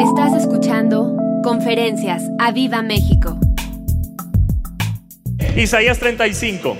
Estás 0.00 0.34
escuchando 0.34 1.16
Conferencias 1.42 2.22
a 2.38 2.52
Viva 2.52 2.82
México. 2.82 3.38
Isaías 5.56 5.98
35, 5.98 6.76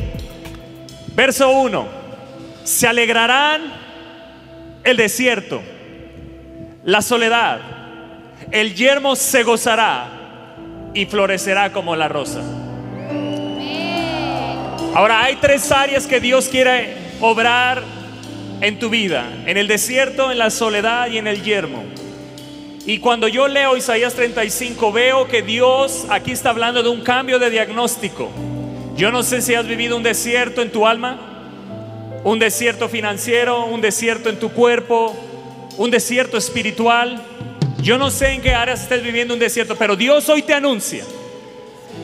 verso 1.15 1.51
1. 1.51 1.87
Se 2.65 2.87
alegrarán 2.87 3.63
el 4.85 4.99
desierto, 4.99 5.63
la 6.85 7.01
soledad, 7.01 7.61
el 8.51 8.75
yermo 8.75 9.17
se 9.17 9.45
gozará 9.45 10.09
y 10.93 11.07
florecerá 11.07 11.73
como 11.73 11.96
la 11.96 12.09
rosa. 12.09 12.43
Ahora 14.95 15.25
hay 15.25 15.37
tres 15.37 15.73
áreas 15.73 16.07
que 16.07 16.21
Dios 16.21 16.48
quiere 16.48 16.95
obrar 17.21 17.83
en 18.61 18.79
tu 18.79 18.91
vida, 18.91 19.27
en 19.46 19.57
el 19.57 19.69
desierto, 19.69 20.30
en 20.30 20.39
la 20.39 20.51
soledad 20.51 21.09
y 21.09 21.17
en 21.17 21.27
el 21.27 21.43
yermo. 21.43 21.96
Y 22.87 22.98
cuando 22.98 23.27
yo 23.27 23.48
leo 23.48 23.77
Isaías 23.77 24.14
35, 24.14 24.93
veo 24.93 25.26
que 25.26 25.43
Dios 25.43 26.07
aquí 26.08 26.31
está 26.31 26.50
hablando 26.50 26.85
de 26.85 26.89
un 26.89 27.00
cambio 27.00 27.40
de 27.40 27.50
diagnóstico. 27.50 28.31
Yo 28.95 29.11
no 29.11 29.25
sé 29.25 29.43
si 29.43 29.54
has 29.54 29.67
vivido 29.67 29.96
un 29.96 30.04
desierto 30.04 30.62
en 30.62 30.71
tu 30.71 30.86
alma, 30.86 31.18
un 32.22 32.39
desierto 32.39 32.89
financiero, 32.89 33.67
un 33.67 33.81
desierto 33.81 34.28
en 34.28 34.39
tu 34.39 34.50
cuerpo, 34.50 35.17
un 35.77 35.91
desierto 35.91 36.36
espiritual. 36.36 37.20
Yo 37.83 37.98
no 37.98 38.09
sé 38.09 38.34
en 38.34 38.41
qué 38.41 38.55
áreas 38.55 38.83
estés 38.83 39.03
viviendo 39.03 39.34
un 39.34 39.41
desierto, 39.41 39.75
pero 39.75 39.97
Dios 39.97 40.28
hoy 40.28 40.42
te 40.42 40.55
anuncia 40.55 41.05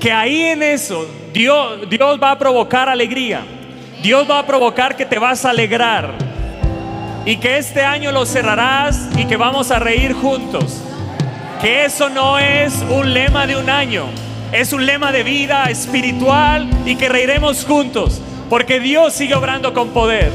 que 0.01 0.11
ahí 0.11 0.41
en 0.41 0.65
eso 0.65 1.07
Dios, 1.33 1.89
Dios 1.89 2.19
va 2.21 2.33
a 2.33 2.39
provocar 2.39 2.89
alegría. 2.89 3.43
Dios 4.03 4.29
va 4.29 4.41
a 4.41 4.47
provocar 4.47 4.97
que 4.97 5.07
te 5.07 5.21
vas 5.21 5.45
a 5.45 5.51
alegrar 5.51 6.32
y 7.25 7.37
que 7.37 7.59
este 7.59 7.83
año 7.83 8.11
lo 8.13 8.27
cerrarás 8.27 9.09
y 9.17 9.27
que 9.27 9.37
vamos 9.37 9.71
a 9.71 9.79
reír 9.79 10.13
juntos. 10.13 10.83
Que 11.61 11.85
eso 11.85 12.09
no 12.09 12.39
es 12.39 12.75
un 12.91 13.15
lema 13.15 13.47
de 13.47 13.57
un 13.57 13.71
año, 13.71 14.07
es 14.51 14.73
un 14.73 14.85
lema 14.85 15.13
de 15.13 15.23
vida 15.23 15.65
espiritual 15.71 16.69
y 16.85 16.97
que 16.97 17.09
reiremos 17.09 17.65
juntos, 17.65 18.21
porque 18.51 18.81
Dios 18.81 19.13
sigue 19.13 19.35
obrando 19.35 19.73
con 19.73 19.91
poder. 19.91 20.31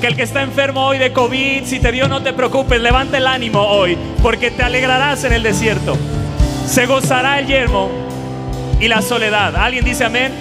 Que 0.00 0.08
el 0.08 0.16
que 0.16 0.24
está 0.24 0.42
enfermo 0.42 0.84
hoy 0.84 0.98
de 0.98 1.12
COVID, 1.12 1.64
si 1.64 1.78
te 1.78 1.92
dio, 1.92 2.08
no 2.08 2.22
te 2.22 2.32
preocupes, 2.32 2.80
levanta 2.80 3.18
el 3.18 3.28
ánimo 3.28 3.60
hoy, 3.60 3.96
porque 4.20 4.50
te 4.50 4.64
alegrarás 4.64 5.22
en 5.22 5.32
el 5.32 5.44
desierto. 5.44 5.96
Se 6.66 6.86
gozará 6.86 7.38
el 7.38 7.46
yermo 7.46 7.88
y 8.80 8.88
la 8.88 9.00
soledad. 9.00 9.54
¿Alguien 9.54 9.84
dice 9.84 10.04
amén? 10.04 10.32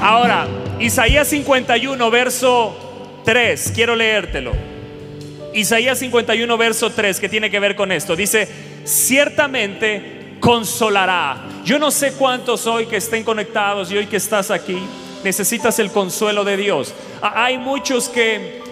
Ahora, 0.00 0.46
Isaías 0.78 1.26
51, 1.26 2.08
verso 2.12 2.87
3, 3.24 3.72
quiero 3.74 3.94
leértelo. 3.94 4.52
Isaías 5.54 5.98
51, 5.98 6.56
verso 6.56 6.90
3, 6.90 7.20
que 7.20 7.28
tiene 7.28 7.50
que 7.50 7.60
ver 7.60 7.74
con 7.74 7.90
esto. 7.90 8.14
Dice, 8.14 8.48
ciertamente 8.84 10.36
consolará. 10.40 11.44
Yo 11.64 11.78
no 11.78 11.90
sé 11.90 12.12
cuántos 12.12 12.66
hoy 12.66 12.86
que 12.86 12.96
estén 12.96 13.24
conectados 13.24 13.90
y 13.90 13.96
hoy 13.96 14.06
que 14.06 14.16
estás 14.16 14.50
aquí, 14.50 14.78
necesitas 15.24 15.78
el 15.78 15.90
consuelo 15.90 16.44
de 16.44 16.56
Dios. 16.56 16.94
Hay 17.20 17.58
muchos 17.58 18.08
que 18.08 18.62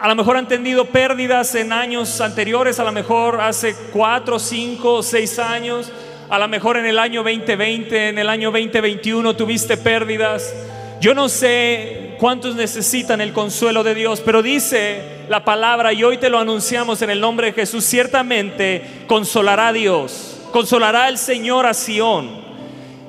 a 0.00 0.08
lo 0.08 0.14
mejor 0.14 0.36
han 0.36 0.48
tenido 0.48 0.86
pérdidas 0.86 1.54
en 1.54 1.72
años 1.72 2.20
anteriores, 2.20 2.78
a 2.80 2.84
lo 2.84 2.92
mejor 2.92 3.40
hace 3.40 3.74
4, 3.92 4.38
5, 4.38 5.02
6 5.02 5.38
años, 5.38 5.92
a 6.30 6.38
lo 6.38 6.48
mejor 6.48 6.78
en 6.78 6.86
el 6.86 6.98
año 6.98 7.22
2020, 7.22 8.08
en 8.08 8.18
el 8.18 8.28
año 8.28 8.50
2021 8.50 9.36
tuviste 9.36 9.76
pérdidas. 9.76 10.54
Yo 11.00 11.12
no 11.12 11.28
sé 11.28 11.99
cuántos 12.20 12.54
necesitan 12.54 13.22
el 13.22 13.32
consuelo 13.32 13.82
de 13.82 13.94
Dios, 13.94 14.20
pero 14.20 14.42
dice 14.42 15.24
la 15.30 15.42
palabra 15.42 15.94
y 15.94 16.04
hoy 16.04 16.18
te 16.18 16.28
lo 16.28 16.38
anunciamos 16.38 17.00
en 17.00 17.08
el 17.08 17.18
nombre 17.18 17.46
de 17.46 17.52
Jesús, 17.54 17.82
ciertamente 17.82 19.04
consolará 19.06 19.72
Dios, 19.72 20.36
consolará 20.52 21.08
el 21.08 21.16
Señor 21.16 21.64
a 21.64 21.72
Sión. 21.72 22.28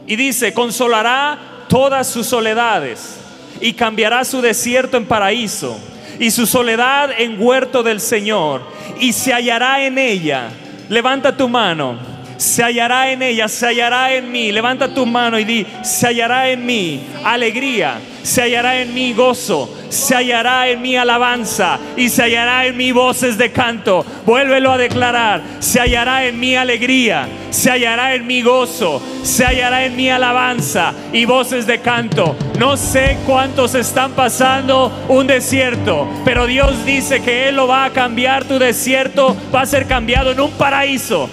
Y 0.08 0.16
dice, 0.16 0.54
consolará 0.54 1.38
todas 1.68 2.08
sus 2.08 2.26
soledades 2.26 3.18
y 3.60 3.74
cambiará 3.74 4.24
su 4.24 4.42
desierto 4.42 4.96
en 4.96 5.06
paraíso 5.06 5.78
y 6.18 6.32
su 6.32 6.46
soledad 6.46 7.12
en 7.18 7.36
huerto 7.38 7.84
del 7.84 8.00
Señor 8.00 8.62
y 8.98 9.12
se 9.12 9.34
hallará 9.34 9.86
en 9.86 9.98
ella. 9.98 10.52
Levanta 10.88 11.36
tu 11.36 11.50
mano 11.50 11.98
se 12.42 12.64
hallará 12.64 13.12
en 13.12 13.22
ella, 13.22 13.48
se 13.48 13.68
hallará 13.68 14.14
en 14.14 14.32
mí. 14.32 14.52
Levanta 14.52 14.92
tu 14.92 15.06
mano 15.06 15.38
y 15.38 15.46
di, 15.46 15.66
se 15.84 16.08
hallará 16.08 16.50
en 16.50 16.66
mí 16.66 17.00
alegría, 17.24 18.00
se 18.24 18.42
hallará 18.42 18.82
en 18.82 18.96
mí 18.96 19.14
gozo, 19.14 19.72
se 19.90 20.16
hallará 20.16 20.68
en 20.68 20.82
mí 20.82 20.98
alabanza 20.98 21.78
y 21.96 22.10
se 22.10 22.24
hallará 22.24 22.66
en 22.66 22.78
mí 22.78 22.92
voces 22.92 23.38
de 23.38 23.52
canto. 23.52 24.04
Vuélvelo 24.26 24.72
a 24.72 24.80
declarar, 24.80 25.44
se 25.60 25.80
hallará 25.80 26.26
en 26.26 26.40
mí 26.40 26.56
alegría, 26.56 27.28
se 27.52 27.70
hallará 27.70 28.16
en 28.16 28.26
mí 28.26 28.42
gozo, 28.42 29.00
se 29.22 29.46
hallará 29.46 29.86
en 29.86 29.96
mí 29.96 30.10
alabanza 30.10 30.96
y 31.14 31.26
voces 31.26 31.68
de 31.68 31.80
canto. 31.82 32.36
No 32.58 32.76
sé 32.76 33.20
cuántos 33.28 33.76
están 33.76 34.14
pasando 34.14 34.92
un 35.10 35.28
desierto, 35.28 36.10
pero 36.26 36.48
Dios 36.48 36.86
dice 36.86 37.22
que 37.22 37.50
Él 37.50 37.58
lo 37.58 37.68
va 37.68 37.86
a 37.86 37.92
cambiar. 37.92 38.46
Tu 38.46 38.58
desierto 38.58 39.38
va 39.54 39.62
a 39.62 39.66
ser 39.68 39.86
cambiado 39.86 40.32
en 40.32 40.40
un 40.40 40.52
paraíso. 40.54 41.30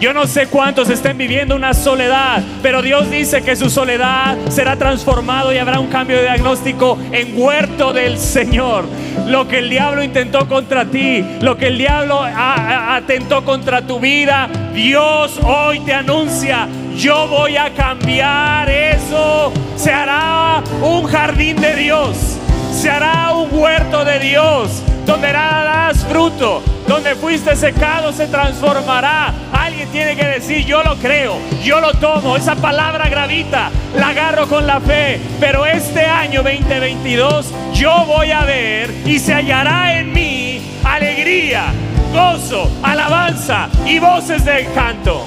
Yo 0.00 0.14
no 0.14 0.26
sé 0.26 0.46
cuántos 0.46 0.88
estén 0.88 1.18
viviendo 1.18 1.54
una 1.54 1.74
soledad, 1.74 2.42
pero 2.62 2.80
Dios 2.80 3.10
dice 3.10 3.42
que 3.42 3.54
su 3.54 3.68
soledad 3.68 4.38
será 4.48 4.76
transformado 4.76 5.52
y 5.52 5.58
habrá 5.58 5.78
un 5.78 5.88
cambio 5.88 6.16
de 6.16 6.22
diagnóstico 6.22 6.98
en 7.12 7.34
huerto 7.38 7.92
del 7.92 8.16
Señor. 8.16 8.86
Lo 9.26 9.46
que 9.46 9.58
el 9.58 9.68
diablo 9.68 10.02
intentó 10.02 10.48
contra 10.48 10.86
ti, 10.86 11.22
lo 11.42 11.58
que 11.58 11.66
el 11.66 11.76
diablo 11.76 12.22
atentó 12.24 13.44
contra 13.44 13.82
tu 13.82 14.00
vida, 14.00 14.48
Dios 14.72 15.38
hoy 15.44 15.80
te 15.80 15.92
anuncia, 15.92 16.66
yo 16.96 17.28
voy 17.28 17.58
a 17.58 17.74
cambiar 17.74 18.70
eso. 18.70 19.52
Se 19.76 19.92
hará 19.92 20.62
un 20.80 21.04
jardín 21.04 21.60
de 21.60 21.76
Dios, 21.76 22.38
se 22.72 22.88
hará 22.88 23.34
un 23.34 23.50
huerto 23.52 24.02
de 24.06 24.18
Dios, 24.18 24.82
donde 25.04 25.30
darás 25.30 26.06
fruto, 26.06 26.62
donde 26.90 27.14
fuiste 27.14 27.54
secado 27.54 28.12
se 28.12 28.26
transformará. 28.26 29.32
Alguien 29.52 29.88
tiene 29.90 30.16
que 30.16 30.26
decir, 30.26 30.66
yo 30.66 30.82
lo 30.82 30.96
creo, 30.96 31.38
yo 31.62 31.80
lo 31.80 31.92
tomo. 31.94 32.36
Esa 32.36 32.56
palabra 32.56 33.08
gravita, 33.08 33.70
la 33.94 34.08
agarro 34.08 34.48
con 34.48 34.66
la 34.66 34.80
fe. 34.80 35.20
Pero 35.38 35.66
este 35.66 36.04
año 36.04 36.42
2022 36.42 37.54
yo 37.74 38.04
voy 38.06 38.32
a 38.32 38.42
ver 38.42 38.92
y 39.06 39.20
se 39.20 39.32
hallará 39.32 40.00
en 40.00 40.12
mí 40.12 40.60
alegría, 40.82 41.66
gozo, 42.12 42.68
alabanza 42.82 43.68
y 43.86 44.00
voces 44.00 44.44
de 44.44 44.64
canto. 44.74 45.24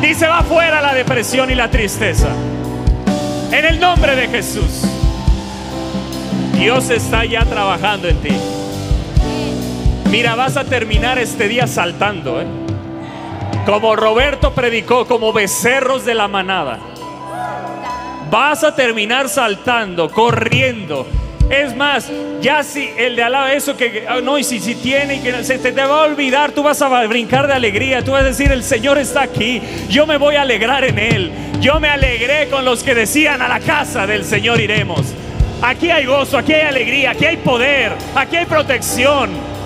Dice, 0.00 0.26
va 0.26 0.42
fuera 0.42 0.80
la 0.80 0.94
depresión 0.94 1.50
y 1.50 1.54
la 1.54 1.68
tristeza. 1.68 2.28
En 3.52 3.62
el 3.62 3.78
nombre 3.78 4.16
de 4.16 4.28
Jesús. 4.28 4.84
Dios 6.54 6.88
está 6.88 7.26
ya 7.26 7.44
trabajando 7.44 8.08
en 8.08 8.16
ti. 8.22 8.57
Mira, 10.10 10.34
vas 10.34 10.56
a 10.56 10.64
terminar 10.64 11.18
este 11.18 11.48
día 11.48 11.66
saltando, 11.66 12.40
¿eh? 12.40 12.46
Como 13.66 13.94
Roberto 13.94 14.54
predicó, 14.54 15.06
como 15.06 15.34
becerros 15.34 16.06
de 16.06 16.14
la 16.14 16.28
manada. 16.28 16.78
Vas 18.30 18.64
a 18.64 18.74
terminar 18.74 19.28
saltando, 19.28 20.10
corriendo. 20.10 21.06
Es 21.50 21.76
más, 21.76 22.10
ya 22.40 22.62
si 22.62 22.88
el 22.96 23.16
de 23.16 23.22
al 23.22 23.32
lado 23.32 23.48
eso 23.48 23.76
que 23.76 24.06
ah, 24.08 24.20
no, 24.22 24.38
y 24.38 24.44
si, 24.44 24.60
si 24.60 24.74
tiene 24.76 25.16
y 25.16 25.20
que 25.20 25.44
se 25.44 25.58
te, 25.58 25.72
te, 25.72 25.84
va 25.84 26.04
a 26.04 26.06
olvidar, 26.06 26.52
tú 26.52 26.62
vas 26.62 26.80
a 26.80 27.06
brincar 27.06 27.46
de 27.46 27.52
alegría, 27.52 28.02
tú 28.02 28.12
vas 28.12 28.22
a 28.22 28.26
decir, 28.26 28.50
el 28.50 28.62
Señor 28.62 28.96
está 28.96 29.22
aquí, 29.22 29.60
yo 29.90 30.06
me 30.06 30.16
voy 30.16 30.36
a 30.36 30.42
alegrar 30.42 30.84
en 30.84 30.98
Él. 30.98 31.32
Yo 31.60 31.80
me 31.80 31.88
alegré 31.88 32.48
con 32.48 32.64
los 32.64 32.82
que 32.82 32.94
decían, 32.94 33.42
a 33.42 33.48
la 33.48 33.60
casa 33.60 34.06
del 34.06 34.24
Señor 34.24 34.58
iremos. 34.58 35.12
Aquí 35.60 35.90
hay 35.90 36.06
gozo, 36.06 36.38
aquí 36.38 36.54
hay 36.54 36.62
alegría, 36.62 37.10
aquí 37.10 37.26
hay 37.26 37.36
poder, 37.36 37.92
aquí 38.14 38.36
hay 38.36 38.46
protección. 38.46 39.57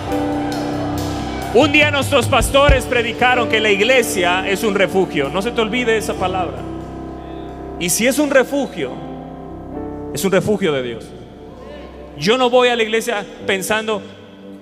Un 1.54 1.70
día 1.70 1.90
nuestros 1.90 2.28
pastores 2.28 2.87
predicaron 2.87 3.46
que 3.50 3.60
la 3.60 3.70
iglesia 3.70 4.49
es 4.49 4.64
un 4.64 4.75
refugio. 4.75 5.28
No 5.28 5.43
se 5.43 5.50
te 5.50 5.60
olvide 5.60 5.99
esa 5.99 6.14
palabra. 6.14 6.56
Y 7.78 7.90
si 7.90 8.06
es 8.06 8.19
un 8.19 8.31
refugio, 8.31 8.93
es 10.14 10.25
un 10.25 10.32
refugio 10.32 10.72
de 10.72 10.82
Dios. 10.82 11.04
Yo 12.19 12.38
no 12.38 12.49
voy 12.49 12.69
a 12.69 12.76
la 12.76 12.82
iglesia 12.82 13.26
pensando 13.46 14.00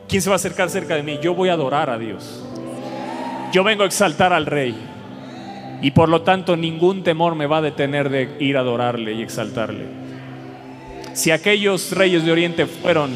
quién 0.09 0.21
se 0.21 0.31
va 0.31 0.35
a 0.35 0.37
acercar 0.37 0.69
cerca 0.69 0.97
de 0.97 1.05
mí. 1.05 1.21
Yo 1.23 1.33
voy 1.33 1.49
a 1.49 1.53
adorar 1.53 1.91
a 1.91 1.99
Dios. 1.99 2.45
Yo 3.53 3.63
vengo 3.63 3.85
a 3.85 3.87
exaltar 3.87 4.33
al 4.33 4.47
rey. 4.47 4.75
Y 5.83 5.93
por 5.93 6.09
lo 6.09 6.23
tanto 6.23 6.57
ningún 6.57 7.05
temor 7.05 7.37
me 7.37 7.47
va 7.47 7.59
a 7.59 7.63
detener 7.63 8.11
de 8.11 8.35
ir 8.41 8.57
a 8.57 8.61
adorarle 8.61 9.13
y 9.13 9.23
exaltarle. 9.23 9.85
Si 11.13 11.31
aquellos 11.31 11.93
reyes 11.93 12.25
de 12.25 12.33
Oriente 12.33 12.67
fueron, 12.67 13.13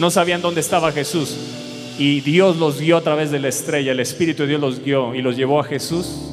no 0.00 0.10
sabían 0.10 0.42
dónde 0.42 0.60
estaba 0.60 0.90
Jesús, 0.90 1.58
y 1.98 2.20
Dios 2.20 2.56
los 2.56 2.80
guió 2.80 2.96
a 2.96 3.00
través 3.00 3.30
de 3.32 3.40
la 3.40 3.48
estrella, 3.48 3.90
el 3.92 4.00
Espíritu 4.00 4.44
de 4.44 4.50
Dios 4.50 4.60
los 4.60 4.84
guió 4.84 5.14
y 5.14 5.22
los 5.22 5.36
llevó 5.36 5.58
a 5.58 5.64
Jesús, 5.64 6.30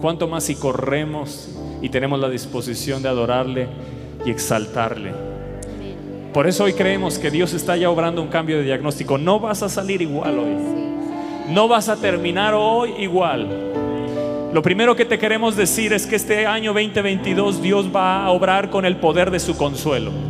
¿cuánto 0.00 0.26
más 0.26 0.44
si 0.44 0.56
corremos 0.56 1.48
y 1.80 1.88
tenemos 1.88 2.18
la 2.18 2.28
disposición 2.28 3.02
de 3.02 3.08
adorarle 3.08 3.68
y 4.26 4.30
exaltarle? 4.30 5.12
Por 6.34 6.48
eso 6.48 6.64
hoy 6.64 6.72
creemos 6.72 7.18
que 7.18 7.30
Dios 7.30 7.52
está 7.54 7.76
ya 7.76 7.88
obrando 7.90 8.20
un 8.20 8.28
cambio 8.28 8.58
de 8.58 8.64
diagnóstico. 8.64 9.18
No 9.18 9.40
vas 9.40 9.62
a 9.62 9.68
salir 9.68 10.00
igual 10.00 10.38
hoy. 10.38 10.56
No 11.48 11.66
vas 11.66 11.88
a 11.88 11.96
terminar 11.96 12.54
hoy 12.54 12.92
igual. 12.98 13.48
Lo 14.52 14.62
primero 14.62 14.94
que 14.94 15.04
te 15.04 15.18
queremos 15.18 15.56
decir 15.56 15.92
es 15.92 16.06
que 16.06 16.16
este 16.16 16.46
año 16.46 16.72
2022 16.72 17.62
Dios 17.62 17.90
va 17.94 18.24
a 18.24 18.30
obrar 18.30 18.70
con 18.70 18.84
el 18.84 18.96
poder 18.96 19.30
de 19.30 19.40
su 19.40 19.56
consuelo. 19.56 20.29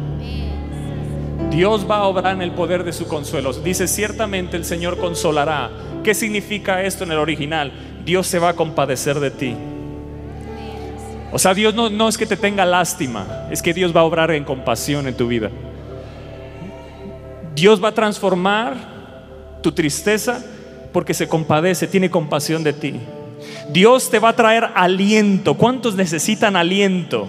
Dios 1.51 1.85
va 1.91 1.97
a 1.97 2.05
obrar 2.05 2.35
en 2.35 2.43
el 2.43 2.53
poder 2.53 2.85
de 2.85 2.93
su 2.93 3.09
consuelo. 3.09 3.53
Dice, 3.53 3.89
ciertamente 3.89 4.57
el 4.57 4.65
Señor 4.65 4.99
consolará. 4.99 5.71
¿Qué 6.05 6.15
significa 6.15 6.83
esto 6.83 7.03
en 7.05 7.11
el 7.11 7.19
original? 7.19 7.73
Dios 8.05 8.29
se 8.29 8.39
va 8.39 8.51
a 8.51 8.57
compadecer 8.57 9.19
de 9.19 9.31
ti. 9.33 9.57
O 11.33 11.39
sea, 11.39 11.53
Dios 11.53 11.75
no, 11.75 11.91
no 11.91 12.09
es 12.09 12.17
que 12.17 12.27
te 12.27 12.37
tenga 12.37 12.65
lástima, 12.65 13.47
es 13.51 13.63
que 13.63 13.75
Dios 13.75 13.95
va 13.95 14.01
a 14.01 14.05
obrar 14.05 14.31
en 14.31 14.45
compasión 14.45 15.07
en 15.07 15.17
tu 15.17 15.29
vida. 15.29 15.51
Dios 17.55 17.83
va 17.83 17.89
a 17.89 17.95
transformar 17.95 18.75
tu 19.63 19.73
tristeza 19.73 20.45
porque 20.93 21.15
se 21.15 21.29
compadece, 21.29 21.87
tiene 21.87 22.11
compasión 22.11 22.65
de 22.65 22.73
ti. 22.73 22.95
Dios 23.71 24.11
te 24.11 24.19
va 24.19 24.31
a 24.31 24.37
traer 24.37 24.69
aliento. 24.75 25.55
¿Cuántos 25.55 25.95
necesitan 25.95 26.57
aliento? 26.57 27.29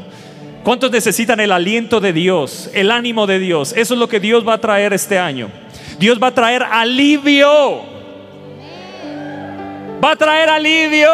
¿Cuántos 0.64 0.92
necesitan 0.92 1.40
el 1.40 1.52
aliento 1.52 2.00
de 2.00 2.14
Dios, 2.14 2.70
el 2.74 2.92
ánimo 2.92 3.26
de 3.26 3.40
Dios? 3.40 3.74
Eso 3.76 3.96
es 3.96 4.00
lo 4.00 4.08
que 4.08 4.20
Dios 4.20 4.48
va 4.48 4.54
a 4.54 4.58
traer 4.60 4.94
este 4.94 5.18
año. 5.18 5.50
Dios 5.98 6.22
va 6.22 6.28
a 6.28 6.34
traer 6.34 6.62
alivio. 6.64 7.82
Va 10.04 10.12
a 10.12 10.16
traer 10.16 10.50
alivio. 10.50 11.10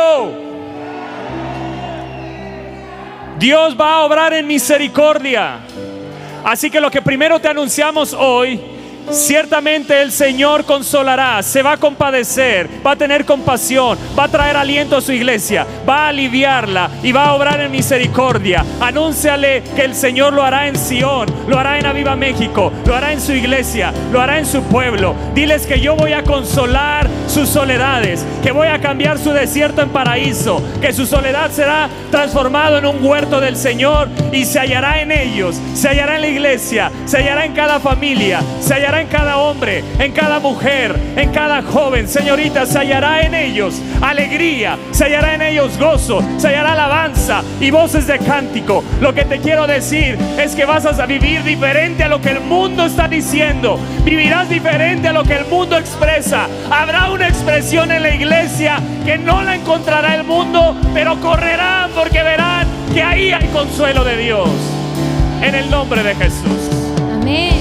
Dios 3.40 3.78
va 3.80 3.96
a 3.96 4.04
obrar 4.04 4.34
en 4.34 4.48
misericordia. 4.48 5.60
Así 6.44 6.70
que 6.70 6.82
lo 6.82 6.92
que 6.92 7.02
primero 7.02 7.40
te 7.40 7.48
anunciamos 7.48 8.14
hoy 8.14 8.60
Ciertamente 9.12 10.01
el 10.01 10.12
Señor 10.12 10.65
consolará, 10.65 11.42
se 11.42 11.62
va 11.62 11.74
a 11.74 11.77
compadecer, 11.77 12.69
va 12.86 12.92
a 12.92 12.95
tener 12.95 13.25
compasión, 13.25 13.98
va 14.18 14.25
a 14.25 14.27
traer 14.27 14.57
aliento 14.57 14.98
a 14.98 15.01
su 15.01 15.13
iglesia, 15.13 15.65
va 15.88 16.06
a 16.06 16.07
aliviarla 16.09 16.89
y 17.01 17.12
va 17.13 17.27
a 17.27 17.33
obrar 17.33 17.62
en 17.62 17.71
misericordia. 17.71 18.65
Anúnciale 18.81 19.63
que 19.75 19.83
el 19.83 19.95
Señor 19.95 20.33
lo 20.33 20.44
hará 20.44 20.68
en 20.68 20.75
Sión, 20.75 21.27
lo 21.48 21.57
hará 21.57 21.80
en 21.80 21.86
Aviva 21.86 22.15
México, 22.15 22.71
lo 22.86 22.95
hará 22.95 23.13
en 23.13 23.21
su 23.21 23.31
iglesia, 23.31 23.94
lo 24.12 24.21
hará 24.21 24.39
en 24.39 24.45
su 24.45 24.62
pueblo. 24.63 25.15
Diles 25.33 25.65
que 25.65 25.80
yo 25.80 25.95
voy 25.95 26.13
a 26.13 26.24
consolar 26.24 27.07
sus 27.27 27.48
soledades, 27.50 28.25
que 28.44 28.51
voy 28.51 28.68
a 28.68 28.81
cambiar 28.81 29.18
su 29.18 29.31
desierto 29.31 29.81
en 29.81 29.89
paraíso, 29.89 30.62
que 30.81 30.92
su 30.92 31.06
soledad 31.06 31.51
será 31.51 31.89
transformado 32.12 32.77
en 32.77 32.86
un 32.86 33.04
huerto 33.04 33.39
del 33.39 33.56
Señor 33.56 34.09
y 34.31 34.45
se 34.45 34.59
hallará 34.59 35.01
en 35.01 35.12
ellos, 35.12 35.56
se 35.74 35.89
hallará 35.89 36.15
en 36.15 36.21
la 36.21 36.27
iglesia, 36.27 36.92
se 37.06 37.18
hallará 37.18 37.45
en 37.45 37.54
cada 37.54 37.80
familia, 37.80 38.42
se 38.59 38.74
hallará 38.74 38.97
en 39.02 39.08
cada 39.08 39.38
hombre, 39.38 39.84
en 40.00 40.12
cada 40.12 40.40
mujer, 40.40 40.96
en 41.16 41.32
cada 41.32 41.62
joven, 41.62 42.08
señorita, 42.08 42.66
se 42.66 42.80
hallará 42.80 43.22
en 43.22 43.34
ellos 43.34 43.82
alegría, 44.02 44.78
se 44.92 45.06
hallará 45.06 45.36
en 45.36 45.42
ellos 45.42 45.78
gozo, 45.78 46.24
se 46.38 46.48
hallará 46.48 46.74
alabanza 46.74 47.44
y 47.60 47.72
voces 47.72 48.08
de 48.08 48.20
cántico. 48.20 48.84
Lo 49.02 49.14
que 49.14 49.26
te 49.26 49.40
quiero 49.40 49.68
decir 49.68 50.18
es 50.38 50.56
que 50.56 50.66
vas 50.66 50.86
a 50.86 51.06
vivir 51.06 51.44
diferente 51.44 52.04
a 52.04 52.10
lo 52.10 52.22
que 52.22 52.30
el 52.30 52.42
mundo 52.42 52.86
está 52.86 53.08
diciendo, 53.08 53.80
vivirás 54.04 54.50
diferente 54.50 55.08
a 55.08 55.14
lo 55.14 55.24
que 55.24 55.36
el 55.36 55.46
mundo 55.46 55.78
expresa. 55.78 56.48
Habrá 56.72 57.12
una 57.12 57.28
expresión 57.28 57.92
en 57.92 58.04
la 58.04 58.16
iglesia 58.16 58.80
que 59.06 59.18
no 59.18 59.44
la 59.44 59.56
encontrará 59.56 60.16
el 60.16 60.24
mundo, 60.24 60.76
pero 60.94 61.20
correrán 61.20 61.92
porque 61.92 62.24
verán 62.24 62.68
que 62.94 63.02
ahí 63.02 63.32
hay 63.32 63.48
consuelo 63.48 64.04
de 64.04 64.18
Dios. 64.18 64.50
En 65.42 65.54
el 65.56 65.70
nombre 65.70 66.02
de 66.04 66.16
Jesús. 66.16 66.70
Amén. 67.14 67.56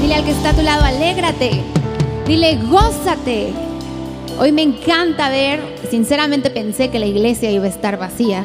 Dile 0.00 0.14
al 0.14 0.24
que 0.24 0.30
está 0.30 0.50
a 0.50 0.54
tu 0.54 0.62
lado, 0.62 0.84
alégrate. 0.84 1.62
Dile, 2.26 2.58
gózate. 2.70 3.52
Hoy 4.38 4.52
me 4.52 4.62
encanta 4.62 5.28
ver, 5.28 5.60
sinceramente 5.90 6.50
pensé 6.50 6.90
que 6.90 7.00
la 7.00 7.06
iglesia 7.06 7.50
iba 7.50 7.64
a 7.64 7.68
estar 7.68 7.98
vacía. 7.98 8.44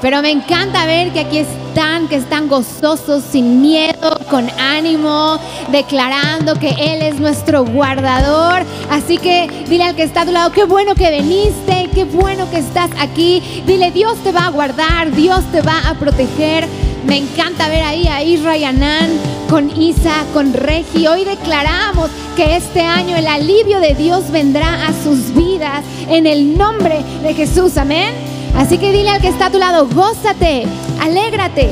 Pero 0.00 0.22
me 0.22 0.30
encanta 0.30 0.86
ver 0.86 1.12
que 1.12 1.20
aquí 1.20 1.38
están, 1.38 2.08
que 2.08 2.16
están 2.16 2.48
gozosos, 2.48 3.22
sin 3.22 3.60
miedo, 3.60 4.18
con 4.30 4.48
ánimo, 4.58 5.38
declarando 5.70 6.54
que 6.54 6.70
Él 6.70 7.02
es 7.02 7.20
nuestro 7.20 7.64
guardador. 7.64 8.62
Así 8.90 9.18
que 9.18 9.48
dile 9.68 9.84
al 9.84 9.96
que 9.96 10.02
está 10.04 10.22
a 10.22 10.26
tu 10.26 10.32
lado, 10.32 10.52
qué 10.52 10.64
bueno 10.64 10.94
que 10.94 11.10
viniste, 11.10 11.90
qué 11.94 12.04
bueno 12.04 12.50
que 12.50 12.58
estás 12.58 12.90
aquí. 12.98 13.42
Dile, 13.66 13.90
Dios 13.90 14.16
te 14.24 14.32
va 14.32 14.46
a 14.46 14.50
guardar, 14.50 15.10
Dios 15.12 15.42
te 15.52 15.60
va 15.60 15.88
a 15.88 15.94
proteger. 15.94 16.66
Me 17.06 17.18
encanta 17.18 17.68
ver 17.68 17.82
ahí 17.82 18.06
a 18.06 18.22
Isra 18.22 18.56
y 18.56 18.64
Anán 18.64 19.33
con 19.54 19.80
Isa, 19.80 20.24
con 20.32 20.52
Regi. 20.52 21.06
Hoy 21.06 21.24
declaramos 21.24 22.10
que 22.34 22.56
este 22.56 22.80
año 22.80 23.16
el 23.16 23.28
alivio 23.28 23.78
de 23.78 23.94
Dios 23.94 24.32
vendrá 24.32 24.88
a 24.88 24.92
sus 24.92 25.32
vidas 25.32 25.84
en 26.08 26.26
el 26.26 26.58
nombre 26.58 27.04
de 27.22 27.34
Jesús. 27.34 27.76
Amén. 27.76 28.14
Así 28.56 28.78
que 28.78 28.90
dile 28.90 29.10
al 29.10 29.20
que 29.20 29.28
está 29.28 29.46
a 29.46 29.50
tu 29.50 29.58
lado, 29.58 29.86
gózate, 29.94 30.64
alégrate. 31.00 31.70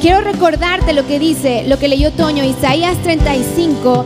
Quiero 0.00 0.22
recordarte 0.22 0.92
lo 0.92 1.06
que 1.06 1.20
dice, 1.20 1.62
lo 1.68 1.78
que 1.78 1.86
leyó 1.86 2.10
Toño, 2.10 2.42
Isaías 2.42 3.00
35, 3.04 4.04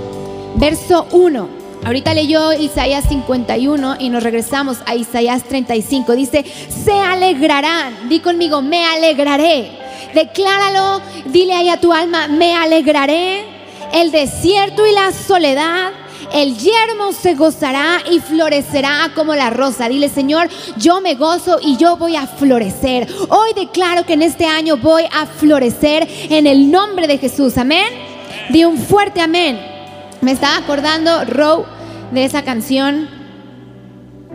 verso 0.57 1.07
1. 1.13 1.49
Ahorita 1.83 2.13
leyó 2.13 2.53
Isaías 2.53 3.07
51 3.09 3.97
y 4.01 4.11
nos 4.11 4.23
regresamos 4.23 4.83
a 4.85 4.97
Isaías 4.97 5.45
35. 5.45 6.15
Dice, 6.15 6.45
se 6.69 6.93
alegrarán. 6.93 8.11
Di 8.11 8.21
conmigo, 8.21 8.61
me 8.61 8.85
alegraré 8.85 9.84
Decláralo, 10.13 11.01
dile 11.27 11.55
ahí 11.55 11.69
a 11.69 11.81
tu 11.81 11.93
alma, 11.93 12.29
me 12.29 12.55
alegraré. 12.55 13.45
El 13.93 14.11
desierto 14.11 14.87
y 14.87 14.93
la 14.93 15.13
soledad 15.13 15.93
el 16.33 16.57
yermo 16.57 17.13
se 17.13 17.35
gozará 17.35 17.99
y 18.11 18.19
florecerá 18.21 19.11
como 19.15 19.35
la 19.35 19.51
rosa. 19.51 19.89
Dile, 19.89 20.09
Señor, 20.09 20.49
yo 20.77 21.01
me 21.01 21.15
gozo 21.15 21.59
y 21.63 21.77
yo 21.77 21.97
voy 21.97 22.17
a 22.17 22.27
florecer. 22.27 23.07
Hoy 23.29 23.53
declaro 23.55 24.05
que 24.05 24.15
en 24.15 24.23
este 24.23 24.47
año 24.47 24.77
voy 24.77 25.05
a 25.13 25.27
florecer 25.27 26.09
en 26.31 26.47
el 26.47 26.71
nombre 26.71 27.07
de 27.07 27.19
Jesús. 27.19 27.57
Amén. 27.59 27.87
Di 28.51 28.65
un 28.65 28.79
fuerte 28.79 29.21
amén. 29.21 29.61
Me 30.21 30.33
estaba 30.33 30.57
acordando, 30.57 31.25
Row, 31.27 31.67
de 32.11 32.25
esa 32.25 32.43
canción 32.43 33.24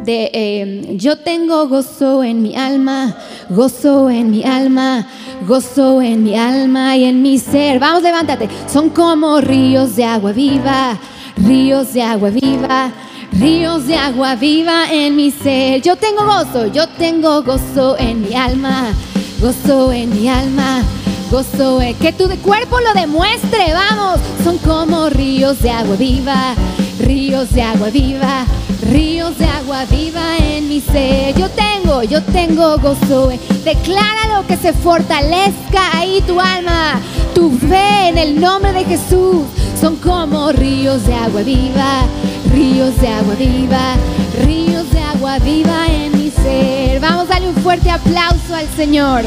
de 0.03 0.31
eh, 0.33 0.95
Yo 0.95 1.17
tengo 1.17 1.67
gozo 1.67 2.23
en 2.23 2.41
mi 2.41 2.55
alma, 2.55 3.15
gozo 3.49 4.09
en 4.09 4.31
mi 4.31 4.43
alma 4.43 5.07
gozo 5.47 6.01
en 6.01 6.23
mi 6.23 6.35
alma 6.37 6.95
y 6.97 7.05
en 7.05 7.21
mi 7.21 7.39
ser. 7.39 7.79
Vamos, 7.79 8.03
levántate. 8.03 8.49
Son 8.71 8.89
como 8.89 9.41
ríos 9.41 9.95
de 9.95 10.05
agua 10.05 10.31
viva, 10.31 10.97
ríos 11.37 11.93
de 11.93 12.03
agua 12.03 12.29
viva, 12.29 12.91
ríos 13.33 13.87
de 13.87 13.95
agua 13.95 14.35
viva 14.35 14.91
en 14.91 15.15
mi 15.15 15.31
ser. 15.31 15.81
Yo 15.81 15.95
tengo 15.95 16.25
gozo, 16.25 16.67
yo 16.67 16.87
tengo 16.87 17.41
gozo 17.43 17.97
en 17.97 18.21
mi 18.21 18.35
alma, 18.35 18.93
gozo 19.41 19.91
en 19.91 20.09
mi 20.09 20.29
alma. 20.29 20.83
Gozo 21.31 21.79
en 21.79 21.93
que 21.93 22.11
tu 22.11 22.27
cuerpo 22.39 22.79
lo 22.79 22.99
demuestre, 22.99 23.71
vamos. 23.71 24.19
Son 24.43 24.57
como 24.57 25.09
ríos 25.09 25.61
de 25.61 25.69
agua 25.69 25.95
viva, 25.95 26.55
ríos 26.99 27.51
de 27.51 27.61
agua 27.61 27.91
viva, 27.91 28.45
ríos 28.89 29.37
de 29.37 29.45
agua 29.45 29.58
viva 29.89 30.37
en 30.37 30.67
mi 30.67 30.81
ser. 30.81 31.35
Yo 31.35 31.47
tengo, 31.49 32.01
yo 32.03 32.23
tengo 32.23 32.77
gozo. 32.79 33.29
Decláralo 33.63 34.45
que 34.47 34.57
se 34.57 34.73
fortalezca 34.73 35.81
ahí 35.93 36.21
tu 36.25 36.39
alma, 36.39 36.99
tu 37.35 37.51
fe 37.51 38.09
en 38.09 38.17
el 38.17 38.39
nombre 38.39 38.73
de 38.73 38.85
Jesús. 38.85 39.43
Son 39.79 39.95
como 39.97 40.51
ríos 40.51 41.05
de 41.05 41.13
agua 41.13 41.43
viva, 41.43 42.03
ríos 42.51 42.99
de 42.99 43.07
agua 43.09 43.35
viva, 43.35 43.95
ríos 44.43 44.89
de 44.91 44.99
agua 44.99 45.37
viva 45.39 45.85
en 45.87 46.17
mi 46.17 46.31
ser. 46.31 46.99
Vamos 46.99 47.25
a 47.25 47.33
darle 47.33 47.49
un 47.49 47.55
fuerte 47.55 47.91
aplauso 47.91 48.55
al 48.55 48.67
Señor. 48.75 49.21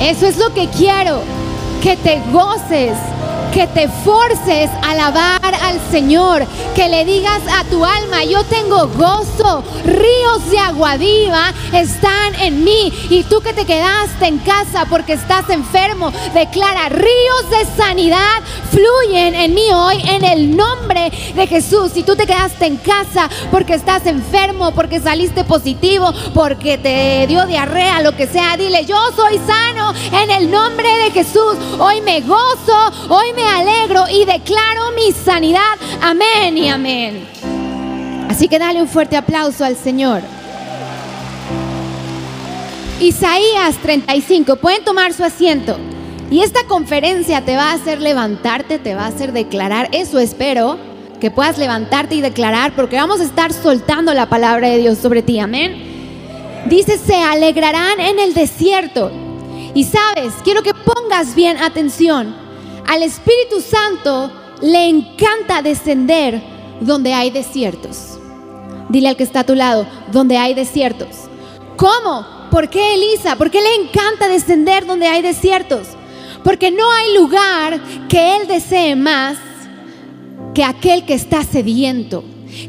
Eso 0.00 0.26
es 0.26 0.38
lo 0.38 0.52
que 0.54 0.68
quiero, 0.68 1.22
que 1.82 1.96
te 1.96 2.20
goces 2.32 2.96
que 3.54 3.68
te 3.68 3.88
forces 3.88 4.68
a 4.82 4.90
alabar 4.90 5.54
al 5.62 5.80
Señor, 5.92 6.44
que 6.74 6.88
le 6.88 7.04
digas 7.04 7.40
a 7.56 7.62
tu 7.64 7.84
alma, 7.84 8.24
yo 8.24 8.42
tengo 8.42 8.88
gozo, 8.88 9.62
ríos 9.84 10.50
de 10.50 10.58
agua 10.58 10.96
viva 10.96 11.54
están 11.72 12.34
en 12.40 12.64
mí. 12.64 12.92
Y 13.10 13.22
tú 13.22 13.40
que 13.40 13.52
te 13.52 13.64
quedaste 13.64 14.26
en 14.26 14.38
casa 14.38 14.86
porque 14.90 15.12
estás 15.12 15.48
enfermo, 15.50 16.12
declara, 16.34 16.88
ríos 16.88 17.50
de 17.50 17.64
sanidad 17.76 18.42
fluyen 18.72 19.36
en 19.36 19.54
mí 19.54 19.66
hoy 19.72 20.02
en 20.04 20.24
el 20.24 20.56
nombre 20.56 21.12
de 21.36 21.46
Jesús. 21.46 21.92
Si 21.92 22.02
tú 22.02 22.16
te 22.16 22.26
quedaste 22.26 22.66
en 22.66 22.76
casa 22.76 23.30
porque 23.52 23.74
estás 23.74 24.04
enfermo, 24.06 24.72
porque 24.72 24.98
saliste 24.98 25.44
positivo, 25.44 26.12
porque 26.34 26.76
te 26.76 27.24
dio 27.28 27.46
diarrea, 27.46 28.02
lo 28.02 28.16
que 28.16 28.26
sea, 28.26 28.56
dile, 28.56 28.84
yo 28.84 28.98
soy 29.14 29.38
sano 29.46 29.94
en 30.12 30.30
el 30.32 30.50
nombre 30.50 30.88
de 31.04 31.10
Jesús. 31.12 31.56
Hoy 31.78 32.00
me 32.00 32.20
gozo, 32.20 32.92
hoy 33.08 33.32
me 33.34 33.43
alegro 33.44 34.04
y 34.10 34.24
declaro 34.24 34.92
mi 34.96 35.12
sanidad. 35.12 35.78
Amén 36.00 36.56
y 36.56 36.68
amén. 36.68 37.28
Así 38.28 38.48
que 38.48 38.58
dale 38.58 38.82
un 38.82 38.88
fuerte 38.88 39.16
aplauso 39.16 39.64
al 39.64 39.76
Señor. 39.76 40.22
Isaías 43.00 43.76
35, 43.82 44.56
pueden 44.56 44.84
tomar 44.84 45.12
su 45.12 45.24
asiento. 45.24 45.76
Y 46.30 46.40
esta 46.40 46.64
conferencia 46.66 47.44
te 47.44 47.56
va 47.56 47.70
a 47.70 47.74
hacer 47.74 48.00
levantarte, 48.00 48.78
te 48.78 48.94
va 48.94 49.02
a 49.04 49.08
hacer 49.08 49.32
declarar, 49.32 49.88
eso 49.92 50.18
espero, 50.18 50.78
que 51.20 51.30
puedas 51.30 51.58
levantarte 51.58 52.14
y 52.14 52.20
declarar, 52.20 52.74
porque 52.74 52.96
vamos 52.96 53.20
a 53.20 53.24
estar 53.24 53.52
soltando 53.52 54.14
la 54.14 54.26
palabra 54.28 54.68
de 54.68 54.78
Dios 54.78 54.98
sobre 54.98 55.22
ti, 55.22 55.38
amén. 55.38 56.64
Dice, 56.66 56.98
se 56.98 57.16
alegrarán 57.16 58.00
en 58.00 58.18
el 58.18 58.34
desierto. 58.34 59.12
Y 59.74 59.84
sabes, 59.84 60.32
quiero 60.42 60.62
que 60.62 60.72
pongas 60.72 61.34
bien 61.34 61.58
atención. 61.58 62.43
Al 62.86 63.02
Espíritu 63.02 63.60
Santo 63.60 64.30
le 64.60 64.88
encanta 64.88 65.62
descender 65.62 66.42
donde 66.80 67.12
hay 67.12 67.30
desiertos. 67.30 68.18
Dile 68.88 69.08
al 69.08 69.16
que 69.16 69.24
está 69.24 69.40
a 69.40 69.46
tu 69.46 69.54
lado, 69.54 69.86
donde 70.12 70.36
hay 70.36 70.54
desiertos. 70.54 71.28
¿Cómo? 71.76 72.26
¿Por 72.50 72.68
qué 72.68 72.94
Elisa? 72.94 73.36
¿Por 73.36 73.50
qué 73.50 73.60
le 73.60 73.86
encanta 73.86 74.28
descender 74.28 74.86
donde 74.86 75.06
hay 75.06 75.22
desiertos? 75.22 75.88
Porque 76.42 76.70
no 76.70 76.90
hay 76.92 77.14
lugar 77.14 77.80
que 78.08 78.36
Él 78.36 78.46
desee 78.46 78.94
más 78.96 79.38
que 80.54 80.62
aquel 80.62 81.04
que 81.04 81.14
está 81.14 81.42
sediento 81.42 82.22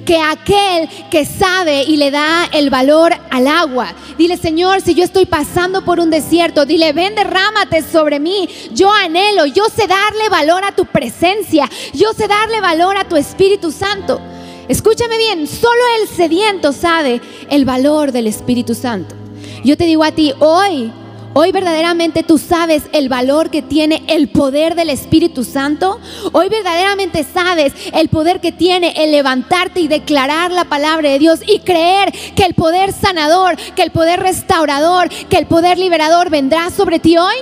que 0.05 0.17
aquel 0.17 0.89
que 1.09 1.25
sabe 1.25 1.83
y 1.83 1.97
le 1.97 2.11
da 2.11 2.45
el 2.51 2.69
valor 2.69 3.13
al 3.29 3.47
agua. 3.47 3.93
Dile, 4.17 4.37
Señor, 4.37 4.81
si 4.81 4.93
yo 4.93 5.03
estoy 5.03 5.25
pasando 5.25 5.83
por 5.83 5.99
un 5.99 6.09
desierto, 6.09 6.65
dile, 6.65 6.93
ven, 6.93 7.15
derrámate 7.15 7.81
sobre 7.81 8.19
mí. 8.19 8.47
Yo 8.73 8.91
anhelo, 8.91 9.45
yo 9.45 9.65
sé 9.65 9.87
darle 9.87 10.29
valor 10.29 10.63
a 10.63 10.73
tu 10.73 10.85
presencia, 10.85 11.69
yo 11.93 12.13
sé 12.13 12.27
darle 12.27 12.61
valor 12.61 12.97
a 12.97 13.07
tu 13.07 13.15
Espíritu 13.15 13.71
Santo. 13.71 14.19
Escúchame 14.67 15.17
bien, 15.17 15.47
solo 15.47 15.81
el 16.01 16.07
sediento 16.07 16.73
sabe 16.73 17.21
el 17.49 17.65
valor 17.65 18.11
del 18.11 18.27
Espíritu 18.27 18.73
Santo. 18.73 19.15
Yo 19.63 19.77
te 19.77 19.85
digo 19.85 20.03
a 20.03 20.11
ti, 20.11 20.33
hoy 20.39 20.91
Hoy 21.37 21.51
verdaderamente 21.51 22.23
tú 22.23 22.37
sabes 22.37 22.83
el 22.93 23.09
valor 23.09 23.49
que 23.49 23.61
tiene 23.61 24.03
el 24.07 24.29
poder 24.29 24.73
del 24.73 24.89
Espíritu 24.89 25.43
Santo. 25.43 25.99
Hoy 26.31 26.47
verdaderamente 26.47 27.25
sabes 27.25 27.73
el 27.91 28.07
poder 28.07 28.39
que 28.39 28.53
tiene 28.53 28.93
el 29.03 29.11
levantarte 29.11 29.81
y 29.81 29.89
declarar 29.89 30.51
la 30.51 30.63
palabra 30.63 31.09
de 31.09 31.19
Dios 31.19 31.41
y 31.45 31.59
creer 31.59 32.13
que 32.37 32.45
el 32.45 32.53
poder 32.53 32.93
sanador, 32.93 33.57
que 33.75 33.83
el 33.83 33.91
poder 33.91 34.21
restaurador, 34.21 35.09
que 35.09 35.37
el 35.37 35.45
poder 35.45 35.77
liberador 35.77 36.29
vendrá 36.29 36.69
sobre 36.69 36.99
ti 36.99 37.17
hoy. 37.17 37.35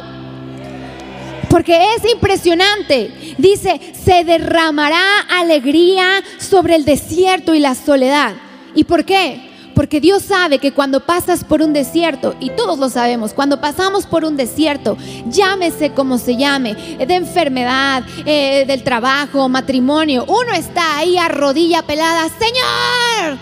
Porque 1.47 1.93
es 1.93 2.11
impresionante. 2.11 3.35
Dice, 3.37 3.79
se 3.93 4.23
derramará 4.23 5.05
alegría 5.29 6.23
sobre 6.39 6.77
el 6.77 6.83
desierto 6.83 7.53
y 7.53 7.59
la 7.59 7.75
soledad. 7.75 8.33
¿Y 8.73 8.85
por 8.85 9.05
qué? 9.05 9.52
Porque 9.73 9.99
Dios 9.99 10.23
sabe 10.23 10.59
que 10.59 10.71
cuando 10.71 10.99
pasas 10.99 11.43
por 11.43 11.61
un 11.61 11.73
desierto, 11.73 12.35
y 12.39 12.51
todos 12.51 12.77
lo 12.79 12.89
sabemos, 12.89 13.33
cuando 13.33 13.59
pasamos 13.59 14.05
por 14.05 14.23
un 14.23 14.37
desierto, 14.37 14.97
llámese 15.27 15.91
como 15.91 16.17
se 16.17 16.37
llame, 16.37 16.75
de 16.75 17.15
enfermedad, 17.15 18.03
eh, 18.25 18.65
del 18.67 18.83
trabajo, 18.83 19.49
matrimonio, 19.49 20.25
uno 20.27 20.53
está 20.53 20.97
ahí 20.97 21.17
a 21.17 21.27
rodilla 21.27 21.81
pelada, 21.83 22.29
Señor. 22.29 23.37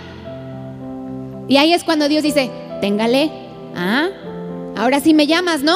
Y 1.47 1.57
ahí 1.57 1.73
es 1.73 1.83
cuando 1.83 2.07
Dios 2.07 2.23
dice, 2.23 2.49
téngale, 2.79 3.29
ah, 3.75 4.07
ahora 4.77 5.01
sí 5.01 5.13
me 5.13 5.27
llamas, 5.27 5.63
¿no? 5.63 5.75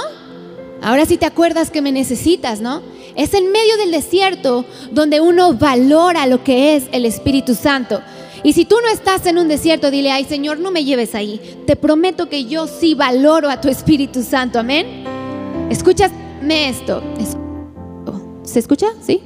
Ahora 0.81 1.05
sí 1.05 1.17
te 1.17 1.25
acuerdas 1.25 1.71
que 1.71 1.81
me 1.81 1.91
necesitas, 1.91 2.61
¿no? 2.61 2.81
Es 3.15 3.33
en 3.33 3.51
medio 3.51 3.77
del 3.77 3.91
desierto 3.91 4.65
donde 4.91 5.19
uno 5.19 5.53
valora 5.53 6.27
lo 6.27 6.43
que 6.43 6.75
es 6.75 6.85
el 6.91 7.05
Espíritu 7.05 7.55
Santo. 7.55 8.01
Y 8.45 8.53
si 8.53 8.63
tú 8.63 8.75
no 8.79 8.89
estás 8.89 9.25
en 9.25 9.39
un 9.39 9.47
desierto, 9.47 9.89
dile, 9.89 10.11
ay 10.11 10.23
Señor, 10.23 10.59
no 10.59 10.69
me 10.69 10.85
lleves 10.85 11.15
ahí. 11.15 11.41
Te 11.65 11.75
prometo 11.75 12.29
que 12.29 12.45
yo 12.45 12.67
sí 12.67 12.93
valoro 12.93 13.49
a 13.49 13.59
tu 13.59 13.69
Espíritu 13.69 14.21
Santo. 14.21 14.59
Amén. 14.59 15.03
Escúchame 15.71 16.69
esto. 16.69 17.01
¿Se 18.43 18.59
escucha? 18.59 18.85
¿Sí? 19.01 19.19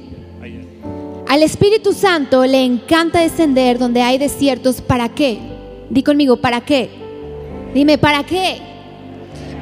Al 1.28 1.42
Espíritu 1.42 1.92
Santo 1.92 2.46
le 2.46 2.64
encanta 2.64 3.20
descender 3.20 3.78
donde 3.78 4.00
hay 4.00 4.16
desiertos. 4.16 4.80
¿Para 4.80 5.10
qué? 5.10 5.38
Di 5.90 6.02
conmigo, 6.02 6.38
¿para 6.38 6.62
qué? 6.62 6.88
Dime, 7.74 7.98
¿para 7.98 8.24
qué? 8.24 8.62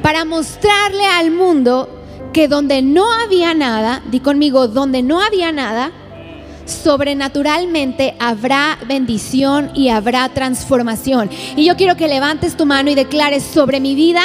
Para 0.01 0.23
mostrarle 0.23 1.03
al 1.03 1.31
mundo 1.31 1.89
que 2.31 2.47
donde 2.47 2.81
no 2.81 3.11
había 3.11 3.53
nada, 3.53 4.03
di 4.09 4.21
conmigo, 4.21 4.69
donde 4.69 5.03
no 5.03 5.21
había 5.21 5.51
nada, 5.51 5.91
sobrenaturalmente 6.69 8.15
habrá 8.19 8.77
bendición 8.87 9.71
y 9.73 9.89
habrá 9.89 10.29
transformación. 10.29 11.29
Y 11.55 11.65
yo 11.65 11.75
quiero 11.75 11.95
que 11.95 12.07
levantes 12.07 12.55
tu 12.55 12.65
mano 12.65 12.89
y 12.89 12.95
declares 12.95 13.43
sobre 13.43 13.79
mi 13.79 13.95
vida 13.95 14.21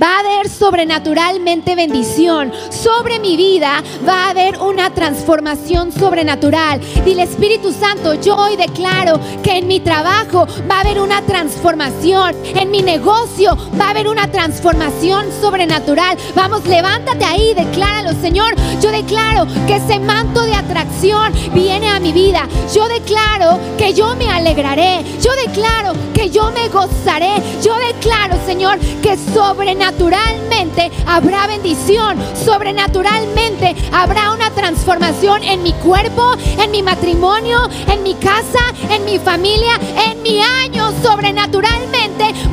va 0.00 0.16
a 0.16 0.20
haber 0.20 0.48
sobrenaturalmente 0.48 1.74
bendición. 1.74 2.52
Sobre 2.70 3.18
mi 3.18 3.36
vida 3.36 3.82
va 4.06 4.26
a 4.26 4.30
haber 4.30 4.58
una 4.58 4.90
transformación 4.94 5.92
sobrenatural. 5.92 6.80
Dile 7.04 7.22
Espíritu 7.22 7.72
Santo, 7.72 8.14
yo 8.14 8.36
hoy 8.36 8.56
declaro 8.56 9.20
que 9.42 9.58
en 9.58 9.66
mi 9.66 9.80
trabajo 9.80 10.46
va 10.70 10.76
a 10.76 10.80
haber 10.80 11.00
una 11.00 11.22
transformación. 11.22 12.34
En 12.54 12.70
mi 12.70 12.82
negocio 12.82 13.56
va 13.80 13.86
a 13.86 13.90
haber 13.90 14.08
una 14.08 14.30
transformación 14.30 15.26
sobrenatural. 15.40 16.16
Vamos, 16.34 16.66
levántate 16.66 17.24
ahí, 17.24 17.54
decláralo, 17.54 18.18
Señor. 18.20 18.54
Yo 18.80 18.90
declaro 18.90 19.46
que 19.66 19.76
ese 19.76 19.98
manto 19.98 20.42
de 20.42 20.54
atracción 20.54 21.32
viene 21.54 21.88
a 21.88 22.00
mi 22.00 22.12
vida. 22.12 22.48
Yo 22.74 22.86
declaro 22.88 23.58
que 23.76 23.92
yo 23.94 24.14
me 24.16 24.30
alegraré. 24.30 25.04
Yo 25.20 25.30
declaro 25.46 25.92
que 26.14 26.30
yo 26.30 26.50
me 26.50 26.68
gozaré. 26.68 27.42
Yo 27.62 27.74
declaro, 27.76 28.36
Señor, 28.46 28.78
que 29.02 29.16
sobre 29.16 29.67
sobrenaturalmente 29.68 30.90
habrá 31.06 31.46
bendición, 31.46 32.16
sobrenaturalmente 32.42 33.76
habrá 33.92 34.32
una 34.32 34.50
transformación 34.50 35.42
en 35.42 35.62
mi 35.62 35.74
cuerpo, 35.74 36.32
en 36.58 36.70
mi 36.70 36.82
matrimonio, 36.82 37.68
en 37.86 38.02
mi 38.02 38.14
casa, 38.14 38.60
en 38.90 39.04
mi 39.04 39.18
familia, 39.18 39.78
en 40.10 40.22
mi 40.22 40.40
año, 40.40 40.90
sobrenaturalmente 41.02 41.98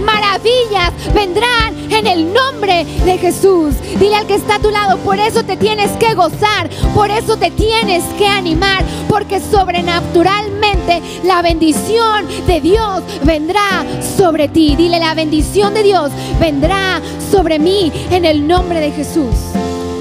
maravillas 0.04 0.92
vendrán 1.14 1.92
en 1.92 2.08
el 2.08 2.34
nombre 2.34 2.86
de 3.06 3.18
Jesús. 3.18 3.76
Dile 4.00 4.16
al 4.16 4.28
que 4.28 4.36
está 4.36 4.56
a 4.56 4.60
tu 4.60 4.70
lado, 4.70 4.98
por 5.00 5.20
eso 5.20 5.44
te 5.44 5.56
tienes 5.56 5.92
que 5.92 6.14
gozar, 6.16 6.70
por 6.94 7.10
eso 7.10 7.38
te 7.38 7.52
tienes 7.52 8.04
que 8.18 8.28
animar, 8.28 8.84
porque 9.08 9.40
sobrenaturalmente 9.40 11.02
la 11.24 11.42
bendición 11.42 12.26
de 12.48 12.62
Dios 12.62 13.04
vendrá 13.24 13.86
sobre 14.18 14.48
ti. 14.50 14.76
Dile, 14.76 15.00
la 15.00 15.14
bendición 15.14 15.74
de 15.74 15.84
Dios 15.84 16.12
vendrá 16.40 17.02
sobre 17.32 17.60
mí 17.60 17.92
en 18.12 18.26
el 18.26 18.48
nombre 18.48 18.80
de 18.80 18.92
Jesús. 18.92 19.36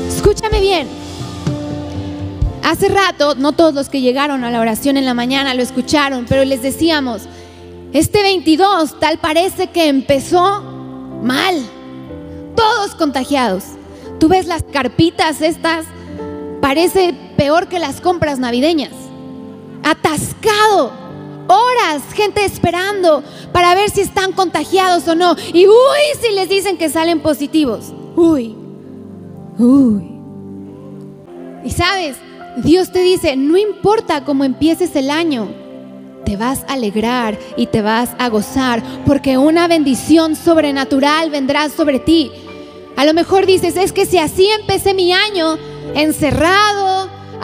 Escúchame 0.09 0.61
bien. 0.61 0.87
Hace 2.63 2.89
rato, 2.89 3.35
no 3.35 3.53
todos 3.53 3.75
los 3.75 3.89
que 3.89 4.01
llegaron 4.01 4.43
a 4.43 4.51
la 4.51 4.61
oración 4.61 4.97
en 4.97 5.05
la 5.05 5.15
mañana 5.15 5.55
lo 5.55 5.63
escucharon, 5.63 6.25
pero 6.27 6.45
les 6.45 6.63
decíamos, 6.63 7.23
este 7.93 8.23
22 8.23 8.99
tal 8.99 9.19
parece 9.19 9.69
que 9.69 9.89
empezó 9.89 10.63
mal. 11.23 11.55
Todos 12.57 12.95
contagiados. 12.95 13.65
Tú 14.19 14.29
ves 14.29 14.47
las 14.47 14.63
carpitas 14.63 15.43
estas, 15.43 15.85
parece 16.61 17.15
peor 17.37 17.69
que 17.69 17.79
las 17.79 18.01
compras 18.01 18.39
navideñas. 18.39 18.93
Atascado 19.83 21.04
horas, 21.47 22.03
gente 22.15 22.45
esperando 22.45 23.23
para 23.53 23.75
ver 23.75 23.91
si 23.91 24.01
están 24.01 24.33
contagiados 24.33 25.07
o 25.09 25.15
no. 25.15 25.37
Y 25.53 25.67
uy, 25.67 25.75
si 26.21 26.35
les 26.35 26.49
dicen 26.49 26.77
que 26.77 26.89
salen 26.89 27.21
positivos. 27.21 27.93
Uy, 28.17 28.55
uy. 29.59 30.11
Y 31.65 31.71
sabes, 31.71 32.17
Dios 32.57 32.93
te 32.93 33.01
dice, 33.01 33.37
no 33.37 33.57
importa 33.57 34.25
cómo 34.25 34.45
empieces 34.45 34.95
el 34.97 35.11
año, 35.11 35.49
te 36.25 36.37
vas 36.37 36.65
a 36.69 36.75
alegrar 36.75 37.39
y 37.57 37.67
te 37.67 37.83
vas 37.83 38.11
a 38.19 38.29
gozar, 38.29 38.83
porque 39.07 39.39
una 39.39 39.67
bendición 39.67 40.37
sobrenatural 40.37 41.31
vendrá 41.31 41.69
sobre 41.69 41.99
ti. 41.99 42.31
A 42.97 43.05
lo 43.05 43.13
mejor 43.13 43.47
dices, 43.47 43.77
es 43.77 43.93
que 43.93 44.07
si 44.07 44.19
así 44.19 44.49
empecé 44.49 44.95
mi 44.95 45.13
año, 45.13 45.59
encerrado, 45.95 46.94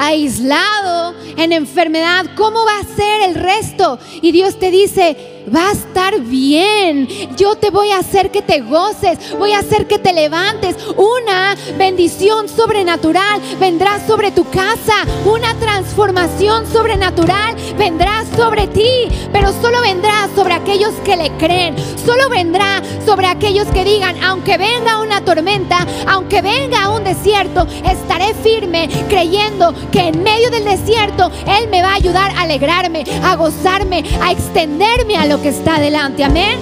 aislado, 0.00 1.14
en 1.36 1.52
enfermedad, 1.52 2.24
¿cómo 2.34 2.64
va 2.64 2.78
a 2.78 2.96
ser 2.96 3.28
el 3.28 3.34
resto? 3.34 3.98
Y 4.22 4.32
Dios 4.32 4.58
te 4.58 4.70
dice, 4.70 5.39
va 5.54 5.68
a 5.68 5.72
estar 5.72 6.20
bien. 6.20 7.08
Yo 7.36 7.56
te 7.56 7.70
voy 7.70 7.90
a 7.90 7.98
hacer 7.98 8.30
que 8.30 8.42
te 8.42 8.60
goces, 8.60 9.18
voy 9.38 9.52
a 9.52 9.60
hacer 9.60 9.86
que 9.86 9.98
te 9.98 10.12
levantes. 10.12 10.76
Una 10.96 11.56
bendición 11.78 12.48
sobrenatural 12.48 13.40
vendrá 13.58 14.04
sobre 14.06 14.30
tu 14.30 14.48
casa, 14.50 15.04
una 15.24 15.54
transformación 15.54 16.66
sobrenatural 16.70 17.56
vendrá 17.78 18.24
sobre 18.36 18.66
ti, 18.68 19.08
pero 19.32 19.52
solo 19.52 19.80
vendrá 19.82 20.28
sobre 20.34 20.54
aquellos 20.54 20.94
que 21.04 21.16
le 21.16 21.30
creen, 21.36 21.76
solo 22.04 22.28
vendrá 22.28 22.82
sobre 23.04 23.26
aquellos 23.26 23.68
que 23.68 23.84
digan, 23.84 24.22
aunque 24.22 24.58
venga 24.58 25.00
una 25.00 25.24
tormenta, 25.24 25.86
aunque 26.06 26.42
venga 26.42 26.90
un 26.90 27.04
desierto, 27.04 27.66
estaré 27.84 28.34
firme 28.34 28.88
creyendo 29.08 29.74
que 29.90 30.08
en 30.08 30.22
medio 30.22 30.50
del 30.50 30.64
desierto 30.64 31.30
Él 31.46 31.68
me 31.70 31.82
va 31.82 31.92
a 31.92 31.94
ayudar 31.94 32.30
a 32.32 32.42
alegrarme, 32.42 33.04
a 33.22 33.36
gozarme, 33.36 34.04
a 34.20 34.32
extenderme 34.32 35.16
a 35.16 35.29
lo 35.30 35.40
que 35.40 35.50
está 35.50 35.78
delante. 35.78 36.24
Amén. 36.24 36.58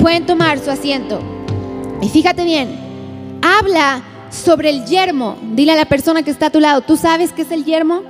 Pueden 0.00 0.26
tomar 0.26 0.58
su 0.58 0.68
asiento. 0.68 1.20
Y 2.02 2.08
fíjate 2.08 2.42
bien, 2.42 3.38
habla 3.40 4.02
sobre 4.30 4.70
el 4.70 4.84
yermo. 4.84 5.36
Dile 5.52 5.72
a 5.72 5.76
la 5.76 5.84
persona 5.84 6.24
que 6.24 6.32
está 6.32 6.46
a 6.46 6.50
tu 6.50 6.58
lado, 6.58 6.80
¿tú 6.80 6.96
sabes 6.96 7.32
qué 7.32 7.42
es 7.42 7.52
el 7.52 7.64
yermo? 7.64 8.02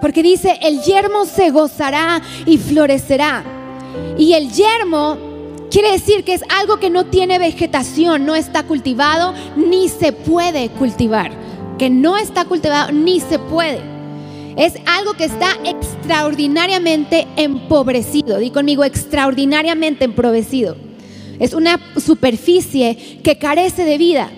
Porque 0.00 0.22
dice, 0.22 0.60
el 0.62 0.80
yermo 0.82 1.24
se 1.24 1.50
gozará 1.50 2.22
y 2.46 2.56
florecerá. 2.56 3.42
Y 4.16 4.34
el 4.34 4.52
yermo 4.52 5.18
quiere 5.68 5.90
decir 5.90 6.22
que 6.22 6.34
es 6.34 6.44
algo 6.56 6.78
que 6.78 6.88
no 6.88 7.06
tiene 7.06 7.40
vegetación, 7.40 8.24
no 8.24 8.36
está 8.36 8.62
cultivado, 8.62 9.34
ni 9.56 9.88
se 9.88 10.12
puede 10.12 10.68
cultivar. 10.68 11.32
Que 11.78 11.90
no 11.90 12.16
está 12.16 12.44
cultivado, 12.44 12.92
ni 12.92 13.18
se 13.18 13.40
puede. 13.40 13.91
Es 14.56 14.74
algo 14.86 15.14
que 15.14 15.24
está 15.24 15.56
extraordinariamente 15.64 17.26
empobrecido. 17.36 18.38
Di 18.38 18.50
conmigo, 18.50 18.84
extraordinariamente 18.84 20.04
empobrecido. 20.04 20.76
Es 21.38 21.54
una 21.54 21.80
superficie 21.96 23.20
que 23.22 23.38
carece 23.38 23.84
de 23.84 23.98
vida. 23.98 24.30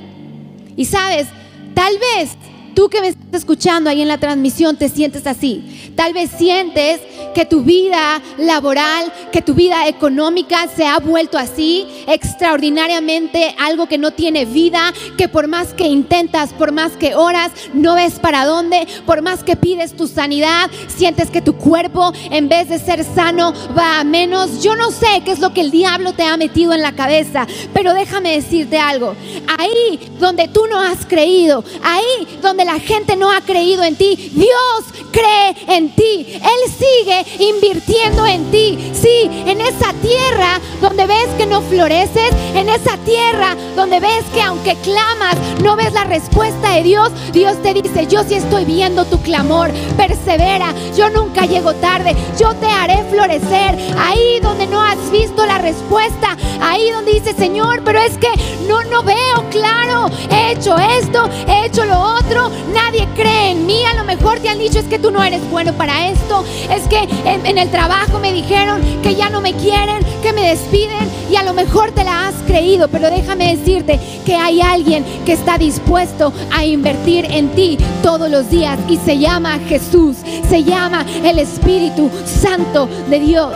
Y 0.77 0.85
sabes, 0.87 1.27
tal 1.75 1.95
vez 1.99 2.37
tú 2.75 2.89
que 2.89 3.01
me 3.01 3.09
estás 3.09 3.25
escuchando 3.33 3.89
ahí 3.89 4.03
en 4.03 4.09
la 4.09 4.19
transmisión 4.19 4.77
te 4.77 4.89
sientes 4.89 5.27
así. 5.27 5.93
Tal 5.97 6.13
vez 6.13 6.31
sientes 6.37 7.01
que 7.35 7.45
tu 7.45 7.63
vida 7.63 8.21
laboral, 8.39 9.13
que 9.33 9.43
tu 9.43 9.55
vida 9.55 9.89
económica 9.89 10.69
se 10.75 10.87
ha 10.87 10.99
vuelto 10.99 11.39
así, 11.39 11.87
extraordinariamente 12.07 13.55
algo 13.59 13.87
que 13.87 13.99
no 13.99 14.13
tiene 14.13 14.45
vida, 14.45 14.93
que 15.17 15.29
por 15.29 15.49
más 15.49 15.75
que 15.75 15.87
intentas, 15.87 16.53
por 16.53 16.73
más 16.73 16.93
que 16.93 17.15
oras, 17.15 17.53
no 17.73 17.95
ves 17.95 18.19
para 18.21 18.45
dónde, 18.45 18.87
por 19.07 19.23
más 19.23 19.43
que 19.43 19.57
pides 19.57 19.97
tu 19.97 20.07
sanidad, 20.07 20.71
sientes 20.89 21.31
que 21.31 21.43
tu 21.43 21.55
cuerpo 21.57 22.13
en 22.31 22.49
vez 22.49 22.69
de 22.69 22.79
ser 22.79 23.05
sano 23.05 23.53
va 23.77 24.01
a 24.01 24.05
menos. 24.05 24.63
Yo 24.63 24.77
no 24.77 24.91
sé 24.91 25.23
qué 25.25 25.33
es 25.33 25.41
lo 25.41 25.53
que 25.53 25.61
el 25.61 25.71
diablo 25.71 26.13
te 26.13 26.25
ha 26.25 26.37
metido 26.37 26.73
en 26.73 26.83
la 26.83 26.93
cabeza, 26.93 27.47
pero 27.73 27.95
déjame 27.95 28.35
decirte 28.35 28.79
algo. 28.79 29.15
Ahí 29.59 30.13
donde 30.19 30.49
tú 30.49 30.67
no 30.71 30.81
has 30.81 31.05
creído, 31.07 31.65
ahí 31.83 32.39
donde 32.41 32.64
la 32.65 32.79
gente 32.81 33.17
no 33.17 33.31
ha 33.31 33.41
creído 33.41 33.83
en 33.83 33.97
ti, 33.97 34.33
Dios 34.35 35.05
cree 35.15 35.77
en 35.77 35.91
ti. 35.91 36.27
Él 36.35 36.73
sigue 36.77 37.45
invirtiendo 37.45 38.27
en 38.27 38.51
ti. 38.51 38.93
Sí, 38.93 39.31
en 39.47 39.61
esa 39.61 39.93
tierra 40.03 40.61
donde 40.81 41.07
ves 41.07 41.29
que 41.39 41.47
no 41.47 41.63
floreces, 41.63 42.31
en 42.55 42.69
esa 42.69 42.97
tierra 42.99 43.57
donde 43.77 44.01
ves 44.01 44.25
que 44.33 44.43
aunque 44.43 44.75
clamas, 44.77 45.37
no 45.63 45.77
ves 45.77 45.93
la 45.93 46.05
respuesta 46.05 46.73
de 46.73 46.83
Dios, 46.83 47.11
Dios 47.33 47.61
te 47.63 47.75
dice, 47.75 48.07
yo 48.07 48.25
sí 48.25 48.35
estoy 48.35 48.65
viendo 48.65 49.05
tu 49.05 49.21
clamor, 49.21 49.71
persevera, 49.97 50.75
yo 50.97 51.09
nunca 51.11 51.47
llego 51.47 51.75
tarde, 51.75 52.15
yo 52.39 52.55
te 52.55 52.67
haré 52.67 53.05
florecer. 53.11 53.79
Ahí 53.99 54.41
donde 54.41 54.67
no 54.67 54.83
has 54.83 55.11
visto 55.11 55.47
la 55.47 55.59
respuesta, 55.59 56.37
ahí 56.61 56.91
donde 56.91 57.13
dice, 57.13 57.35
Señor, 57.35 57.83
pero 57.85 58.01
es 58.01 58.19
que 58.19 58.29
no, 58.69 58.83
no 58.85 59.03
veo 59.03 59.45
claro, 59.51 60.11
he 60.31 60.53
hecho 60.53 60.77
esto, 60.77 61.29
he 61.47 61.67
hecho 61.67 61.85
lo 61.85 61.99
otro, 62.17 62.51
nadie 62.73 63.07
cree 63.15 63.51
en 63.51 63.67
mí, 63.67 63.85
a 63.85 63.95
lo 63.95 64.05
mejor 64.05 64.41
te 64.41 64.49
han 64.49 64.59
dicho 64.59 64.79
es 64.79 64.87
que 64.87 64.99
tú 64.99 65.11
no 65.11 65.23
eres 65.23 65.49
bueno 65.51 65.73
para 65.75 66.09
esto, 66.09 66.45
es 66.71 66.87
que 66.89 67.09
en, 67.25 67.59
el 67.59 67.71
trabajo 67.71 68.19
me 68.19 68.33
dijeron 68.33 68.81
que 69.03 69.15
ya 69.15 69.31
no 69.31 69.41
me 69.41 69.53
quieren, 69.55 70.05
que 70.23 70.33
me 70.33 70.49
despiden 70.49 71.09
y 71.31 71.37
a 71.37 71.43
lo 71.43 71.55
mejor 71.55 71.93
te 71.93 72.05
la 72.05 72.29
has 72.29 72.35
creído, 72.47 72.89
pero 72.89 73.11
déjame 73.11 73.57
decirte 73.57 73.99
que 74.25 74.35
hay 74.35 74.61
alguien 74.61 75.05
que 75.25 75.33
está 75.33 75.59
dispuesto 75.59 76.33
a 76.53 76.65
invertir 76.65 77.27
en 77.31 77.49
ti 77.51 77.79
todos 78.03 78.31
los 78.31 78.51
días 78.51 78.79
y 78.89 78.97
se 78.99 79.19
llama 79.19 79.59
Jesús, 79.69 80.17
se 80.49 80.65
llama 80.65 81.05
el 81.23 81.39
Espíritu 81.39 82.11
Santo 82.27 82.89
de 83.09 83.21
Dios. 83.21 83.55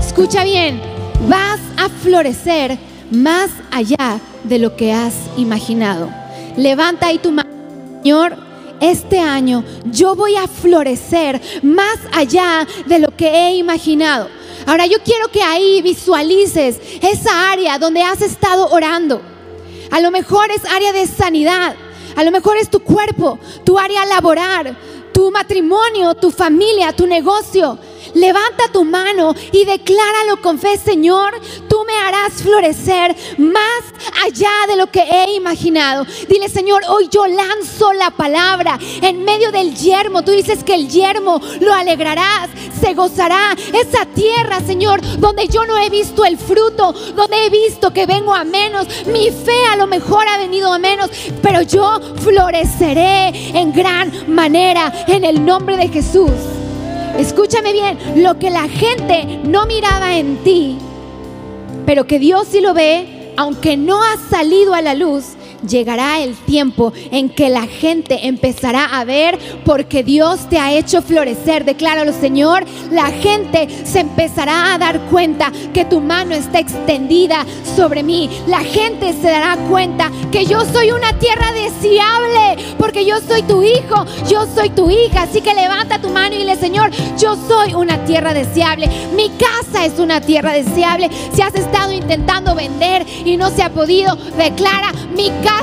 Escucha 0.00 0.44
bien, 0.44 0.80
vas 1.28 1.60
a 1.76 1.88
florecer 1.88 2.78
más 3.10 3.50
allá 3.70 4.20
de 4.44 4.58
lo 4.58 4.76
que 4.76 4.92
has 4.92 5.14
imaginado. 5.36 6.08
Levanta 6.56 7.08
ahí 7.08 7.18
tu 7.18 7.32
mano, 7.32 7.48
Señor 8.06 8.36
este 8.78 9.18
año 9.18 9.64
yo 9.86 10.14
voy 10.14 10.36
a 10.36 10.46
florecer 10.46 11.40
más 11.64 11.98
allá 12.12 12.64
de 12.86 13.00
lo 13.00 13.08
que 13.08 13.26
he 13.26 13.56
imaginado. 13.56 14.28
Ahora 14.64 14.86
yo 14.86 14.98
quiero 15.02 15.26
que 15.26 15.42
ahí 15.42 15.82
visualices 15.82 16.78
esa 17.02 17.50
área 17.50 17.80
donde 17.80 18.04
has 18.04 18.22
estado 18.22 18.68
orando. 18.68 19.20
A 19.90 19.98
lo 19.98 20.12
mejor 20.12 20.52
es 20.52 20.64
área 20.70 20.92
de 20.92 21.08
sanidad, 21.08 21.74
a 22.14 22.22
lo 22.22 22.30
mejor 22.30 22.58
es 22.58 22.70
tu 22.70 22.78
cuerpo, 22.78 23.40
tu 23.64 23.76
área 23.76 24.06
laboral, 24.06 24.76
tu 25.12 25.32
matrimonio, 25.32 26.14
tu 26.14 26.30
familia, 26.30 26.92
tu 26.92 27.08
negocio. 27.08 27.76
Levanta 28.14 28.68
tu 28.72 28.84
mano 28.84 29.34
y 29.52 29.64
decláralo 29.64 30.40
con 30.40 30.58
fe, 30.58 30.78
Señor, 30.78 31.40
tú 31.68 31.84
me 31.86 31.94
harás 31.94 32.34
florecer 32.42 33.14
más 33.38 33.82
allá 34.24 34.50
de 34.68 34.76
lo 34.76 34.86
que 34.88 35.00
he 35.00 35.34
imaginado. 35.34 36.06
Dile, 36.28 36.48
Señor, 36.48 36.82
hoy 36.88 37.08
yo 37.10 37.26
lanzo 37.26 37.92
la 37.92 38.10
palabra 38.10 38.78
en 39.02 39.24
medio 39.24 39.52
del 39.52 39.74
yermo. 39.74 40.22
Tú 40.22 40.32
dices 40.32 40.64
que 40.64 40.74
el 40.74 40.88
yermo 40.88 41.40
lo 41.60 41.72
alegrarás, 41.72 42.50
se 42.80 42.94
gozará. 42.94 43.54
Esa 43.72 44.06
tierra, 44.06 44.60
Señor, 44.60 45.00
donde 45.18 45.48
yo 45.48 45.64
no 45.66 45.78
he 45.78 45.90
visto 45.90 46.24
el 46.24 46.38
fruto, 46.38 46.92
donde 46.92 47.46
he 47.46 47.50
visto 47.50 47.92
que 47.92 48.06
vengo 48.06 48.34
a 48.34 48.44
menos. 48.44 48.86
Mi 49.06 49.30
fe 49.30 49.66
a 49.70 49.76
lo 49.76 49.86
mejor 49.86 50.26
ha 50.28 50.38
venido 50.38 50.72
a 50.72 50.78
menos, 50.78 51.10
pero 51.42 51.62
yo 51.62 52.00
floreceré 52.22 53.58
en 53.58 53.72
gran 53.72 54.34
manera 54.34 54.92
en 55.06 55.24
el 55.24 55.44
nombre 55.44 55.76
de 55.76 55.88
Jesús. 55.88 56.55
Escúchame 57.18 57.72
bien, 57.72 58.22
lo 58.22 58.38
que 58.38 58.50
la 58.50 58.68
gente 58.68 59.40
no 59.42 59.64
miraba 59.64 60.18
en 60.18 60.36
ti, 60.44 60.76
pero 61.86 62.06
que 62.06 62.18
Dios 62.18 62.46
sí 62.50 62.60
lo 62.60 62.74
ve, 62.74 63.32
aunque 63.38 63.78
no 63.78 64.02
ha 64.02 64.16
salido 64.28 64.74
a 64.74 64.82
la 64.82 64.94
luz, 64.94 65.24
llegará 65.68 66.20
el 66.20 66.34
tiempo 66.34 66.92
en 67.10 67.28
que 67.28 67.48
la 67.48 67.66
gente 67.66 68.26
empezará 68.26 68.84
a 68.84 69.04
ver 69.04 69.38
porque 69.64 70.02
Dios 70.02 70.48
te 70.48 70.58
ha 70.58 70.72
hecho 70.72 71.02
florecer. 71.02 71.64
Decláralo, 71.64 72.12
Señor. 72.12 72.64
La 72.90 73.06
gente 73.06 73.68
se 73.84 74.00
empezará 74.00 74.74
a 74.74 74.78
dar 74.78 75.00
cuenta 75.06 75.52
que 75.72 75.84
tu 75.84 76.00
mano 76.00 76.34
está 76.34 76.58
extendida 76.58 77.44
sobre 77.76 78.02
mí. 78.02 78.30
La 78.46 78.60
gente 78.60 79.12
se 79.12 79.28
dará 79.28 79.56
cuenta 79.68 80.10
que 80.30 80.46
yo 80.46 80.64
soy 80.64 80.90
una 80.90 81.18
tierra 81.18 81.52
deseable 81.52 82.74
porque 82.78 83.04
yo 83.04 83.20
soy 83.20 83.42
tu 83.42 83.62
hijo, 83.62 84.04
yo 84.28 84.46
soy 84.54 84.70
tu 84.70 84.90
hija. 84.90 85.22
Así 85.22 85.40
que 85.40 85.54
levanta 85.54 86.00
tu 86.00 86.10
mano 86.10 86.34
y 86.34 86.38
dile, 86.38 86.56
Señor, 86.56 86.90
yo 87.18 87.36
soy 87.48 87.74
una 87.74 88.04
tierra 88.04 88.34
deseable. 88.34 88.88
Mi 89.14 89.30
casa 89.30 89.84
es 89.84 89.98
una 89.98 90.20
tierra 90.20 90.52
deseable. 90.52 91.10
Si 91.32 91.42
has 91.42 91.54
estado 91.54 91.92
intentando 91.92 92.54
vender 92.54 93.06
y 93.24 93.36
no 93.36 93.50
se 93.50 93.62
ha 93.62 93.70
podido, 93.70 94.16
declara, 94.36 94.92
mi 95.14 95.30
casa 95.42 95.55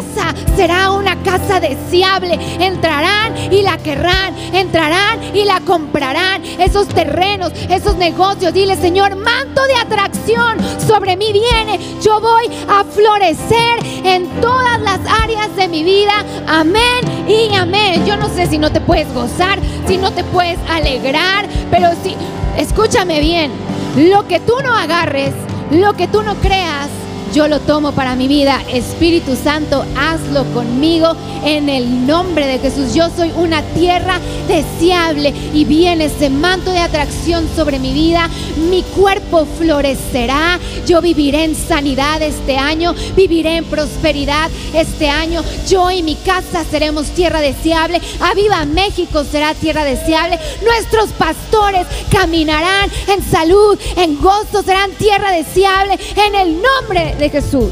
será 0.56 0.92
una 0.92 1.22
casa 1.24 1.60
deseable. 1.60 2.38
Entrarán 2.60 3.52
y 3.52 3.62
la 3.62 3.78
querrán, 3.78 4.36
entrarán 4.54 5.20
y 5.36 5.46
la 5.46 5.60
comprarán. 5.62 6.44
Esos 6.44 6.88
terrenos, 6.88 7.52
esos 7.70 7.96
negocios, 7.96 8.54
dile 8.54 8.76
Señor, 8.76 9.16
manto 9.16 9.64
de 9.64 9.76
atracción 9.76 10.58
sobre 10.88 11.16
mí 11.18 11.32
viene. 11.34 11.80
Yo 12.02 12.20
voy 12.20 12.46
a 12.68 12.84
florecer 12.84 13.80
en 14.04 14.28
todas 14.42 14.80
las 14.82 15.00
áreas 15.22 15.56
de 15.56 15.68
mi 15.68 15.84
vida. 15.84 16.14
Amén 16.48 17.28
y 17.28 17.54
amén. 17.56 18.06
Yo 18.06 18.18
no 18.18 18.30
sé 18.30 18.48
si 18.48 18.58
no 18.58 18.72
te 18.72 18.82
puedes 18.82 19.12
gozar, 19.14 19.60
si 19.88 19.98
no 19.98 20.12
te 20.12 20.24
puedes 20.26 20.60
alegrar, 20.70 21.48
pero 21.72 21.90
si, 22.04 22.16
escúchame 22.58 23.20
bien, 23.20 23.52
lo 23.96 24.28
que 24.28 24.40
tú 24.40 24.54
no 24.64 24.76
agarres, 24.76 25.34
lo 25.72 25.94
que 25.94 26.08
tú 26.08 26.22
no 26.24 26.36
creas, 26.36 26.90
yo 27.34 27.48
lo 27.48 27.60
tomo 27.60 27.94
para 27.94 28.16
mi 28.16 28.28
vida. 28.28 28.62
Espíritu 28.72 29.36
Santo, 29.36 29.84
hazlo 29.98 30.46
conmigo 30.54 31.16
en 31.44 31.68
el 31.68 32.06
nombre 32.06 32.46
de 32.46 32.60
Jesús. 32.60 32.94
Yo 32.94 33.10
soy 33.16 33.32
una 33.36 33.64
tierra 33.74 34.20
deseable 34.48 35.34
y 35.54 35.66
viene 35.66 36.06
ese 36.06 36.30
manto 36.30 36.70
de 36.72 36.80
atracción 36.80 37.50
sobre 37.56 37.80
mi 37.80 37.92
vida. 37.92 38.30
Mi 38.70 38.84
cuerpo 38.84 39.48
florecerá. 39.58 40.60
Yo 40.86 41.02
viviré 41.02 41.46
en 41.46 41.56
sanidad 41.56 42.22
este 42.22 42.58
año. 42.58 42.94
Viviré 43.16 43.58
en 43.58 43.66
prosperidad 43.66 44.52
este 44.74 45.10
año. 45.10 45.44
Yo 45.68 45.90
y 45.90 46.04
mi 46.04 46.16
casa 46.16 46.64
seremos 46.70 47.08
tierra 47.08 47.42
deseable. 47.42 48.00
Aviva 48.20 48.64
México 48.66 49.24
será 49.24 49.56
tierra 49.56 49.84
deseable. 49.84 50.40
Nuestros 50.64 51.10
pastores 51.12 51.88
caminarán 52.12 52.92
en 53.08 53.24
salud, 53.24 53.80
en 53.98 54.22
gozo, 54.22 54.62
serán 54.64 54.92
tierra 54.92 55.32
deseable 55.32 55.98
en 56.16 56.36
el 56.36 56.62
nombre 56.62 57.16
de 57.18 57.23
Jesús. 57.30 57.72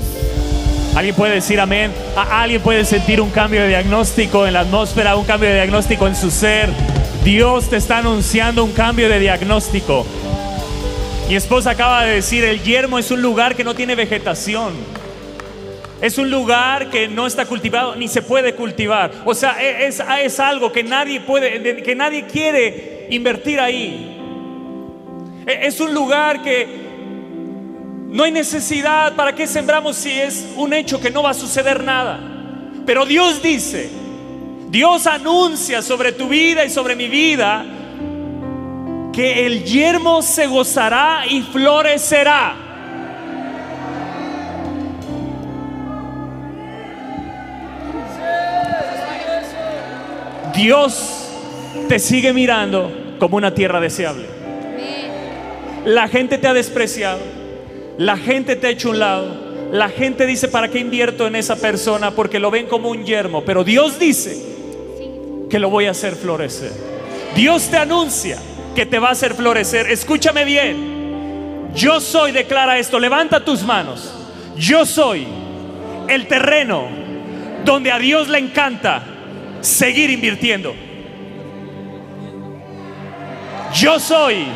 Alguien 0.95 1.15
puede 1.15 1.35
decir 1.35 1.59
amén. 1.59 1.91
Alguien 2.15 2.61
puede 2.61 2.83
sentir 2.83 3.21
un 3.21 3.29
cambio 3.29 3.61
de 3.61 3.69
diagnóstico 3.69 4.45
en 4.45 4.53
la 4.53 4.61
atmósfera, 4.61 5.15
un 5.15 5.25
cambio 5.25 5.49
de 5.49 5.55
diagnóstico 5.55 6.07
en 6.07 6.15
su 6.15 6.29
ser. 6.29 6.69
Dios 7.23 7.69
te 7.69 7.77
está 7.77 7.99
anunciando 7.99 8.63
un 8.63 8.73
cambio 8.73 9.07
de 9.07 9.19
diagnóstico. 9.19 10.05
Mi 11.29 11.35
esposa 11.35 11.71
acaba 11.71 12.03
de 12.03 12.15
decir, 12.15 12.43
el 12.43 12.61
yermo 12.61 12.99
es 12.99 13.09
un 13.09 13.21
lugar 13.21 13.55
que 13.55 13.63
no 13.63 13.73
tiene 13.73 13.95
vegetación. 13.95 14.73
Es 16.01 16.17
un 16.17 16.29
lugar 16.29 16.89
que 16.89 17.07
no 17.07 17.25
está 17.25 17.45
cultivado 17.45 17.95
ni 17.95 18.07
se 18.07 18.21
puede 18.21 18.55
cultivar. 18.55 19.11
O 19.23 19.33
sea, 19.33 19.55
e, 19.61 19.87
es, 19.87 20.03
es 20.23 20.39
algo 20.39 20.71
que 20.71 20.83
nadie 20.83 21.21
puede, 21.21 21.83
que 21.83 21.95
nadie 21.95 22.25
quiere 22.25 23.07
invertir 23.11 23.59
ahí. 23.59 24.17
E, 25.45 25.67
es 25.67 25.79
un 25.79 25.93
lugar 25.93 26.41
que 26.43 26.80
no 28.11 28.25
hay 28.25 28.31
necesidad, 28.31 29.15
¿para 29.15 29.33
qué 29.33 29.47
sembramos 29.47 29.95
si 29.95 30.11
es 30.11 30.45
un 30.57 30.73
hecho 30.73 30.99
que 30.99 31.09
no 31.09 31.23
va 31.23 31.29
a 31.29 31.33
suceder 31.33 31.81
nada? 31.81 32.19
Pero 32.85 33.05
Dios 33.05 33.41
dice, 33.41 33.89
Dios 34.69 35.07
anuncia 35.07 35.81
sobre 35.81 36.11
tu 36.11 36.27
vida 36.27 36.65
y 36.65 36.69
sobre 36.69 36.97
mi 36.97 37.07
vida 37.07 37.65
que 39.13 39.45
el 39.45 39.63
yermo 39.63 40.21
se 40.21 40.45
gozará 40.47 41.23
y 41.29 41.41
florecerá. 41.41 42.55
Dios 50.53 51.29
te 51.87 51.97
sigue 51.97 52.33
mirando 52.33 53.15
como 53.19 53.37
una 53.37 53.53
tierra 53.53 53.79
deseable. 53.79 54.25
La 55.85 56.09
gente 56.09 56.37
te 56.37 56.47
ha 56.47 56.53
despreciado, 56.53 57.40
la 57.97 58.17
gente 58.17 58.55
te 58.55 58.67
ha 58.67 58.69
hecho 58.69 58.89
un 58.89 58.99
lado, 58.99 59.69
la 59.71 59.89
gente 59.89 60.25
dice, 60.25 60.47
¿para 60.47 60.69
qué 60.69 60.79
invierto 60.79 61.27
en 61.27 61.35
esa 61.35 61.55
persona? 61.55 62.11
Porque 62.11 62.39
lo 62.39 62.51
ven 62.51 62.67
como 62.67 62.89
un 62.89 63.05
yermo, 63.05 63.43
pero 63.43 63.63
Dios 63.63 63.99
dice 63.99 64.37
que 65.49 65.59
lo 65.59 65.69
voy 65.69 65.85
a 65.85 65.91
hacer 65.91 66.15
florecer. 66.15 66.71
Dios 67.35 67.69
te 67.69 67.77
anuncia 67.77 68.37
que 68.75 68.85
te 68.85 68.99
va 68.99 69.09
a 69.09 69.11
hacer 69.11 69.33
florecer. 69.33 69.89
Escúchame 69.89 70.45
bien. 70.45 71.71
Yo 71.73 72.01
soy, 72.01 72.31
declara 72.31 72.77
esto, 72.79 72.99
levanta 72.99 73.43
tus 73.43 73.63
manos. 73.63 74.13
Yo 74.57 74.85
soy 74.85 75.25
el 76.07 76.27
terreno 76.27 76.87
donde 77.63 77.91
a 77.91 77.99
Dios 77.99 78.27
le 78.27 78.39
encanta 78.39 79.03
seguir 79.61 80.09
invirtiendo. 80.09 80.73
Yo 83.73 83.99
soy 83.99 84.47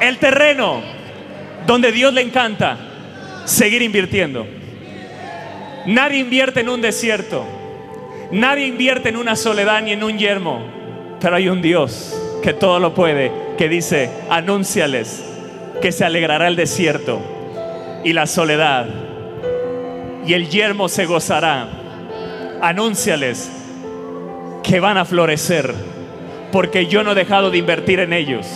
el 0.00 0.18
terreno 0.18 0.91
donde 1.66 1.92
Dios 1.92 2.12
le 2.12 2.22
encanta 2.22 2.76
seguir 3.44 3.82
invirtiendo. 3.82 4.46
Nadie 5.86 6.18
invierte 6.18 6.60
en 6.60 6.68
un 6.68 6.80
desierto. 6.80 7.44
Nadie 8.30 8.66
invierte 8.66 9.08
en 9.08 9.16
una 9.16 9.36
soledad 9.36 9.82
ni 9.82 9.92
en 9.92 10.02
un 10.02 10.18
yermo. 10.18 10.60
Pero 11.20 11.36
hay 11.36 11.48
un 11.48 11.62
Dios 11.62 12.18
que 12.42 12.52
todo 12.52 12.78
lo 12.78 12.94
puede, 12.94 13.30
que 13.56 13.68
dice, 13.68 14.10
anúnciales 14.28 15.24
que 15.80 15.92
se 15.92 16.04
alegrará 16.04 16.48
el 16.48 16.56
desierto 16.56 17.20
y 18.04 18.12
la 18.12 18.26
soledad 18.26 18.86
y 20.26 20.34
el 20.34 20.48
yermo 20.48 20.88
se 20.88 21.06
gozará. 21.06 21.68
Anúnciales 22.60 23.50
que 24.62 24.78
van 24.78 24.96
a 24.96 25.04
florecer 25.04 25.74
porque 26.52 26.86
yo 26.86 27.02
no 27.02 27.12
he 27.12 27.14
dejado 27.14 27.50
de 27.50 27.58
invertir 27.58 27.98
en 27.98 28.12
ellos, 28.12 28.46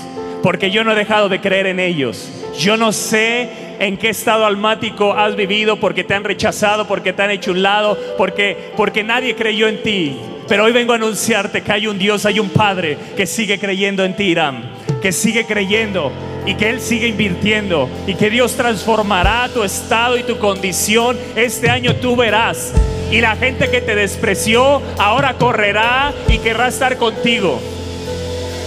porque 0.43 0.71
yo 0.71 0.85
no 0.85 0.93
he 0.93 0.95
dejado 0.95 1.29
de 1.29 1.41
creer 1.41 1.67
en 1.67 1.81
ellos. 1.81 2.31
Yo 2.59 2.77
no 2.77 2.93
sé 2.93 3.49
en 3.79 3.97
qué 3.97 4.09
estado 4.09 4.47
almático 4.47 5.13
has 5.13 5.37
vivido 5.37 5.79
porque 5.79 6.05
te 6.05 6.15
han 6.15 6.25
rechazado, 6.25 6.87
porque 6.87 7.13
te 7.13 7.23
han 7.23 7.31
hecho 7.31 7.53
un 7.53 7.63
lado, 7.63 7.99
porque, 8.17 8.73
porque 8.77 9.05
nadie 9.05 9.35
creyó 9.35 9.69
en 9.69 9.83
ti. 9.83 10.17
Pero 10.49 10.65
hoy 10.65 10.73
vengo 10.73 10.93
a 10.93 10.97
anunciarte 10.97 11.63
que 11.63 11.73
hay 11.73 11.87
un 11.87 11.99
Dios, 11.99 12.25
hay 12.25 12.39
un 12.39 12.49
Padre 12.49 12.97
que 13.17 13.27
sigue 13.27 13.59
creyendo 13.59 14.05
en 14.05 14.15
ti, 14.17 14.25
Irán, 14.25 14.71
que 15.03 15.13
sigue 15.13 15.45
creyendo 15.45 16.13
y 16.47 16.55
que 16.55 16.71
Él 16.71 16.81
sigue 16.81 17.09
invirtiendo 17.09 17.89
y 18.07 18.15
que 18.15 18.31
Dios 18.31 18.57
transformará 18.57 19.49
tu 19.53 19.63
estado 19.65 20.17
y 20.17 20.23
tu 20.23 20.39
condición. 20.39 21.19
Este 21.35 21.69
año 21.69 21.97
tú 21.97 22.17
verás. 22.17 22.73
Y 23.11 23.21
la 23.21 23.37
gente 23.37 23.71
que 23.71 23.81
te 23.81 23.95
despreció 23.95 24.81
ahora 24.99 25.35
correrá 25.35 26.13
y 26.29 26.39
querrá 26.39 26.69
estar 26.69 26.97
contigo. 26.97 27.61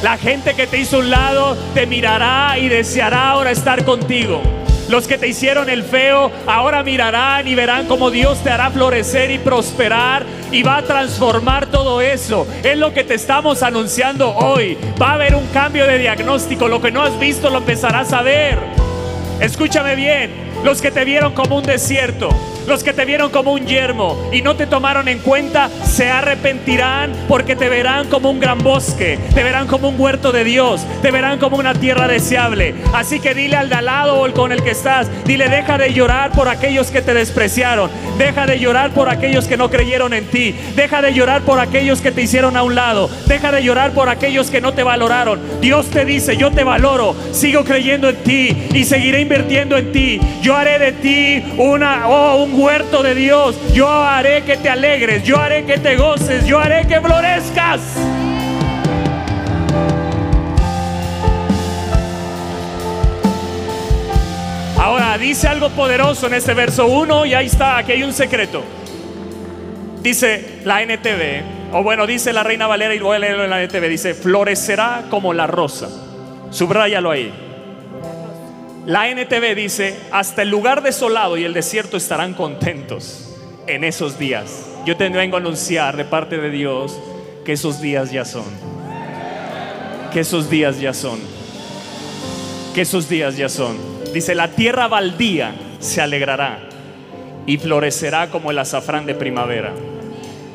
La 0.01 0.17
gente 0.17 0.53
que 0.53 0.65
te 0.65 0.77
hizo 0.77 0.99
un 0.99 1.09
lado 1.09 1.57
te 1.73 1.85
mirará 1.85 2.57
y 2.57 2.69
deseará 2.69 3.31
ahora 3.31 3.51
estar 3.51 3.83
contigo. 3.83 4.41
Los 4.87 5.07
que 5.07 5.17
te 5.17 5.27
hicieron 5.27 5.69
el 5.69 5.83
feo 5.83 6.31
ahora 6.47 6.83
mirarán 6.83 7.47
y 7.47 7.53
verán 7.53 7.85
cómo 7.85 8.09
Dios 8.09 8.41
te 8.41 8.49
hará 8.49 8.71
florecer 8.71 9.29
y 9.29 9.37
prosperar 9.37 10.25
y 10.51 10.63
va 10.63 10.77
a 10.77 10.83
transformar 10.83 11.67
todo 11.67 12.01
eso. 12.01 12.47
Es 12.63 12.77
lo 12.77 12.93
que 12.93 13.03
te 13.03 13.13
estamos 13.13 13.61
anunciando 13.61 14.33
hoy. 14.35 14.77
Va 14.99 15.11
a 15.11 15.13
haber 15.15 15.35
un 15.35 15.45
cambio 15.47 15.85
de 15.85 15.99
diagnóstico. 15.99 16.67
Lo 16.69 16.81
que 16.81 16.91
no 16.91 17.03
has 17.03 17.19
visto 17.19 17.49
lo 17.49 17.57
empezarás 17.57 18.13
a 18.13 18.21
ver. 18.21 18.57
Escúchame 19.41 19.95
bien. 19.95 20.31
Los 20.63 20.81
que 20.81 20.91
te 20.91 21.05
vieron 21.05 21.33
como 21.33 21.57
un 21.57 21.63
desierto, 21.63 22.29
los 22.69 22.83
que 22.83 22.93
te 22.93 23.03
vieron 23.03 23.31
como 23.31 23.51
un 23.51 23.65
yermo 23.65 24.29
y 24.31 24.43
no 24.43 24.55
te 24.55 24.67
tomaron 24.67 25.07
en 25.07 25.19
cuenta, 25.19 25.69
se 25.83 26.09
arrepentirán 26.09 27.11
porque 27.27 27.55
te 27.55 27.67
verán 27.67 28.07
como 28.07 28.29
un 28.29 28.39
gran 28.39 28.59
bosque, 28.59 29.17
te 29.33 29.43
verán 29.43 29.67
como 29.67 29.89
un 29.89 29.99
huerto 29.99 30.31
de 30.31 30.43
Dios, 30.43 30.85
te 31.01 31.09
verán 31.09 31.39
como 31.39 31.57
una 31.57 31.73
tierra 31.73 32.07
deseable. 32.07 32.75
Así 32.93 33.19
que 33.19 33.33
dile 33.33 33.55
al 33.55 33.69
de 33.69 33.75
al 33.75 33.85
lado 33.85 34.21
o 34.21 34.31
con 34.33 34.51
el 34.51 34.61
que 34.61 34.71
estás, 34.71 35.09
dile, 35.25 35.49
deja 35.49 35.77
de 35.79 35.93
llorar 35.93 36.31
por 36.31 36.47
aquellos 36.47 36.91
que 36.91 37.01
te 37.01 37.13
despreciaron, 37.13 37.89
deja 38.17 38.45
de 38.45 38.59
llorar 38.59 38.91
por 38.91 39.09
aquellos 39.09 39.47
que 39.47 39.57
no 39.57 39.69
creyeron 39.69 40.13
en 40.13 40.25
ti, 40.25 40.55
deja 40.75 41.01
de 41.01 41.13
llorar 41.13 41.41
por 41.41 41.59
aquellos 41.59 42.01
que 42.01 42.11
te 42.11 42.21
hicieron 42.21 42.55
a 42.55 42.61
un 42.61 42.75
lado, 42.75 43.09
deja 43.25 43.51
de 43.51 43.63
llorar 43.63 43.91
por 43.91 44.09
aquellos 44.09 44.51
que 44.51 44.61
no 44.61 44.73
te 44.73 44.83
valoraron. 44.83 45.39
Dios 45.59 45.89
te 45.89 46.05
dice, 46.05 46.37
yo 46.37 46.51
te 46.51 46.63
valoro, 46.63 47.15
sigo 47.31 47.63
creyendo 47.63 48.09
en 48.09 48.17
ti 48.17 48.67
y 48.73 48.83
seguiré 48.83 49.21
invirtiendo 49.21 49.75
en 49.75 49.91
ti. 49.91 50.19
Yo 50.41 50.55
haré 50.55 50.77
de 50.77 50.91
ti 50.91 51.43
una, 51.57 52.07
oh, 52.07 52.43
un 52.43 52.58
huerto 52.59 53.01
de 53.01 53.15
Dios. 53.15 53.55
Yo 53.73 53.89
haré 53.89 54.43
que 54.43 54.57
te 54.57 54.69
alegres, 54.69 55.23
yo 55.23 55.39
haré 55.39 55.65
que 55.65 55.77
te 55.77 55.95
goces, 55.95 56.45
yo 56.45 56.59
haré 56.59 56.85
que 56.87 56.99
florezcas. 56.99 57.81
Ahora 64.77 65.17
dice 65.17 65.47
algo 65.47 65.69
poderoso 65.69 66.27
en 66.27 66.33
este 66.33 66.53
verso 66.53 66.87
1 66.87 67.25
y 67.25 67.33
ahí 67.33 67.47
está, 67.47 67.77
aquí 67.77 67.93
hay 67.93 68.03
un 68.03 68.13
secreto. 68.13 68.63
Dice 70.01 70.59
la 70.63 70.81
NTV, 70.81 71.73
o 71.73 71.83
bueno, 71.83 72.07
dice 72.07 72.31
la 72.33 72.43
Reina 72.43 72.67
Valera 72.67 72.95
y 72.95 72.99
voy 72.99 73.17
a 73.17 73.19
leerlo 73.19 73.43
en 73.43 73.49
la 73.49 73.61
NTV, 73.61 73.89
dice, 73.89 74.13
florecerá 74.13 75.05
como 75.09 75.33
la 75.33 75.47
rosa. 75.47 75.89
Subráyalo 76.49 77.11
ahí. 77.11 77.48
La 78.89 79.07
NTV 79.07 79.53
dice, 79.53 79.99
hasta 80.09 80.41
el 80.41 80.49
lugar 80.49 80.81
desolado 80.81 81.37
y 81.37 81.43
el 81.43 81.53
desierto 81.53 81.95
estarán 81.95 82.33
contentos 82.33 83.35
en 83.67 83.83
esos 83.83 84.17
días. 84.17 84.65
Yo 84.83 84.97
te 84.97 85.07
vengo 85.09 85.37
a 85.37 85.39
anunciar 85.39 85.95
de 85.95 86.05
parte 86.05 86.39
de 86.39 86.49
Dios 86.49 86.99
que 87.45 87.51
esos 87.51 87.81
días 87.81 88.09
ya 88.09 88.25
son. 88.25 88.45
Que 90.11 90.21
esos 90.21 90.49
días 90.49 90.79
ya 90.79 90.95
son. 90.95 91.19
Que 92.73 92.81
esos 92.81 93.07
días 93.07 93.37
ya 93.37 93.47
son. 93.47 93.77
Dice, 94.11 94.33
la 94.33 94.47
tierra 94.47 94.87
baldía 94.87 95.53
se 95.79 96.01
alegrará 96.01 96.67
y 97.45 97.59
florecerá 97.59 98.31
como 98.31 98.49
el 98.49 98.57
azafrán 98.57 99.05
de 99.05 99.13
primavera. 99.13 99.71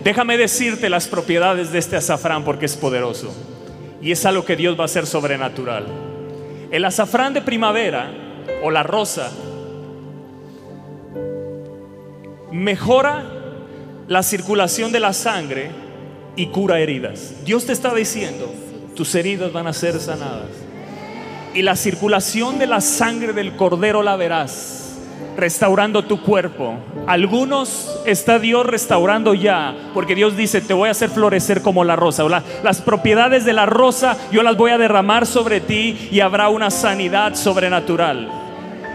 Déjame 0.02 0.36
decirte 0.36 0.90
las 0.90 1.06
propiedades 1.06 1.70
de 1.70 1.78
este 1.78 1.94
azafrán 1.94 2.42
porque 2.42 2.66
es 2.66 2.74
poderoso. 2.74 3.32
Y 4.02 4.10
es 4.10 4.26
algo 4.26 4.44
que 4.44 4.56
Dios 4.56 4.76
va 4.76 4.82
a 4.82 4.86
hacer 4.86 5.06
sobrenatural. 5.06 5.86
El 6.72 6.84
azafrán 6.84 7.32
de 7.32 7.40
primavera 7.40 8.22
o 8.62 8.70
la 8.70 8.82
rosa 8.82 9.30
mejora 12.50 13.24
la 14.06 14.22
circulación 14.22 14.92
de 14.92 15.00
la 15.00 15.12
sangre 15.12 15.70
y 16.36 16.46
cura 16.46 16.78
heridas. 16.78 17.44
Dios 17.44 17.66
te 17.66 17.72
está 17.72 17.94
diciendo, 17.94 18.52
tus 18.94 19.14
heridas 19.14 19.52
van 19.52 19.66
a 19.66 19.72
ser 19.72 19.98
sanadas. 19.98 20.50
Y 21.54 21.62
la 21.62 21.76
circulación 21.76 22.58
de 22.58 22.66
la 22.66 22.80
sangre 22.80 23.32
del 23.32 23.56
cordero 23.56 24.02
la 24.02 24.16
verás 24.16 24.83
restaurando 25.36 26.04
tu 26.04 26.20
cuerpo. 26.20 26.74
Algunos 27.06 28.00
está 28.06 28.38
Dios 28.38 28.64
restaurando 28.66 29.34
ya, 29.34 29.74
porque 29.92 30.14
Dios 30.14 30.36
dice, 30.36 30.60
te 30.60 30.74
voy 30.74 30.88
a 30.88 30.92
hacer 30.92 31.10
florecer 31.10 31.62
como 31.62 31.84
la 31.84 31.96
rosa. 31.96 32.24
las 32.62 32.80
propiedades 32.80 33.44
de 33.44 33.52
la 33.52 33.66
rosa 33.66 34.16
yo 34.30 34.42
las 34.42 34.56
voy 34.56 34.70
a 34.70 34.78
derramar 34.78 35.26
sobre 35.26 35.60
ti 35.60 36.08
y 36.10 36.20
habrá 36.20 36.48
una 36.48 36.70
sanidad 36.70 37.34
sobrenatural. 37.34 38.44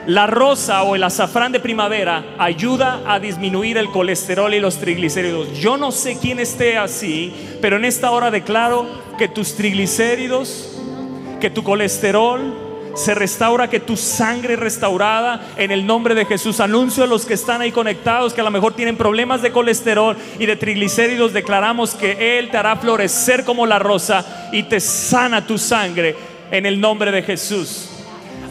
La 0.07 0.25
rosa 0.25 0.81
o 0.83 0.95
el 0.95 1.03
azafrán 1.03 1.51
de 1.51 1.59
primavera 1.59 2.23
ayuda 2.39 3.01
a 3.05 3.19
disminuir 3.19 3.77
el 3.77 3.91
colesterol 3.91 4.51
y 4.53 4.59
los 4.59 4.77
triglicéridos. 4.77 5.59
Yo 5.59 5.77
no 5.77 5.91
sé 5.91 6.17
quién 6.19 6.39
esté 6.39 6.77
así, 6.79 7.31
pero 7.61 7.75
en 7.75 7.85
esta 7.85 8.09
hora 8.09 8.31
declaro 8.31 8.87
que 9.19 9.27
tus 9.27 9.55
triglicéridos, 9.55 10.79
que 11.39 11.51
tu 11.51 11.63
colesterol, 11.63 12.68
se 12.99 13.15
restaura, 13.15 13.69
que 13.69 13.79
tu 13.79 13.95
sangre 13.97 14.55
restaurada 14.55 15.41
en 15.57 15.71
el 15.71 15.85
nombre 15.85 16.15
de 16.15 16.25
Jesús. 16.25 16.59
Anuncio 16.59 17.03
a 17.03 17.07
los 17.07 17.25
que 17.25 17.33
están 17.33 17.61
ahí 17.61 17.71
conectados 17.71 18.33
que 18.33 18.41
a 18.41 18.43
lo 18.43 18.51
mejor 18.51 18.73
tienen 18.73 18.97
problemas 18.97 19.41
de 19.41 19.51
colesterol 19.51 20.17
y 20.37 20.45
de 20.45 20.55
triglicéridos. 20.55 21.33
Declaramos 21.33 21.95
que 21.95 22.37
Él 22.37 22.49
te 22.51 22.57
hará 22.57 22.75
florecer 22.75 23.43
como 23.45 23.65
la 23.65 23.79
rosa 23.79 24.49
y 24.51 24.63
te 24.63 24.79
sana 24.79 25.47
tu 25.47 25.57
sangre 25.57 26.15
en 26.51 26.65
el 26.65 26.79
nombre 26.79 27.11
de 27.11 27.23
Jesús. 27.23 27.88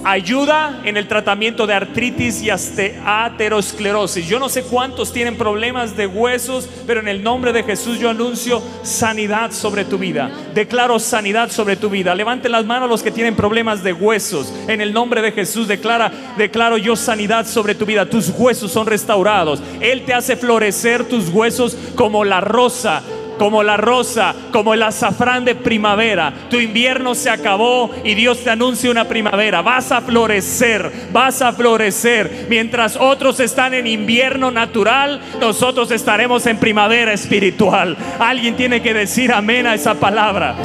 Ayuda 0.04 0.80
en 0.84 0.96
el 0.96 1.08
tratamiento 1.08 1.66
de 1.66 1.74
artritis 1.74 2.42
y 2.42 2.50
aterosclerosis. 2.50 4.26
Yo 4.26 4.38
no 4.38 4.48
sé 4.48 4.62
cuántos 4.62 5.12
tienen 5.12 5.36
problemas 5.36 5.96
de 5.96 6.06
huesos, 6.06 6.68
pero 6.86 7.00
en 7.00 7.08
el 7.08 7.22
nombre 7.22 7.52
de 7.52 7.62
Jesús 7.62 7.98
yo 7.98 8.10
anuncio 8.10 8.62
sanidad 8.82 9.52
sobre 9.52 9.84
tu 9.84 9.98
vida. 9.98 10.30
Declaro 10.54 10.98
sanidad 10.98 11.50
sobre 11.50 11.76
tu 11.76 11.90
vida. 11.90 12.14
Levanten 12.14 12.52
las 12.52 12.64
manos 12.64 12.88
los 12.88 13.02
que 13.02 13.10
tienen 13.10 13.36
problemas 13.36 13.82
de 13.82 13.92
huesos. 13.92 14.52
En 14.66 14.80
el 14.80 14.92
nombre 14.92 15.22
de 15.22 15.32
Jesús 15.32 15.68
declara, 15.68 16.12
declaro 16.36 16.78
yo 16.78 16.96
sanidad 16.96 17.46
sobre 17.46 17.74
tu 17.74 17.86
vida. 17.86 18.08
Tus 18.08 18.30
huesos 18.30 18.72
son 18.72 18.86
restaurados. 18.86 19.62
Él 19.80 20.04
te 20.04 20.14
hace 20.14 20.36
florecer 20.36 21.04
tus 21.04 21.28
huesos 21.28 21.76
como 21.94 22.24
la 22.24 22.40
rosa 22.40 23.02
como 23.38 23.62
la 23.62 23.76
rosa, 23.76 24.34
como 24.52 24.74
el 24.74 24.82
azafrán 24.82 25.44
de 25.44 25.54
primavera. 25.54 26.32
Tu 26.50 26.58
invierno 26.58 27.14
se 27.14 27.30
acabó 27.30 27.90
y 28.04 28.14
Dios 28.14 28.44
te 28.44 28.50
anuncia 28.50 28.90
una 28.90 29.06
primavera. 29.06 29.62
Vas 29.62 29.92
a 29.92 30.00
florecer, 30.00 30.90
vas 31.12 31.40
a 31.40 31.52
florecer. 31.52 32.46
Mientras 32.48 32.96
otros 32.96 33.40
están 33.40 33.74
en 33.74 33.86
invierno 33.86 34.50
natural, 34.50 35.20
nosotros 35.40 35.90
estaremos 35.90 36.46
en 36.46 36.58
primavera 36.58 37.12
espiritual. 37.12 37.96
Alguien 38.18 38.56
tiene 38.56 38.82
que 38.82 38.92
decir 38.92 39.32
amén 39.32 39.66
a 39.66 39.74
esa 39.74 39.94
palabra. 39.94 40.56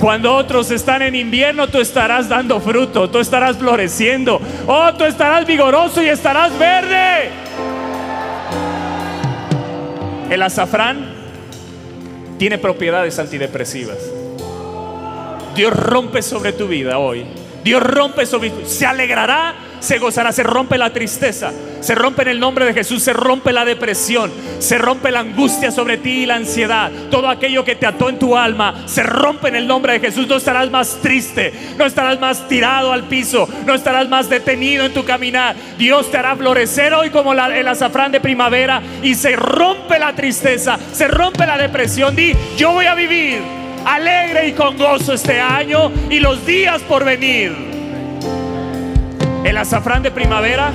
Cuando 0.00 0.32
otros 0.32 0.70
están 0.70 1.02
en 1.02 1.16
invierno, 1.16 1.66
tú 1.66 1.80
estarás 1.80 2.28
dando 2.28 2.60
fruto, 2.60 3.10
tú 3.10 3.18
estarás 3.18 3.56
floreciendo. 3.56 4.40
Oh, 4.66 4.94
tú 4.94 5.04
estarás 5.04 5.44
vigoroso 5.44 6.00
y 6.02 6.06
estarás 6.06 6.56
verde. 6.56 7.30
El 10.30 10.42
azafrán 10.42 11.17
tiene 12.38 12.58
propiedades 12.58 13.18
antidepresivas. 13.18 13.98
Dios 15.54 15.72
rompe 15.74 16.22
sobre 16.22 16.52
tu 16.52 16.68
vida 16.68 16.98
hoy. 16.98 17.26
Dios 17.64 17.82
rompe 17.82 18.24
sobre 18.24 18.50
tu 18.50 18.64
Se 18.64 18.86
alegrará, 18.86 19.54
se 19.80 19.98
gozará, 19.98 20.32
se 20.32 20.42
rompe 20.42 20.78
la 20.78 20.90
tristeza, 20.90 21.52
se 21.80 21.94
rompe 21.94 22.22
en 22.22 22.28
el 22.28 22.40
nombre 22.40 22.64
de 22.64 22.74
Jesús, 22.74 23.02
se 23.02 23.12
rompe 23.12 23.52
la 23.52 23.64
depresión, 23.64 24.30
se 24.58 24.78
rompe 24.78 25.10
la 25.10 25.20
angustia 25.20 25.70
sobre 25.70 25.96
ti 25.98 26.22
y 26.22 26.26
la 26.26 26.36
ansiedad. 26.36 26.90
Todo 27.10 27.28
aquello 27.28 27.64
que 27.64 27.76
te 27.76 27.86
ató 27.86 28.08
en 28.08 28.18
tu 28.18 28.36
alma, 28.36 28.82
se 28.86 29.02
rompe 29.02 29.48
en 29.48 29.56
el 29.56 29.66
nombre 29.66 29.94
de 29.94 30.00
Jesús. 30.00 30.26
No 30.26 30.36
estarás 30.36 30.70
más 30.70 30.98
triste, 31.00 31.52
no 31.76 31.84
estarás 31.84 32.18
más 32.20 32.48
tirado 32.48 32.92
al 32.92 33.04
piso, 33.04 33.48
no 33.66 33.74
estarás 33.74 34.08
más 34.08 34.28
detenido 34.28 34.84
en 34.84 34.94
tu 34.94 35.04
caminar. 35.04 35.56
Dios 35.78 36.10
te 36.10 36.16
hará 36.16 36.36
florecer 36.36 36.94
hoy 36.94 37.10
como 37.10 37.32
el 37.32 37.68
azafrán 37.68 38.12
de 38.12 38.20
primavera 38.20 38.82
y 39.02 39.14
se 39.14 39.36
rompe 39.36 39.98
la 39.98 40.14
tristeza, 40.14 40.78
se 40.92 41.08
rompe 41.08 41.46
la 41.46 41.58
depresión. 41.58 42.16
Di, 42.16 42.34
yo 42.56 42.72
voy 42.72 42.86
a 42.86 42.94
vivir 42.94 43.58
alegre 43.84 44.48
y 44.48 44.52
con 44.52 44.76
gozo 44.76 45.14
este 45.14 45.40
año 45.40 45.90
y 46.10 46.20
los 46.20 46.44
días 46.44 46.82
por 46.82 47.04
venir. 47.04 47.77
El 49.48 49.56
azafrán 49.56 50.02
de 50.02 50.10
primavera 50.10 50.72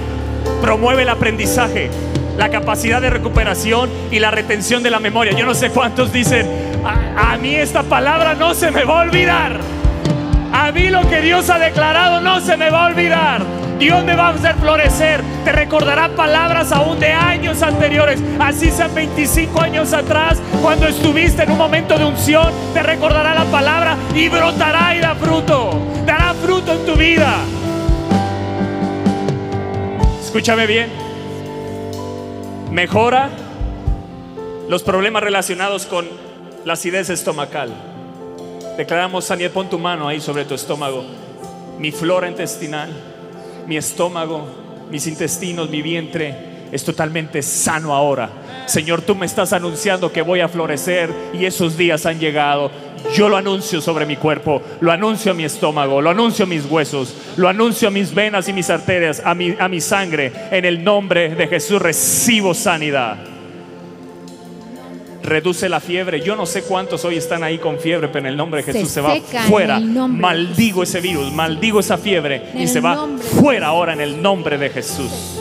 promueve 0.59 1.03
el 1.03 1.09
aprendizaje, 1.09 1.91
la 2.39 2.49
capacidad 2.49 3.03
de 3.03 3.11
recuperación 3.11 3.87
y 4.09 4.17
la 4.17 4.31
retención 4.31 4.81
de 4.81 4.89
la 4.89 4.99
memoria. 4.99 5.31
Yo 5.33 5.45
no 5.45 5.53
sé 5.53 5.69
cuántos 5.69 6.11
dicen, 6.11 6.49
a, 7.15 7.37
mí 7.37 7.53
esta 7.53 7.83
palabra 7.83 8.33
no 8.33 8.55
se 8.55 8.71
me 8.71 8.83
va 8.83 9.01
a 9.01 9.03
olvidar. 9.03 9.59
A 10.51 10.71
mí 10.71 10.89
lo 10.89 11.07
que 11.07 11.21
Dios 11.21 11.51
ha 11.51 11.59
declarado 11.59 12.19
no 12.21 12.41
se 12.41 12.57
me 12.57 12.71
va 12.71 12.85
a 12.85 12.87
olvidar. 12.87 13.43
Dios 13.77 14.03
me 14.03 14.15
va 14.15 14.29
a 14.29 14.31
hacer 14.31 14.55
florecer. 14.55 15.21
Te 15.45 15.51
recordará 15.51 16.09
palabras 16.09 16.71
aún 16.71 16.99
de 16.99 17.11
años 17.11 17.61
anteriores. 17.61 18.19
Así 18.39 18.71
sean 18.71 18.95
25 18.95 19.61
años 19.61 19.93
atrás, 19.93 20.41
cuando 20.63 20.87
estuviste 20.87 21.43
en 21.43 21.51
un 21.51 21.59
momento 21.59 21.95
de 21.95 22.05
unción, 22.05 22.51
te 22.73 22.81
recordará 22.81 23.35
la 23.35 23.45
palabra 23.45 23.97
y 24.15 24.29
brotará 24.29 24.95
y 24.95 24.99
da 24.99 25.13
fruto. 25.13 25.79
Dará 26.07 26.33
fruto 26.33 26.73
en 26.73 26.85
tu 26.87 26.95
vida. 26.95 27.35
Escúchame 30.33 30.65
bien. 30.65 30.89
Mejora 32.71 33.29
los 34.67 34.81
problemas 34.81 35.21
relacionados 35.21 35.85
con 35.85 36.07
la 36.65 36.73
acidez 36.73 37.11
estomacal. 37.11 37.71
Declaramos 38.75 39.25
sanidad, 39.25 39.51
pon 39.51 39.69
tu 39.69 39.77
mano 39.77 40.07
ahí 40.07 40.19
sobre 40.19 40.45
tu 40.45 40.55
estómago. 40.55 41.05
Mi 41.77 41.91
flora 41.91 42.27
intestinal 42.27 42.89
mi 43.67 43.77
estómago, 43.77 44.47
mis 44.89 45.05
intestinos, 45.05 45.69
mi 45.69 45.83
vientre 45.83 46.35
es 46.71 46.83
totalmente 46.83 47.43
sano 47.43 47.93
ahora. 47.93 48.31
Señor, 48.65 49.03
tú 49.03 49.13
me 49.13 49.27
estás 49.27 49.53
anunciando 49.53 50.11
que 50.11 50.23
voy 50.23 50.39
a 50.39 50.47
florecer 50.47 51.11
y 51.33 51.45
esos 51.45 51.77
días 51.77 52.07
han 52.07 52.19
llegado. 52.19 52.71
Yo 53.13 53.29
lo 53.29 53.37
anuncio 53.37 53.81
sobre 53.81 54.05
mi 54.05 54.15
cuerpo, 54.15 54.61
lo 54.79 54.91
anuncio 54.91 55.31
a 55.31 55.35
mi 55.35 55.43
estómago, 55.43 56.01
lo 56.01 56.09
anuncio 56.09 56.45
a 56.45 56.47
mis 56.47 56.65
huesos, 56.65 57.15
lo 57.37 57.49
anuncio 57.49 57.89
a 57.89 57.91
mis 57.91 58.13
venas 58.13 58.47
y 58.47 58.53
mis 58.53 58.69
arterias, 58.69 59.21
a 59.23 59.35
mi, 59.35 59.55
a 59.59 59.67
mi 59.67 59.81
sangre. 59.81 60.31
En 60.51 60.65
el 60.65 60.83
nombre 60.83 61.35
de 61.35 61.47
Jesús 61.47 61.81
recibo 61.81 62.53
sanidad 62.53 63.17
reduce 65.23 65.69
la 65.69 65.79
fiebre. 65.79 66.21
Yo 66.21 66.35
no 66.35 66.45
sé 66.45 66.63
cuántos 66.63 67.03
hoy 67.05 67.17
están 67.17 67.43
ahí 67.43 67.57
con 67.57 67.79
fiebre, 67.79 68.09
pero 68.09 68.19
en 68.19 68.25
el 68.27 68.37
nombre 68.37 68.61
de 68.61 68.73
Jesús 68.73 68.89
se, 68.89 69.01
va 69.01 69.15
fuera. 69.47 69.79
Maldigo 69.79 70.83
ese 70.83 70.99
virus, 71.01 71.31
maldigo 71.31 71.79
esa 71.79 71.97
fiebre 71.97 72.51
y 72.55 72.67
se 72.67 72.79
va 72.79 73.07
fuera 73.39 73.67
ahora 73.67 73.93
en 73.93 74.01
el 74.01 74.21
nombre 74.21 74.57
de 74.57 74.69
Jesús. 74.69 75.39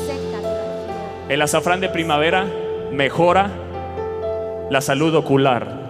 El 1.29 1.43
azafrán 1.43 1.81
de 1.81 1.89
primavera 1.89 2.47
mejora 2.93 3.51
la 4.71 4.81
salud 4.81 5.15
ocular 5.15 5.82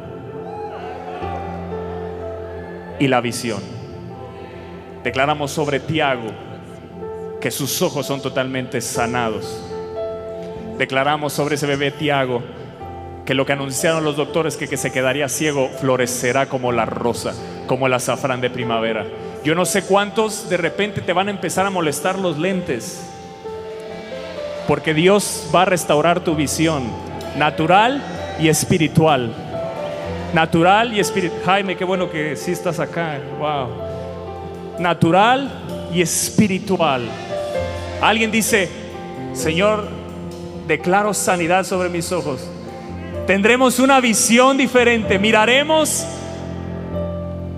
y 3.02 3.08
la 3.08 3.20
visión. 3.20 3.60
Declaramos 5.02 5.50
sobre 5.50 5.80
Tiago 5.80 6.28
que 7.40 7.50
sus 7.50 7.82
ojos 7.82 8.06
son 8.06 8.22
totalmente 8.22 8.80
sanados. 8.80 9.60
Declaramos 10.78 11.32
sobre 11.32 11.56
ese 11.56 11.66
bebé 11.66 11.90
Tiago 11.90 12.44
que 13.26 13.34
lo 13.34 13.44
que 13.44 13.54
anunciaron 13.54 14.04
los 14.04 14.16
doctores 14.16 14.56
que, 14.56 14.68
que 14.68 14.76
se 14.76 14.92
quedaría 14.92 15.28
ciego 15.28 15.68
florecerá 15.80 16.46
como 16.46 16.70
la 16.70 16.86
rosa, 16.86 17.34
como 17.66 17.88
el 17.88 17.94
azafrán 17.94 18.40
de 18.40 18.50
primavera. 18.50 19.04
Yo 19.42 19.56
no 19.56 19.64
sé 19.64 19.82
cuántos 19.82 20.48
de 20.48 20.58
repente 20.58 21.00
te 21.00 21.12
van 21.12 21.26
a 21.26 21.32
empezar 21.32 21.66
a 21.66 21.70
molestar 21.70 22.20
los 22.20 22.38
lentes, 22.38 23.04
porque 24.68 24.94
Dios 24.94 25.50
va 25.52 25.62
a 25.62 25.64
restaurar 25.64 26.20
tu 26.20 26.36
visión 26.36 26.84
natural 27.36 28.00
y 28.38 28.46
espiritual. 28.46 29.51
Natural 30.32 30.94
y 30.94 31.00
espiritual. 31.00 31.42
Jaime, 31.44 31.76
qué 31.76 31.84
bueno 31.84 32.10
que 32.10 32.36
sí 32.36 32.52
estás 32.52 32.80
acá. 32.80 33.20
Wow. 33.38 33.68
Natural 34.78 35.50
y 35.92 36.00
espiritual. 36.00 37.06
Alguien 38.00 38.30
dice, 38.30 38.68
Señor, 39.34 39.86
declaro 40.66 41.12
sanidad 41.12 41.64
sobre 41.64 41.90
mis 41.90 42.10
ojos. 42.12 42.48
Tendremos 43.26 43.78
una 43.78 44.00
visión 44.00 44.56
diferente. 44.56 45.18
Miraremos 45.18 46.06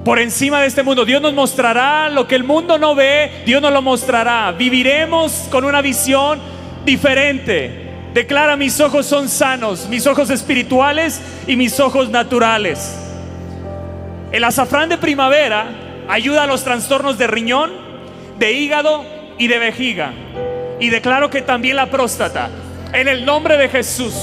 por 0.04 0.18
encima 0.18 0.60
de 0.60 0.66
este 0.66 0.82
mundo. 0.82 1.04
Dios 1.04 1.22
nos 1.22 1.32
mostrará 1.32 2.10
lo 2.10 2.26
que 2.26 2.34
el 2.34 2.42
mundo 2.42 2.76
no 2.76 2.96
ve. 2.96 3.44
Dios 3.46 3.62
nos 3.62 3.72
lo 3.72 3.82
mostrará. 3.82 4.50
Viviremos 4.52 5.46
con 5.50 5.64
una 5.64 5.80
visión 5.80 6.40
diferente. 6.84 7.84
Declara, 8.14 8.57
mis 8.57 8.81
ojos 8.81 9.07
son 9.07 9.29
sanos, 9.29 9.88
mis 9.88 10.07
ojos 10.07 10.31
espirituales 10.31 11.20
y 11.48 11.57
mis 11.57 11.81
ojos 11.81 12.11
naturales. 12.11 12.96
El 14.31 14.44
azafrán 14.44 14.88
de 14.88 14.98
primavera 14.98 15.66
ayuda 16.09 16.44
a 16.44 16.46
los 16.46 16.62
trastornos 16.62 17.18
de 17.18 17.27
riñón, 17.27 17.72
de 18.38 18.53
hígado 18.53 19.05
y 19.37 19.48
de 19.48 19.59
vejiga. 19.59 20.12
Y 20.79 20.90
declaro 20.90 21.29
que 21.29 21.42
también 21.42 21.74
la 21.74 21.90
próstata. 21.90 22.50
En 22.92 23.09
el 23.09 23.24
nombre 23.24 23.57
de 23.57 23.68
Jesús. 23.68 24.14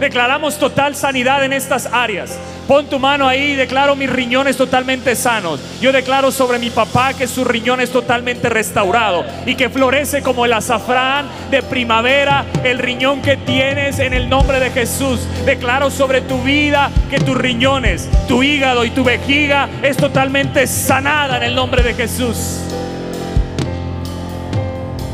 Declaramos 0.00 0.58
total 0.58 0.94
sanidad 0.94 1.44
en 1.44 1.52
estas 1.52 1.86
áreas. 1.86 2.38
Pon 2.68 2.86
tu 2.86 2.98
mano 2.98 3.26
ahí 3.26 3.52
y 3.52 3.56
declaro 3.56 3.96
mis 3.96 4.08
riñones 4.08 4.56
totalmente 4.56 5.16
sanos. 5.16 5.60
Yo 5.80 5.90
declaro 5.90 6.30
sobre 6.30 6.58
mi 6.58 6.70
papá 6.70 7.14
que 7.14 7.26
su 7.26 7.44
riñón 7.44 7.80
es 7.80 7.90
totalmente 7.90 8.48
restaurado 8.48 9.24
y 9.44 9.56
que 9.56 9.70
florece 9.70 10.22
como 10.22 10.44
el 10.44 10.52
azafrán 10.52 11.26
de 11.50 11.62
primavera, 11.62 12.44
el 12.62 12.78
riñón 12.78 13.22
que 13.22 13.36
tienes 13.38 13.98
en 13.98 14.14
el 14.14 14.28
nombre 14.28 14.60
de 14.60 14.70
Jesús. 14.70 15.26
Declaro 15.44 15.90
sobre 15.90 16.20
tu 16.20 16.42
vida 16.42 16.90
que 17.10 17.18
tus 17.18 17.36
riñones, 17.36 18.08
tu 18.28 18.42
hígado 18.42 18.84
y 18.84 18.90
tu 18.90 19.02
vejiga 19.02 19.68
es 19.82 19.96
totalmente 19.96 20.68
sanada 20.68 21.38
en 21.38 21.42
el 21.42 21.54
nombre 21.56 21.82
de 21.82 21.94
Jesús. 21.94 22.60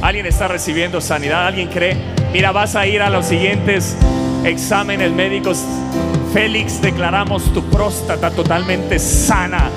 ¿Alguien 0.03 0.27
está 0.27 0.49
recibiendo 0.49 1.01
sanidad? 1.01 1.47
¿Alguien 1.47 1.69
cree? 1.69 1.97
Mira, 2.35 2.53
vas 2.53 2.77
a 2.77 2.87
ir 2.87 3.01
a 3.01 3.09
los 3.09 3.25
siguientes 3.25 3.97
exámenes 4.45 5.11
médicos, 5.13 5.63
Félix, 6.33 6.81
declaramos 6.81 7.53
tu 7.53 7.63
próstata 7.65 8.31
totalmente 8.31 8.99
sana. 8.99 9.71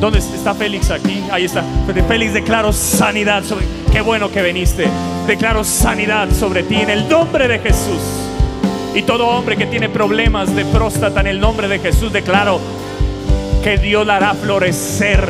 ¿Dónde 0.00 0.18
está 0.18 0.54
Félix 0.54 0.90
aquí? 0.90 1.24
Ahí 1.30 1.44
está. 1.44 1.62
Félix, 2.08 2.34
declaro 2.34 2.72
sanidad 2.72 3.42
sobre. 3.44 3.64
Qué 3.90 4.00
bueno 4.00 4.30
que 4.30 4.42
viniste. 4.42 4.86
Declaro 5.26 5.64
sanidad 5.64 6.28
sobre 6.30 6.62
ti 6.62 6.76
en 6.76 6.90
el 6.90 7.08
nombre 7.08 7.48
de 7.48 7.58
Jesús. 7.58 8.02
Y 8.94 9.02
todo 9.02 9.28
hombre 9.28 9.56
que 9.56 9.66
tiene 9.66 9.88
problemas 9.88 10.54
de 10.54 10.64
próstata 10.66 11.20
en 11.20 11.26
el 11.26 11.40
nombre 11.40 11.68
de 11.68 11.78
Jesús, 11.78 12.12
declaro 12.12 12.60
que 13.62 13.78
Dios 13.78 14.06
la 14.06 14.16
hará 14.16 14.34
florecer 14.34 15.28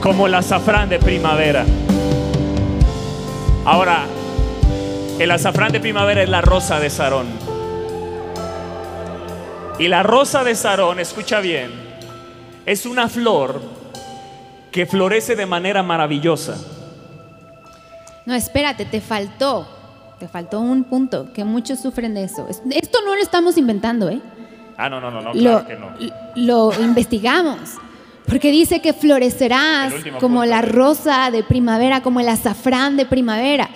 como 0.00 0.26
el 0.26 0.34
azafrán 0.34 0.88
de 0.88 0.98
primavera. 0.98 1.64
Ahora, 3.64 4.06
el 5.20 5.30
azafrán 5.30 5.72
de 5.72 5.80
primavera 5.80 6.22
es 6.22 6.28
la 6.28 6.40
rosa 6.40 6.80
de 6.80 6.90
Sarón. 6.90 7.26
Y 9.78 9.88
la 9.88 10.02
rosa 10.02 10.44
de 10.44 10.54
Sarón, 10.54 11.00
escucha 11.00 11.40
bien, 11.40 11.70
es 12.66 12.86
una 12.86 13.08
flor 13.08 13.60
que 14.70 14.86
florece 14.86 15.36
de 15.36 15.46
manera 15.46 15.82
maravillosa. 15.82 16.56
No, 18.26 18.34
espérate, 18.34 18.84
te 18.84 19.00
faltó. 19.00 19.66
Te 20.18 20.28
faltó 20.28 20.60
un 20.60 20.84
punto, 20.84 21.32
que 21.32 21.44
muchos 21.44 21.80
sufren 21.80 22.12
de 22.12 22.24
eso. 22.24 22.46
Es- 22.48 22.60
Esto 22.70 22.98
no 23.06 23.14
lo 23.16 23.22
estamos 23.22 23.56
inventando, 23.56 24.10
¿eh? 24.10 24.20
Ah, 24.76 24.90
no, 24.90 25.00
no, 25.00 25.10
no, 25.10 25.22
no, 25.22 25.32
lo, 25.32 25.40
claro 25.40 25.66
que 25.66 25.76
no. 25.76 25.88
lo 26.36 26.72
investigamos. 26.82 27.58
Porque 28.26 28.50
dice 28.50 28.80
que 28.82 28.92
florecerás 28.92 29.92
como 30.20 30.40
punto. 30.40 30.44
la 30.44 30.60
rosa 30.62 31.30
de 31.30 31.42
primavera, 31.42 32.02
como 32.02 32.20
el 32.20 32.28
azafrán 32.28 32.98
de 32.98 33.06
primavera. 33.06 33.70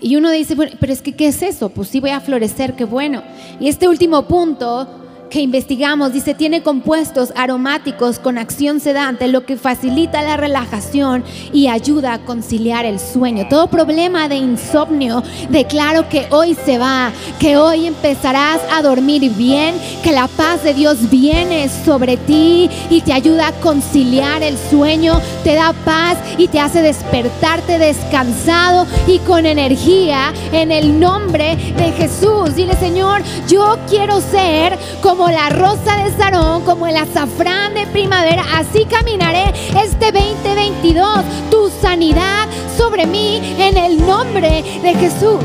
Y 0.00 0.16
uno 0.16 0.30
dice, 0.30 0.54
bueno, 0.54 0.72
pero 0.80 0.92
es 0.92 1.02
que, 1.02 1.12
¿qué 1.12 1.28
es 1.28 1.42
eso? 1.42 1.68
Pues 1.68 1.88
sí 1.88 2.00
voy 2.00 2.10
a 2.10 2.20
florecer, 2.20 2.74
qué 2.74 2.84
bueno. 2.84 3.22
Y 3.58 3.68
este 3.68 3.88
último 3.88 4.26
punto 4.26 4.88
que 5.30 5.40
investigamos 5.40 6.12
dice, 6.12 6.34
tiene 6.34 6.62
compuestos 6.62 7.32
aromáticos 7.36 8.18
con 8.18 8.36
acción 8.36 8.80
sedante, 8.80 9.28
lo 9.28 9.46
que 9.46 9.56
facilita 9.56 10.22
la 10.22 10.36
relajación 10.36 11.24
y 11.52 11.68
ayuda 11.68 12.14
a 12.14 12.18
conciliar 12.18 12.84
el 12.84 12.98
sueño. 12.98 13.46
Todo 13.48 13.68
problema 13.68 14.28
de 14.28 14.36
insomnio, 14.36 15.22
declaro 15.48 16.08
que 16.08 16.26
hoy 16.30 16.56
se 16.66 16.78
va, 16.78 17.12
que 17.38 17.56
hoy 17.56 17.86
empezarás 17.86 18.60
a 18.72 18.82
dormir 18.82 19.30
bien, 19.36 19.74
que 20.02 20.12
la 20.12 20.26
paz 20.26 20.64
de 20.64 20.74
Dios 20.74 21.08
viene 21.08 21.68
sobre 21.68 22.16
ti 22.16 22.68
y 22.90 23.00
te 23.02 23.12
ayuda 23.12 23.48
a 23.48 23.52
conciliar 23.60 24.42
el 24.42 24.58
sueño, 24.58 25.20
te 25.44 25.54
da 25.54 25.72
paz 25.84 26.18
y 26.38 26.48
te 26.48 26.58
hace 26.58 26.82
despertarte 26.82 27.78
descansado 27.78 28.86
y 29.06 29.18
con 29.20 29.46
energía 29.46 30.32
en 30.52 30.72
el 30.72 30.98
nombre 30.98 31.56
de 31.76 31.92
Jesús. 31.92 32.56
Dile, 32.56 32.74
Señor, 32.76 33.22
yo 33.48 33.78
quiero 33.88 34.20
ser 34.20 34.76
como 35.00 35.19
la 35.28 35.50
rosa 35.50 35.96
de 36.02 36.10
Sarón, 36.16 36.62
como 36.64 36.86
el 36.86 36.96
azafrán 36.96 37.74
de 37.74 37.86
primavera. 37.88 38.42
Así 38.54 38.86
caminaré 38.86 39.52
este 39.82 40.12
2022. 40.12 41.24
Tu 41.50 41.70
sanidad 41.80 42.48
sobre 42.76 43.06
mí 43.06 43.56
en 43.58 43.76
el 43.76 44.06
nombre 44.06 44.62
de 44.82 44.94
Jesús. 44.94 45.44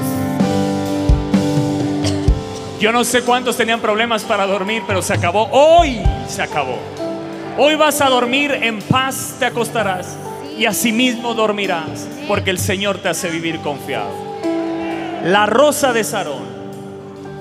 Yo 2.80 2.92
no 2.92 3.04
sé 3.04 3.24
cuántos 3.24 3.58
tenían 3.58 3.80
problemas 3.80 4.24
para 4.24 4.46
dormir, 4.46 4.84
pero 4.86 5.02
se 5.02 5.14
acabó. 5.14 5.50
Hoy 5.52 6.02
se 6.28 6.42
acabó. 6.42 6.78
Hoy 7.58 7.76
vas 7.76 8.02
a 8.02 8.10
dormir 8.10 8.52
en 8.52 8.82
paz, 8.82 9.36
te 9.40 9.46
acostarás 9.46 10.16
y 10.58 10.66
asimismo 10.66 11.34
dormirás, 11.34 12.08
porque 12.28 12.50
el 12.50 12.60
Señor 12.60 12.98
te 13.00 13.10
hace 13.10 13.30
vivir 13.30 13.60
confiado. 13.62 14.10
La 15.24 15.46
rosa 15.46 15.94
de 15.94 16.04
Sarón 16.04 16.44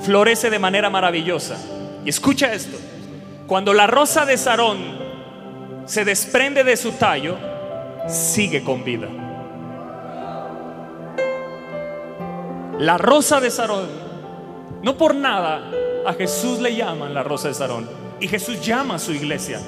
florece 0.03 0.51
de 0.51 0.59
manera 0.59 0.89
maravillosa. 0.89 1.57
Y 2.05 2.09
escucha 2.09 2.53
esto. 2.53 2.77
Cuando 3.47 3.73
la 3.73 3.87
rosa 3.87 4.25
de 4.25 4.37
Sarón 4.37 4.79
se 5.87 6.05
desprende 6.05 6.65
de 6.65 6.77
su 6.77 6.93
tallo, 6.93 7.37
sigue 8.09 8.63
con 8.63 8.85
vida. 8.85 9.09
La 12.79 12.99
rosa 12.99 13.41
de 13.41 13.51
Sarón 13.51 14.05
no 14.83 14.99
por 14.99 15.15
nada 15.15 15.71
a 16.07 16.13
Jesús 16.13 16.61
le 16.61 16.77
llaman 16.77 17.15
la 17.15 17.23
rosa 17.23 17.49
de 17.49 17.55
Sarón. 17.55 17.89
Y 18.21 18.29
Jesús 18.29 18.61
llama 18.61 18.97
a 18.97 18.99
su 18.99 19.13
iglesia. 19.13 19.59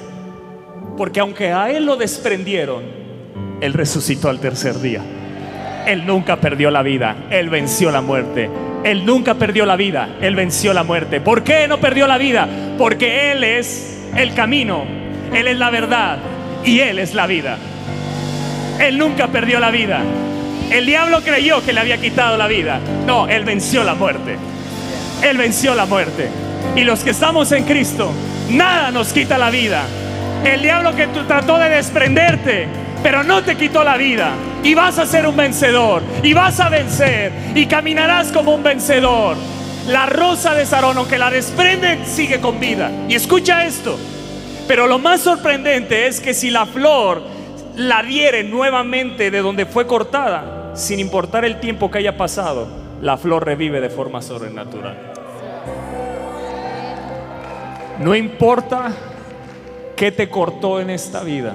Porque 0.97 1.21
aunque 1.21 1.53
a 1.53 1.71
Él 1.71 1.87
lo 1.87 1.97
desprendieron, 1.97 2.83
Él 3.61 3.73
resucitó 3.73 4.29
al 4.29 4.41
tercer 4.41 4.79
día. 4.81 5.03
Él 5.87 6.05
nunca 6.05 6.37
perdió 6.37 6.71
la 6.71 6.83
vida. 6.83 7.17
Él 7.31 7.49
venció 7.49 7.91
la 7.91 8.03
muerte. 8.03 8.51
Él 8.87 9.05
nunca 9.05 9.35
perdió 9.35 9.67
la 9.67 9.75
vida. 9.75 10.11
Él 10.21 10.37
venció 10.37 10.73
la 10.73 10.85
muerte. 10.85 11.21
¿Por 11.21 11.43
qué 11.43 11.67
no 11.67 11.81
perdió 11.81 12.07
la 12.07 12.19
vida? 12.19 12.47
Porque 12.79 13.33
Él 13.33 13.43
es 13.43 13.99
el 14.15 14.33
camino. 14.33 14.85
Él 15.35 15.49
es 15.49 15.59
la 15.59 15.71
verdad. 15.71 16.19
Y 16.65 16.79
Él 16.79 17.01
es 17.01 17.13
la 17.13 17.27
vida. 17.27 17.59
Él 18.79 18.97
nunca 18.97 19.27
perdió 19.27 19.59
la 19.59 19.73
vida. 19.73 20.03
El 20.71 20.87
diablo 20.87 21.21
creyó 21.23 21.65
que 21.65 21.73
le 21.73 21.81
había 21.81 21.99
quitado 21.99 22.37
la 22.37 22.47
vida. 22.47 22.79
No, 23.05 23.27
Él 23.27 23.45
venció 23.45 23.83
la 23.83 23.95
muerte. 23.95 24.37
Él 25.21 25.37
venció 25.37 25.75
la 25.75 25.87
muerte. 25.87 26.29
Y 26.77 26.85
los 26.85 27.01
que 27.01 27.11
estamos 27.11 27.51
en 27.51 27.65
Cristo, 27.65 28.13
nada 28.51 28.93
nos 28.93 29.13
quita 29.13 29.37
la 29.37 29.51
vida. 29.51 29.83
El 30.45 30.63
diablo 30.63 30.95
que 30.95 31.09
trató 31.09 31.59
de 31.59 31.71
desprenderte, 31.71 32.69
pero 33.07 33.23
no 33.23 33.45
te 33.45 33.57
quitó 33.57 33.85
la 33.85 33.97
vida. 33.97 34.33
Y 34.65 34.75
vas 34.75 34.99
a 34.99 35.07
ser 35.07 35.29
un 35.29 35.37
vencedor. 35.37 36.03
Y 36.25 36.35
vas 36.35 36.59
a 36.59 36.69
vencer. 36.69 37.31
Y 37.55 37.67
caminarás 37.67 38.33
como 38.33 38.53
un 38.53 38.65
vencedor. 38.65 39.37
La 39.87 40.07
rosa 40.07 40.57
de 40.57 40.67
Sarón, 40.67 40.99
aunque 40.99 41.17
la 41.17 41.31
desprenden, 41.31 42.05
sigue 42.05 42.41
con 42.41 42.59
vida. 42.59 42.91
Y 43.09 43.15
escucha 43.15 43.65
esto. 43.65 43.97
Pero 44.67 44.89
lo 44.89 44.99
más 44.99 45.21
sorprendente 45.21 46.09
es 46.09 46.19
que 46.19 46.35
si 46.35 46.51
la 46.51 46.67
flor 46.67 47.23
la 47.77 48.03
diere 48.03 48.43
nuevamente 48.43 49.31
de 49.31 49.39
donde 49.41 49.67
fue 49.67 49.87
cortada, 49.87 50.73
sin 50.75 50.99
importar 50.99 51.45
el 51.45 51.61
tiempo 51.61 51.93
que 51.93 51.99
haya 51.99 52.17
pasado, 52.17 52.67
la 53.01 53.17
flor 53.17 53.47
revive 53.47 53.81
de 53.81 53.89
forma 53.89 54.21
sobrenatural. 54.21 54.97
No 58.01 58.17
importa 58.17 58.91
qué 59.95 60.11
te 60.11 60.29
cortó 60.29 60.81
en 60.81 60.91
esta 60.91 61.23
vida, 61.23 61.55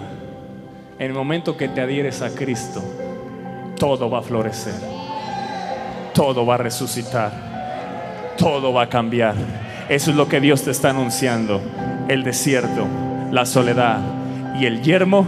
en 1.02 1.08
el 1.08 1.14
momento 1.14 1.58
que 1.58 1.68
te 1.68 1.82
adhieres 1.82 2.22
a 2.22 2.30
Cristo, 2.30 2.80
todo 3.76 4.08
va 4.08 4.20
a 4.20 4.22
florecer, 4.22 4.76
todo 6.14 6.46
va 6.46 6.54
a 6.54 6.58
resucitar, 6.60 8.36
todo 8.38 8.72
va 8.72 8.84
a 8.84 8.90
cambiar. 8.90 9.34
Eso 9.90 10.12
es 10.12 10.16
lo 10.16 10.28
que 10.28 10.40
Dios 10.40 10.62
te 10.62 10.70
está 10.70 10.92
anunciando. 10.92 11.60
El 12.08 12.24
desierto, 12.24 12.86
la 13.32 13.48
soledad 13.48 13.98
y 14.60 14.68
el 14.68 14.84
yermo 14.84 15.28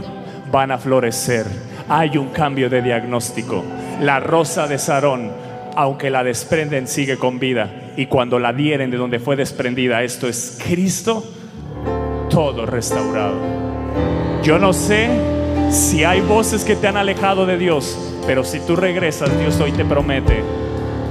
van 0.52 0.70
a 0.70 0.78
florecer. 0.78 1.48
Hay 1.90 2.20
un 2.20 2.30
cambio 2.30 2.70
de 2.70 2.84
diagnóstico. 2.84 3.64
La 4.00 4.20
rosa 4.20 4.68
de 4.68 4.78
Sarón, 4.78 5.32
aunque 5.76 6.12
la 6.12 6.24
desprenden, 6.24 6.88
sigue 6.88 7.18
con 7.18 7.40
vida. 7.40 7.68
Y 7.98 8.06
cuando 8.06 8.38
la 8.38 8.54
dieren 8.54 8.92
de 8.92 8.98
donde 8.98 9.18
fue 9.18 9.36
desprendida, 9.36 10.04
esto 10.04 10.28
es 10.28 10.60
Cristo, 10.64 11.24
todo 12.30 12.68
restaurado. 12.68 13.40
Yo 14.44 14.60
no 14.60 14.72
sé 14.72 15.33
si 15.74 16.04
hay 16.04 16.22
voces 16.22 16.64
que 16.64 16.76
te 16.76 16.88
han 16.88 16.98
alejado 16.98 17.48
de 17.48 17.58
Dios, 17.58 17.98
pero 18.28 18.44
si 18.44 18.60
tú 18.60 18.76
regresas, 18.76 19.30
Dios 19.40 19.60
hoy 19.60 19.72
te 19.72 19.84
promete 19.84 20.44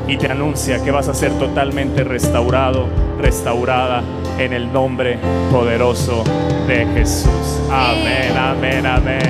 y 0.06 0.16
te 0.16 0.30
anuncia 0.30 0.82
que 0.82 0.92
vas 0.92 1.08
a 1.08 1.14
ser 1.14 1.32
totalmente 1.32 2.04
restaurado, 2.04 2.86
restaurada 3.18 4.04
en 4.38 4.52
el 4.52 4.72
nombre 4.72 5.18
poderoso 5.50 6.22
de 6.68 6.86
Jesús. 6.94 7.60
Amén, 7.70 8.36
amén, 8.38 8.86
amén. 8.86 9.20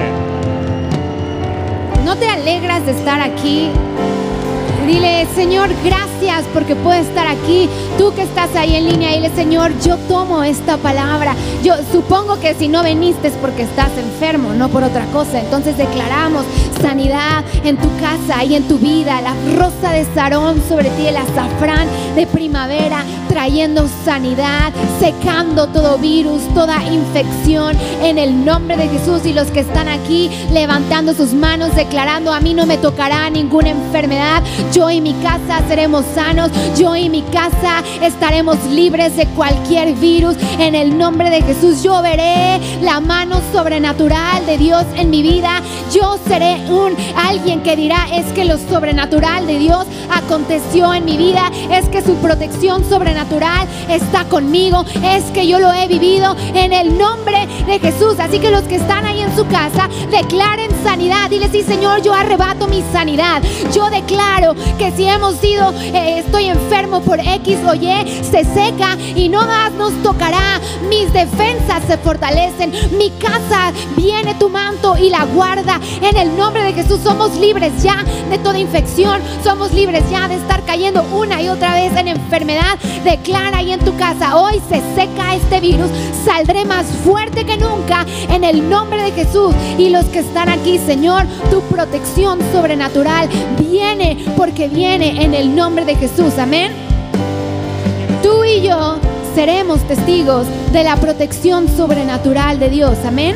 ¿No 2.04 2.16
te 2.16 2.28
alegras 2.28 2.84
de 2.84 2.92
estar 2.92 3.22
aquí? 3.22 3.70
Dile, 4.86 5.28
Señor, 5.34 5.70
gracias 5.84 6.44
porque 6.52 6.74
puedo 6.74 7.00
estar 7.00 7.26
aquí. 7.28 7.68
Tú 7.98 8.12
que 8.14 8.22
estás 8.22 8.54
ahí 8.56 8.74
en 8.74 8.88
línea, 8.88 9.12
dile, 9.12 9.30
Señor, 9.34 9.70
yo 9.80 9.96
tomo 10.08 10.42
esta 10.42 10.76
palabra. 10.76 11.34
Yo 11.62 11.74
supongo 11.92 12.40
que 12.40 12.54
si 12.54 12.66
no 12.66 12.82
veniste 12.82 13.28
es 13.28 13.34
porque 13.34 13.62
estás 13.62 13.90
enfermo, 13.96 14.52
no 14.54 14.68
por 14.68 14.82
otra 14.82 15.04
cosa. 15.06 15.40
Entonces 15.40 15.78
declaramos 15.78 16.44
sanidad 16.80 17.44
en 17.64 17.76
tu 17.76 17.88
casa 17.98 18.42
y 18.44 18.56
en 18.56 18.66
tu 18.66 18.78
vida. 18.78 19.20
La 19.20 19.34
rosa 19.56 19.92
de 19.92 20.04
Sarón 20.14 20.60
sobre 20.68 20.90
ti, 20.90 21.06
el 21.06 21.16
azafrán 21.16 21.86
de 22.16 22.26
primavera, 22.26 23.04
trayendo 23.28 23.88
sanidad, 24.04 24.72
secando 24.98 25.68
todo 25.68 25.96
virus, 25.98 26.42
toda 26.54 26.82
infección 26.84 27.76
en 28.02 28.18
el 28.18 28.44
nombre 28.44 28.76
de 28.76 28.88
Jesús. 28.88 29.24
Y 29.24 29.32
los 29.32 29.48
que 29.52 29.60
están 29.60 29.88
aquí 29.88 30.28
levantando 30.52 31.14
sus 31.14 31.32
manos, 31.32 31.74
declarando, 31.76 32.32
a 32.32 32.40
mí 32.40 32.52
no 32.52 32.66
me 32.66 32.78
tocará 32.78 33.30
ninguna 33.30 33.70
enfermedad. 33.70 34.42
Yo 34.72 34.88
y 34.90 35.02
mi 35.02 35.12
casa 35.14 35.60
seremos 35.68 36.04
sanos. 36.14 36.50
Yo 36.78 36.96
y 36.96 37.10
mi 37.10 37.20
casa 37.22 37.82
estaremos 38.00 38.56
libres 38.70 39.14
de 39.16 39.26
cualquier 39.26 39.92
virus. 39.94 40.36
En 40.58 40.74
el 40.74 40.96
nombre 40.96 41.28
de 41.28 41.42
Jesús 41.42 41.82
yo 41.82 42.00
veré 42.00 42.58
la 42.80 43.00
mano 43.00 43.42
sobrenatural 43.52 44.46
de 44.46 44.56
Dios 44.56 44.84
en 44.96 45.10
mi 45.10 45.22
vida. 45.22 45.60
Yo 45.92 46.18
seré 46.26 46.54
un 46.70 46.96
alguien 47.16 47.62
que 47.62 47.76
dirá 47.76 48.06
es 48.14 48.24
que 48.32 48.46
lo 48.46 48.56
sobrenatural 48.56 49.46
de 49.46 49.58
Dios 49.58 49.86
aconteció 50.10 50.94
en 50.94 51.04
mi 51.04 51.18
vida. 51.18 51.50
Es 51.70 51.86
que 51.90 52.00
su 52.00 52.14
protección 52.16 52.88
sobrenatural 52.88 53.68
está 53.90 54.24
conmigo. 54.24 54.86
Es 55.04 55.24
que 55.32 55.46
yo 55.46 55.58
lo 55.58 55.70
he 55.70 55.86
vivido 55.86 56.34
en 56.54 56.72
el 56.72 56.96
nombre 56.96 57.46
de 57.66 57.78
Jesús. 57.78 58.18
Así 58.18 58.38
que 58.38 58.50
los 58.50 58.62
que 58.62 58.76
están 58.76 59.04
ahí 59.04 59.20
en 59.20 59.36
su 59.36 59.46
casa 59.48 59.90
declaren 60.10 60.70
sanidad. 60.82 61.28
Dile 61.28 61.50
sí 61.50 61.62
Señor, 61.62 62.00
yo 62.00 62.14
arrebato 62.14 62.66
mi 62.68 62.82
sanidad. 62.90 63.42
Yo 63.74 63.90
declaro 63.90 64.54
que 64.78 64.92
si 64.92 65.04
hemos 65.04 65.36
sido, 65.36 65.72
eh, 65.72 66.18
estoy 66.18 66.46
enfermo 66.46 67.00
por 67.00 67.20
X 67.20 67.58
o 67.66 67.74
Y, 67.74 68.22
se 68.22 68.44
seca 68.44 68.96
y 69.14 69.28
no 69.28 69.46
más 69.46 69.72
nos 69.72 69.92
tocará. 70.02 70.60
Mis 70.88 71.12
defensas 71.12 71.82
se 71.86 71.96
fortalecen. 71.98 72.72
Mi 72.96 73.10
casa 73.10 73.72
viene 73.96 74.34
tu 74.34 74.48
manto 74.48 74.96
y 74.96 75.10
la 75.10 75.24
guarda 75.24 75.80
en 76.00 76.16
el 76.16 76.36
nombre 76.36 76.62
de 76.62 76.72
Jesús. 76.72 77.00
Somos 77.02 77.34
libres 77.36 77.82
ya 77.82 78.04
de 78.30 78.38
toda 78.38 78.58
infección. 78.58 79.20
Somos 79.42 79.72
libres 79.72 80.02
ya 80.10 80.28
de 80.28 80.36
estar 80.36 80.62
cayendo 80.64 81.02
una 81.12 81.40
y 81.40 81.48
otra 81.48 81.74
vez 81.74 81.94
en 81.96 82.08
enfermedad. 82.08 82.78
Declara 83.04 83.58
ahí 83.58 83.72
en 83.72 83.80
tu 83.80 83.96
casa, 83.96 84.36
hoy 84.36 84.60
se 84.68 84.80
seca 84.94 85.34
este 85.34 85.60
virus. 85.60 85.90
Saldré 86.24 86.64
más 86.64 86.86
fuerte 87.04 87.44
que 87.44 87.56
nunca 87.56 88.06
en 88.28 88.44
el 88.44 88.68
nombre 88.68 89.02
de 89.02 89.12
Jesús. 89.12 89.54
Y 89.78 89.90
los 89.90 90.04
que 90.06 90.20
están 90.20 90.48
aquí, 90.48 90.78
Señor, 90.78 91.26
tu 91.50 91.60
protección 91.62 92.38
sobrenatural 92.52 93.28
viene 93.58 94.24
porque 94.36 94.51
viene 94.58 95.24
en 95.24 95.34
el 95.34 95.54
nombre 95.54 95.84
de 95.84 95.96
Jesús. 95.96 96.38
Amén. 96.38 96.72
Tú 98.22 98.44
y 98.44 98.62
yo 98.62 98.96
seremos 99.34 99.80
testigos 99.88 100.46
de 100.72 100.84
la 100.84 100.96
protección 100.96 101.68
sobrenatural 101.68 102.58
de 102.58 102.70
Dios. 102.70 102.98
Amén. 103.04 103.34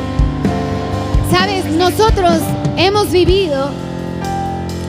Sabes, 1.30 1.64
nosotros 1.72 2.40
hemos 2.76 3.10
vivido 3.10 3.70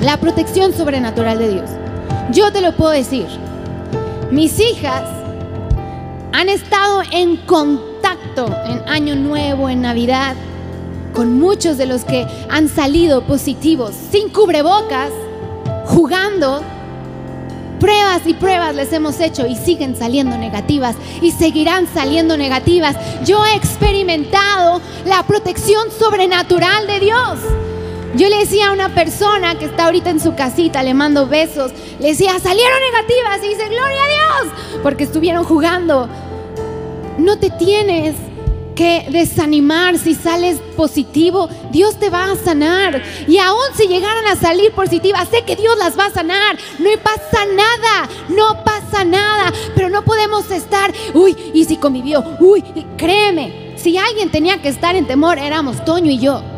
la 0.03 0.17
protección 0.17 0.73
sobrenatural 0.73 1.39
de 1.39 1.49
Dios. 1.49 1.69
Yo 2.32 2.51
te 2.51 2.61
lo 2.61 2.75
puedo 2.75 2.91
decir. 2.91 3.28
Mis 4.30 4.59
hijas 4.59 5.03
han 6.34 6.49
estado 6.49 7.01
en 7.11 7.38
contacto 7.38 8.45
en 8.65 8.88
Año 8.88 9.15
Nuevo, 9.15 9.69
en 9.69 9.82
Navidad, 9.82 10.36
con 11.13 11.39
muchos 11.39 11.78
de 11.78 11.86
los 11.86 12.03
que 12.03 12.28
han 12.49 12.67
salido 12.67 13.23
positivos, 13.23 13.95
sin 14.11 14.30
cubrebocas, 14.30 15.09
jugando 15.88 16.61
Pruebas 17.79 18.25
y 18.25 18.33
pruebas 18.33 18.75
les 18.75 18.91
hemos 18.91 19.19
hecho 19.19 19.45
y 19.45 19.55
siguen 19.55 19.95
saliendo 19.95 20.35
negativas 20.38 20.95
y 21.21 21.31
seguirán 21.31 21.88
saliendo 21.88 22.35
negativas. 22.35 22.95
Yo 23.23 23.45
he 23.45 23.55
experimentado 23.55 24.81
la 25.05 25.21
protección 25.23 25.91
sobrenatural 25.91 26.88
de 26.88 26.99
Dios. 26.99 27.39
Yo 28.15 28.29
le 28.29 28.39
decía 28.39 28.69
a 28.69 28.71
una 28.71 28.95
persona 28.95 29.59
que 29.59 29.65
está 29.65 29.85
ahorita 29.85 30.09
en 30.09 30.19
su 30.19 30.33
casita, 30.33 30.81
le 30.81 30.95
mando 30.95 31.27
besos, 31.27 31.71
le 31.99 32.07
decía, 32.07 32.39
salieron 32.39 32.79
negativas 32.91 33.43
y 33.43 33.49
dice, 33.49 33.69
gloria 33.69 34.03
a 34.03 34.07
Dios, 34.07 34.53
porque 34.81 35.03
estuvieron 35.03 35.43
jugando. 35.43 36.09
No 37.19 37.38
te 37.38 37.51
tienes 37.51 38.15
que 38.78 39.07
desanimar 39.09 39.97
si 39.97 40.13
sales 40.13 40.59
positivo. 40.78 41.49
Dios 41.71 41.99
te 41.99 42.09
va 42.09 42.32
a 42.32 42.36
sanar. 42.36 43.01
Y 43.28 43.39
aún 43.39 43.65
si 43.75 43.88
llegaran 43.88 44.25
a 44.28 44.36
salir 44.36 44.71
positivas, 44.71 45.28
sé 45.30 45.43
que 45.43 45.55
Dios 45.55 45.75
las 45.78 45.97
va 45.97 46.05
a 46.05 46.11
sanar. 46.11 46.57
No 46.78 46.89
pasa 47.03 47.45
nada, 47.53 48.07
no 48.30 48.63
pasa 48.63 49.03
nada. 49.03 49.51
Pero 49.75 49.89
no 49.89 50.05
podemos 50.05 50.49
estar, 50.51 50.93
uy, 51.13 51.36
y 51.53 51.65
si 51.65 51.78
convivió, 51.78 52.23
uy, 52.39 52.63
créeme, 52.97 53.73
si 53.75 53.97
alguien 53.97 54.30
tenía 54.30 54.61
que 54.61 54.69
estar 54.69 54.95
en 54.95 55.07
temor, 55.07 55.39
éramos 55.39 55.84
Toño 55.84 56.11
y 56.11 56.19
yo 56.19 56.56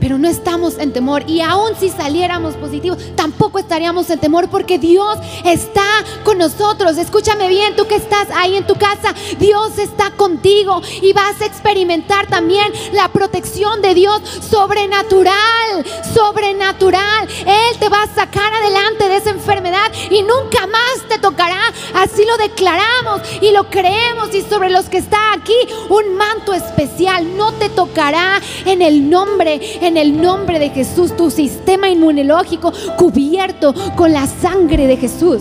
pero 0.00 0.18
no 0.18 0.28
estamos 0.28 0.78
en 0.78 0.92
temor. 0.92 1.24
Y 1.26 1.40
aún 1.40 1.70
si 1.78 1.90
saliéramos 1.90 2.54
positivos, 2.54 2.98
tampoco 3.14 3.58
estaríamos 3.58 4.08
en 4.10 4.18
temor 4.18 4.48
porque 4.48 4.78
Dios 4.78 5.18
está 5.44 5.86
con 6.24 6.38
nosotros. 6.38 6.98
Escúchame 6.98 7.48
bien, 7.48 7.76
tú 7.76 7.86
que 7.86 7.96
estás 7.96 8.28
ahí 8.34 8.56
en 8.56 8.66
tu 8.66 8.74
casa, 8.74 9.14
Dios 9.38 9.78
está 9.78 10.10
contigo 10.12 10.82
y 11.02 11.12
vas 11.12 11.40
a 11.40 11.46
experimentar 11.46 12.26
también 12.26 12.72
la 12.92 13.08
protección 13.08 13.82
de 13.82 13.94
Dios 13.94 14.20
sobrenatural, 14.48 15.84
sobrenatural. 16.14 17.28
Él 17.46 17.78
te 17.78 17.88
va 17.88 18.02
a 18.02 18.14
sacar 18.14 18.52
adelante 18.52 19.08
de 19.08 19.16
esa 19.16 19.30
enfermedad 19.30 19.90
y 20.10 20.22
nunca 20.22 20.66
más 20.66 21.08
te 21.08 21.18
tocará. 21.18 21.60
Así 21.94 22.24
lo 22.24 22.36
declaramos 22.36 23.22
y 23.40 23.50
lo 23.50 23.68
creemos 23.70 24.34
y 24.34 24.42
sobre 24.42 24.70
los 24.70 24.88
que 24.88 24.98
está 24.98 25.32
aquí 25.32 25.54
un 25.88 26.16
manto 26.16 26.52
especial 26.54 27.36
no 27.36 27.52
te 27.52 27.68
tocará 27.68 28.40
en 28.64 28.82
el 28.82 29.08
nombre, 29.08 29.60
en 29.86 29.96
el 29.96 30.20
nombre 30.20 30.58
de 30.58 30.70
Jesús, 30.70 31.16
tu 31.16 31.30
sistema 31.30 31.88
inmunológico 31.88 32.72
cubierto 32.98 33.74
con 33.94 34.12
la 34.12 34.26
sangre 34.26 34.86
de 34.86 34.96
Jesús. 34.96 35.40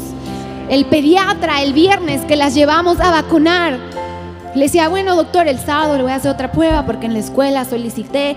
El 0.70 0.86
pediatra 0.86 1.64
el 1.64 1.74
viernes 1.74 2.22
que 2.26 2.36
las 2.36 2.54
llevamos 2.54 3.00
a 3.00 3.12
vacunar, 3.12 3.78
le 4.54 4.64
decía, 4.64 4.88
bueno 4.88 5.16
doctor, 5.16 5.48
el 5.48 5.60
sábado 5.60 5.98
le 5.98 6.04
voy 6.04 6.12
a 6.12 6.16
hacer 6.16 6.32
otra 6.32 6.52
prueba 6.52 6.86
porque 6.86 7.08
en 7.08 7.14
la 7.14 7.20
escuela 7.20 7.66
solicité. 7.66 8.36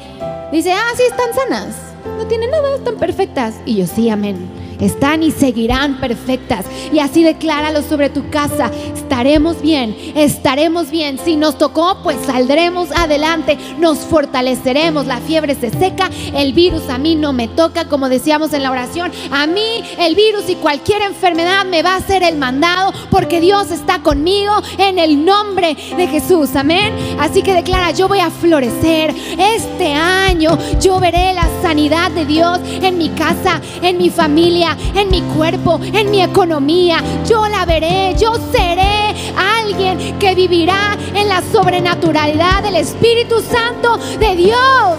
Dice, 0.50 0.72
ah, 0.72 0.92
sí, 0.96 1.02
están 1.02 1.34
sanas, 1.34 1.76
no 2.16 2.26
tienen 2.26 2.50
nada, 2.50 2.76
están 2.76 2.96
perfectas. 2.96 3.54
Y 3.66 3.76
yo, 3.76 3.86
sí, 3.86 4.08
amén 4.08 4.67
están 4.80 5.22
y 5.22 5.30
seguirán 5.30 6.00
perfectas. 6.00 6.66
Y 6.92 6.98
así 6.98 7.22
decláralo 7.22 7.82
sobre 7.82 8.10
tu 8.10 8.28
casa. 8.30 8.70
Estaremos 8.94 9.60
bien, 9.62 9.96
estaremos 10.14 10.90
bien. 10.90 11.18
Si 11.24 11.36
nos 11.36 11.58
tocó, 11.58 11.98
pues 12.02 12.18
saldremos 12.26 12.90
adelante, 12.92 13.58
nos 13.78 13.98
fortaleceremos. 14.00 15.06
La 15.06 15.18
fiebre 15.18 15.54
se 15.54 15.70
seca, 15.70 16.10
el 16.34 16.52
virus 16.52 16.88
a 16.88 16.98
mí 16.98 17.14
no 17.14 17.32
me 17.32 17.48
toca, 17.48 17.86
como 17.86 18.08
decíamos 18.08 18.52
en 18.52 18.62
la 18.62 18.70
oración. 18.70 19.10
A 19.30 19.46
mí 19.46 19.82
el 19.98 20.14
virus 20.14 20.48
y 20.48 20.56
cualquier 20.56 21.02
enfermedad 21.02 21.64
me 21.64 21.82
va 21.82 21.94
a 21.94 21.98
hacer 21.98 22.22
el 22.22 22.36
mandado 22.36 22.92
porque 23.10 23.40
Dios 23.40 23.70
está 23.70 24.02
conmigo 24.02 24.52
en 24.78 24.98
el 24.98 25.24
nombre 25.24 25.76
de 25.96 26.06
Jesús. 26.06 26.54
Amén. 26.54 26.92
Así 27.18 27.42
que 27.42 27.54
declara, 27.54 27.90
yo 27.90 28.08
voy 28.08 28.20
a 28.20 28.30
florecer. 28.30 29.14
Este 29.38 29.92
año 29.92 30.58
yo 30.80 31.00
veré 31.00 31.32
la 31.34 31.48
sanidad 31.62 32.10
de 32.10 32.26
Dios 32.26 32.58
en 32.82 32.98
mi 32.98 33.08
casa, 33.10 33.60
en 33.82 33.98
mi 33.98 34.10
familia 34.10 34.67
en 34.94 35.10
mi 35.10 35.20
cuerpo, 35.22 35.80
en 35.82 36.10
mi 36.10 36.22
economía. 36.22 37.02
Yo 37.28 37.46
la 37.48 37.64
veré, 37.64 38.14
yo 38.18 38.32
seré 38.52 39.14
alguien 39.36 40.18
que 40.18 40.34
vivirá 40.34 40.96
en 41.14 41.28
la 41.28 41.42
sobrenaturalidad 41.52 42.62
del 42.62 42.76
Espíritu 42.76 43.40
Santo 43.40 43.98
de 44.18 44.36
Dios. 44.36 44.96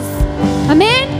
Amén. 0.69 1.18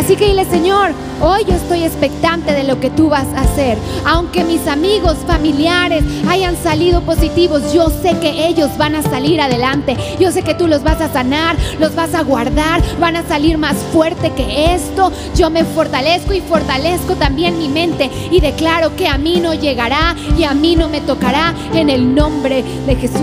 Así 0.00 0.16
que 0.16 0.28
dile, 0.28 0.46
Señor, 0.46 0.92
hoy 1.20 1.44
yo 1.44 1.54
estoy 1.54 1.84
expectante 1.84 2.54
de 2.54 2.64
lo 2.64 2.80
que 2.80 2.88
tú 2.88 3.10
vas 3.10 3.26
a 3.36 3.42
hacer. 3.42 3.76
Aunque 4.06 4.44
mis 4.44 4.66
amigos, 4.66 5.18
familiares 5.26 6.02
hayan 6.26 6.56
salido 6.56 7.02
positivos, 7.02 7.74
yo 7.74 7.90
sé 7.90 8.18
que 8.18 8.46
ellos 8.46 8.70
van 8.78 8.94
a 8.94 9.02
salir 9.02 9.42
adelante. 9.42 9.98
Yo 10.18 10.32
sé 10.32 10.42
que 10.42 10.54
tú 10.54 10.68
los 10.68 10.82
vas 10.82 11.02
a 11.02 11.12
sanar, 11.12 11.54
los 11.78 11.94
vas 11.94 12.14
a 12.14 12.22
guardar, 12.22 12.80
van 12.98 13.14
a 13.14 13.28
salir 13.28 13.58
más 13.58 13.76
fuerte 13.92 14.32
que 14.32 14.74
esto. 14.74 15.12
Yo 15.36 15.50
me 15.50 15.66
fortalezco 15.66 16.32
y 16.32 16.40
fortalezco 16.40 17.16
también 17.16 17.58
mi 17.58 17.68
mente 17.68 18.10
y 18.30 18.40
declaro 18.40 18.96
que 18.96 19.06
a 19.06 19.18
mí 19.18 19.38
no 19.38 19.52
llegará 19.52 20.16
y 20.38 20.44
a 20.44 20.54
mí 20.54 20.76
no 20.76 20.88
me 20.88 21.02
tocará 21.02 21.54
en 21.74 21.90
el 21.90 22.14
nombre 22.14 22.64
de 22.86 22.96
Jesús. 22.96 23.20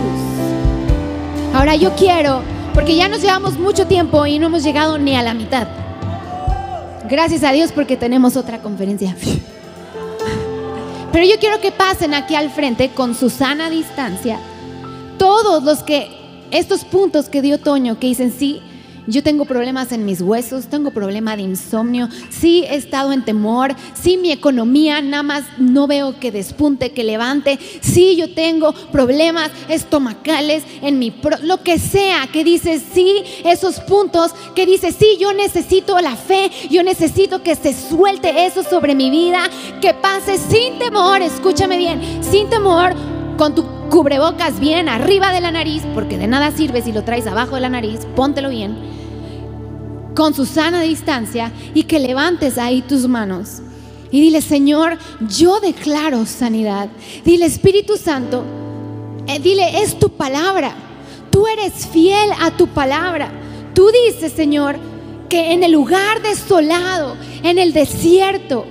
Ahora 1.56 1.76
yo 1.76 1.96
quiero, 1.96 2.44
porque 2.76 2.96
ya 2.96 3.08
nos 3.08 3.24
llevamos 3.24 3.58
mucho 3.58 3.88
tiempo 3.88 4.28
y 4.28 4.38
no 4.38 4.46
hemos 4.46 4.62
llegado 4.62 5.00
ni 5.00 5.16
a 5.16 5.24
la 5.24 5.34
mitad. 5.34 5.87
Gracias 7.10 7.44
a 7.44 7.52
Dios 7.52 7.72
porque 7.72 7.98
tenemos 7.98 8.36
otra 8.36 8.60
conferencia. 8.60 9.16
Pero 11.12 11.26
yo 11.26 11.40
quiero 11.40 11.60
que 11.62 11.72
pasen 11.72 12.14
aquí 12.14 12.36
al 12.36 12.50
frente 12.50 12.90
con 12.90 13.16
su 13.16 13.30
sana 13.30 13.70
distancia 13.70 14.40
todos 15.18 15.64
los 15.64 15.84
que, 15.84 16.10
estos 16.52 16.86
puntos 16.86 17.30
que 17.30 17.42
dio 17.42 17.60
Toño, 17.60 18.00
que 18.00 18.08
dicen 18.08 18.32
sí, 18.32 18.62
yo 19.08 19.24
tengo 19.24 19.46
problemas 19.46 19.92
en 19.94 20.06
mis 20.06 20.22
huesos, 20.22 20.68
tengo 20.68 20.92
problema 20.92 21.36
de 21.36 21.44
insomnio, 21.44 22.10
sí 22.30 22.66
he 22.70 22.76
estado 22.76 23.14
en 23.14 23.24
temor, 23.24 23.74
sí 23.94 24.18
mi 24.18 24.32
economía 24.32 25.02
nada 25.02 25.24
más 25.24 25.44
no 25.58 25.88
veo 25.88 26.20
que 26.20 26.32
despunte, 26.32 26.92
que 26.92 27.04
levante, 27.04 27.58
sí 27.82 28.18
yo 28.18 28.34
tengo 28.34 28.74
problemas 28.92 29.50
estomacales 29.70 30.64
en 30.82 31.00
mi, 31.00 31.14
lo 31.42 31.64
que 31.64 31.80
sea, 31.80 32.28
que 32.32 32.44
dice 32.44 32.80
sí, 32.80 33.24
esos 33.46 33.80
puntos, 33.80 34.34
que 34.54 34.66
dice 34.66 34.92
sí, 34.92 35.18
yo 35.20 35.34
necesito 35.34 36.00
la 36.02 36.16
fe, 36.16 36.52
yo 36.70 36.84
necesito 36.84 37.42
que 37.42 37.56
se 37.56 37.74
suelte 37.74 38.46
eso 38.46 38.62
sobre 38.62 38.94
mi 38.94 39.10
vida, 39.10 39.50
que 39.82 39.94
pase 39.94 40.38
sin 40.38 40.78
temor, 40.80 41.22
escúchame 41.22 41.78
bien, 41.78 42.02
sin 42.22 42.50
temor, 42.50 42.94
con 43.38 43.56
tu 43.56 43.66
cubrebocas 43.90 44.60
bien 44.60 44.90
arriba 44.90 45.32
de 45.32 45.40
la 45.40 45.52
nariz, 45.52 45.84
porque 45.94 46.18
de 46.18 46.28
nada 46.28 46.52
sirve 46.52 46.82
si 46.82 46.92
lo 46.92 47.04
traes 47.04 47.26
abajo 47.26 47.56
de 47.56 47.62
la 47.62 47.70
nariz, 47.70 48.02
póntelo 48.16 48.50
bien 48.50 48.97
con 50.18 50.34
su 50.34 50.48
sana 50.48 50.82
distancia 50.82 51.52
y 51.76 51.84
que 51.84 52.00
levantes 52.00 52.58
ahí 52.58 52.82
tus 52.82 53.08
manos. 53.08 53.62
Y 54.10 54.20
dile, 54.20 54.42
Señor, 54.42 54.98
yo 55.30 55.60
declaro 55.60 56.26
sanidad. 56.26 56.90
Dile, 57.24 57.46
Espíritu 57.46 57.98
Santo, 57.98 58.44
eh, 59.28 59.38
dile, 59.38 59.84
es 59.84 60.00
tu 60.00 60.10
palabra. 60.10 60.74
Tú 61.30 61.46
eres 61.46 61.86
fiel 61.86 62.32
a 62.42 62.50
tu 62.50 62.66
palabra. 62.66 63.30
Tú 63.76 63.92
dices, 64.06 64.34
Señor, 64.34 64.78
que 65.30 65.52
en 65.52 65.64
el 65.64 65.74
lugar 65.74 66.24
desolado, 66.24 67.16
en 67.44 67.60
el 67.60 67.72
desierto, 67.72 68.66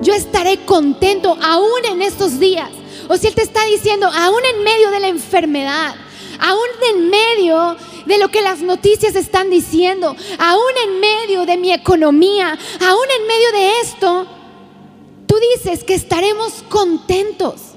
yo 0.00 0.14
estaré 0.14 0.58
contento 0.58 1.36
aún 1.42 1.84
en 1.90 2.02
estos 2.02 2.38
días. 2.38 2.70
O 3.08 3.16
si 3.16 3.26
Él 3.26 3.34
te 3.34 3.42
está 3.42 3.64
diciendo, 3.66 4.08
aún 4.14 4.42
en 4.54 4.62
medio 4.62 4.92
de 4.92 5.00
la 5.00 5.08
enfermedad, 5.08 5.96
aún 6.38 6.68
en 6.90 7.10
medio 7.10 7.76
de 8.06 8.18
lo 8.18 8.28
que 8.28 8.42
las 8.42 8.60
noticias 8.60 9.16
están 9.16 9.50
diciendo, 9.50 10.16
aún 10.38 10.72
en 10.84 11.00
medio 11.00 11.46
de 11.46 11.56
mi 11.56 11.72
economía, 11.72 12.58
aún 12.80 13.06
en 13.18 13.26
medio 13.26 13.52
de 13.52 13.80
esto, 13.80 14.26
tú 15.26 15.36
dices 15.54 15.84
que 15.84 15.94
estaremos 15.94 16.64
contentos. 16.68 17.73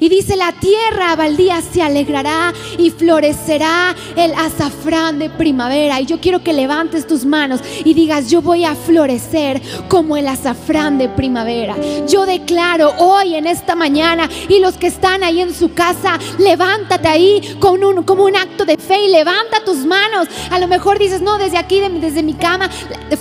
Y 0.00 0.08
dice, 0.08 0.34
la 0.34 0.52
tierra 0.52 1.14
baldía 1.14 1.60
se 1.60 1.82
alegrará 1.82 2.54
y 2.78 2.90
florecerá 2.90 3.94
el 4.16 4.32
azafrán 4.32 5.18
de 5.18 5.28
primavera. 5.28 6.00
Y 6.00 6.06
yo 6.06 6.20
quiero 6.20 6.42
que 6.42 6.54
levantes 6.54 7.06
tus 7.06 7.26
manos 7.26 7.60
y 7.84 7.92
digas, 7.92 8.30
yo 8.30 8.40
voy 8.40 8.64
a 8.64 8.74
florecer 8.74 9.60
como 9.88 10.16
el 10.16 10.26
azafrán 10.26 10.96
de 10.96 11.10
primavera. 11.10 11.76
Yo 12.08 12.24
declaro 12.24 12.94
hoy 12.96 13.34
en 13.34 13.46
esta 13.46 13.74
mañana 13.74 14.26
y 14.48 14.60
los 14.60 14.78
que 14.78 14.86
están 14.86 15.22
ahí 15.22 15.42
en 15.42 15.54
su 15.54 15.74
casa, 15.74 16.18
levántate 16.38 17.06
ahí 17.06 17.56
con 17.58 17.84
un, 17.84 18.02
como 18.02 18.24
un 18.24 18.36
acto 18.36 18.64
de 18.64 18.78
fe 18.78 19.04
y 19.04 19.12
levanta 19.12 19.62
tus 19.66 19.84
manos. 19.84 20.28
A 20.50 20.58
lo 20.58 20.66
mejor 20.66 20.98
dices, 20.98 21.20
no, 21.20 21.36
desde 21.36 21.58
aquí, 21.58 21.78
desde 21.80 22.22
mi 22.22 22.34
cama, 22.34 22.70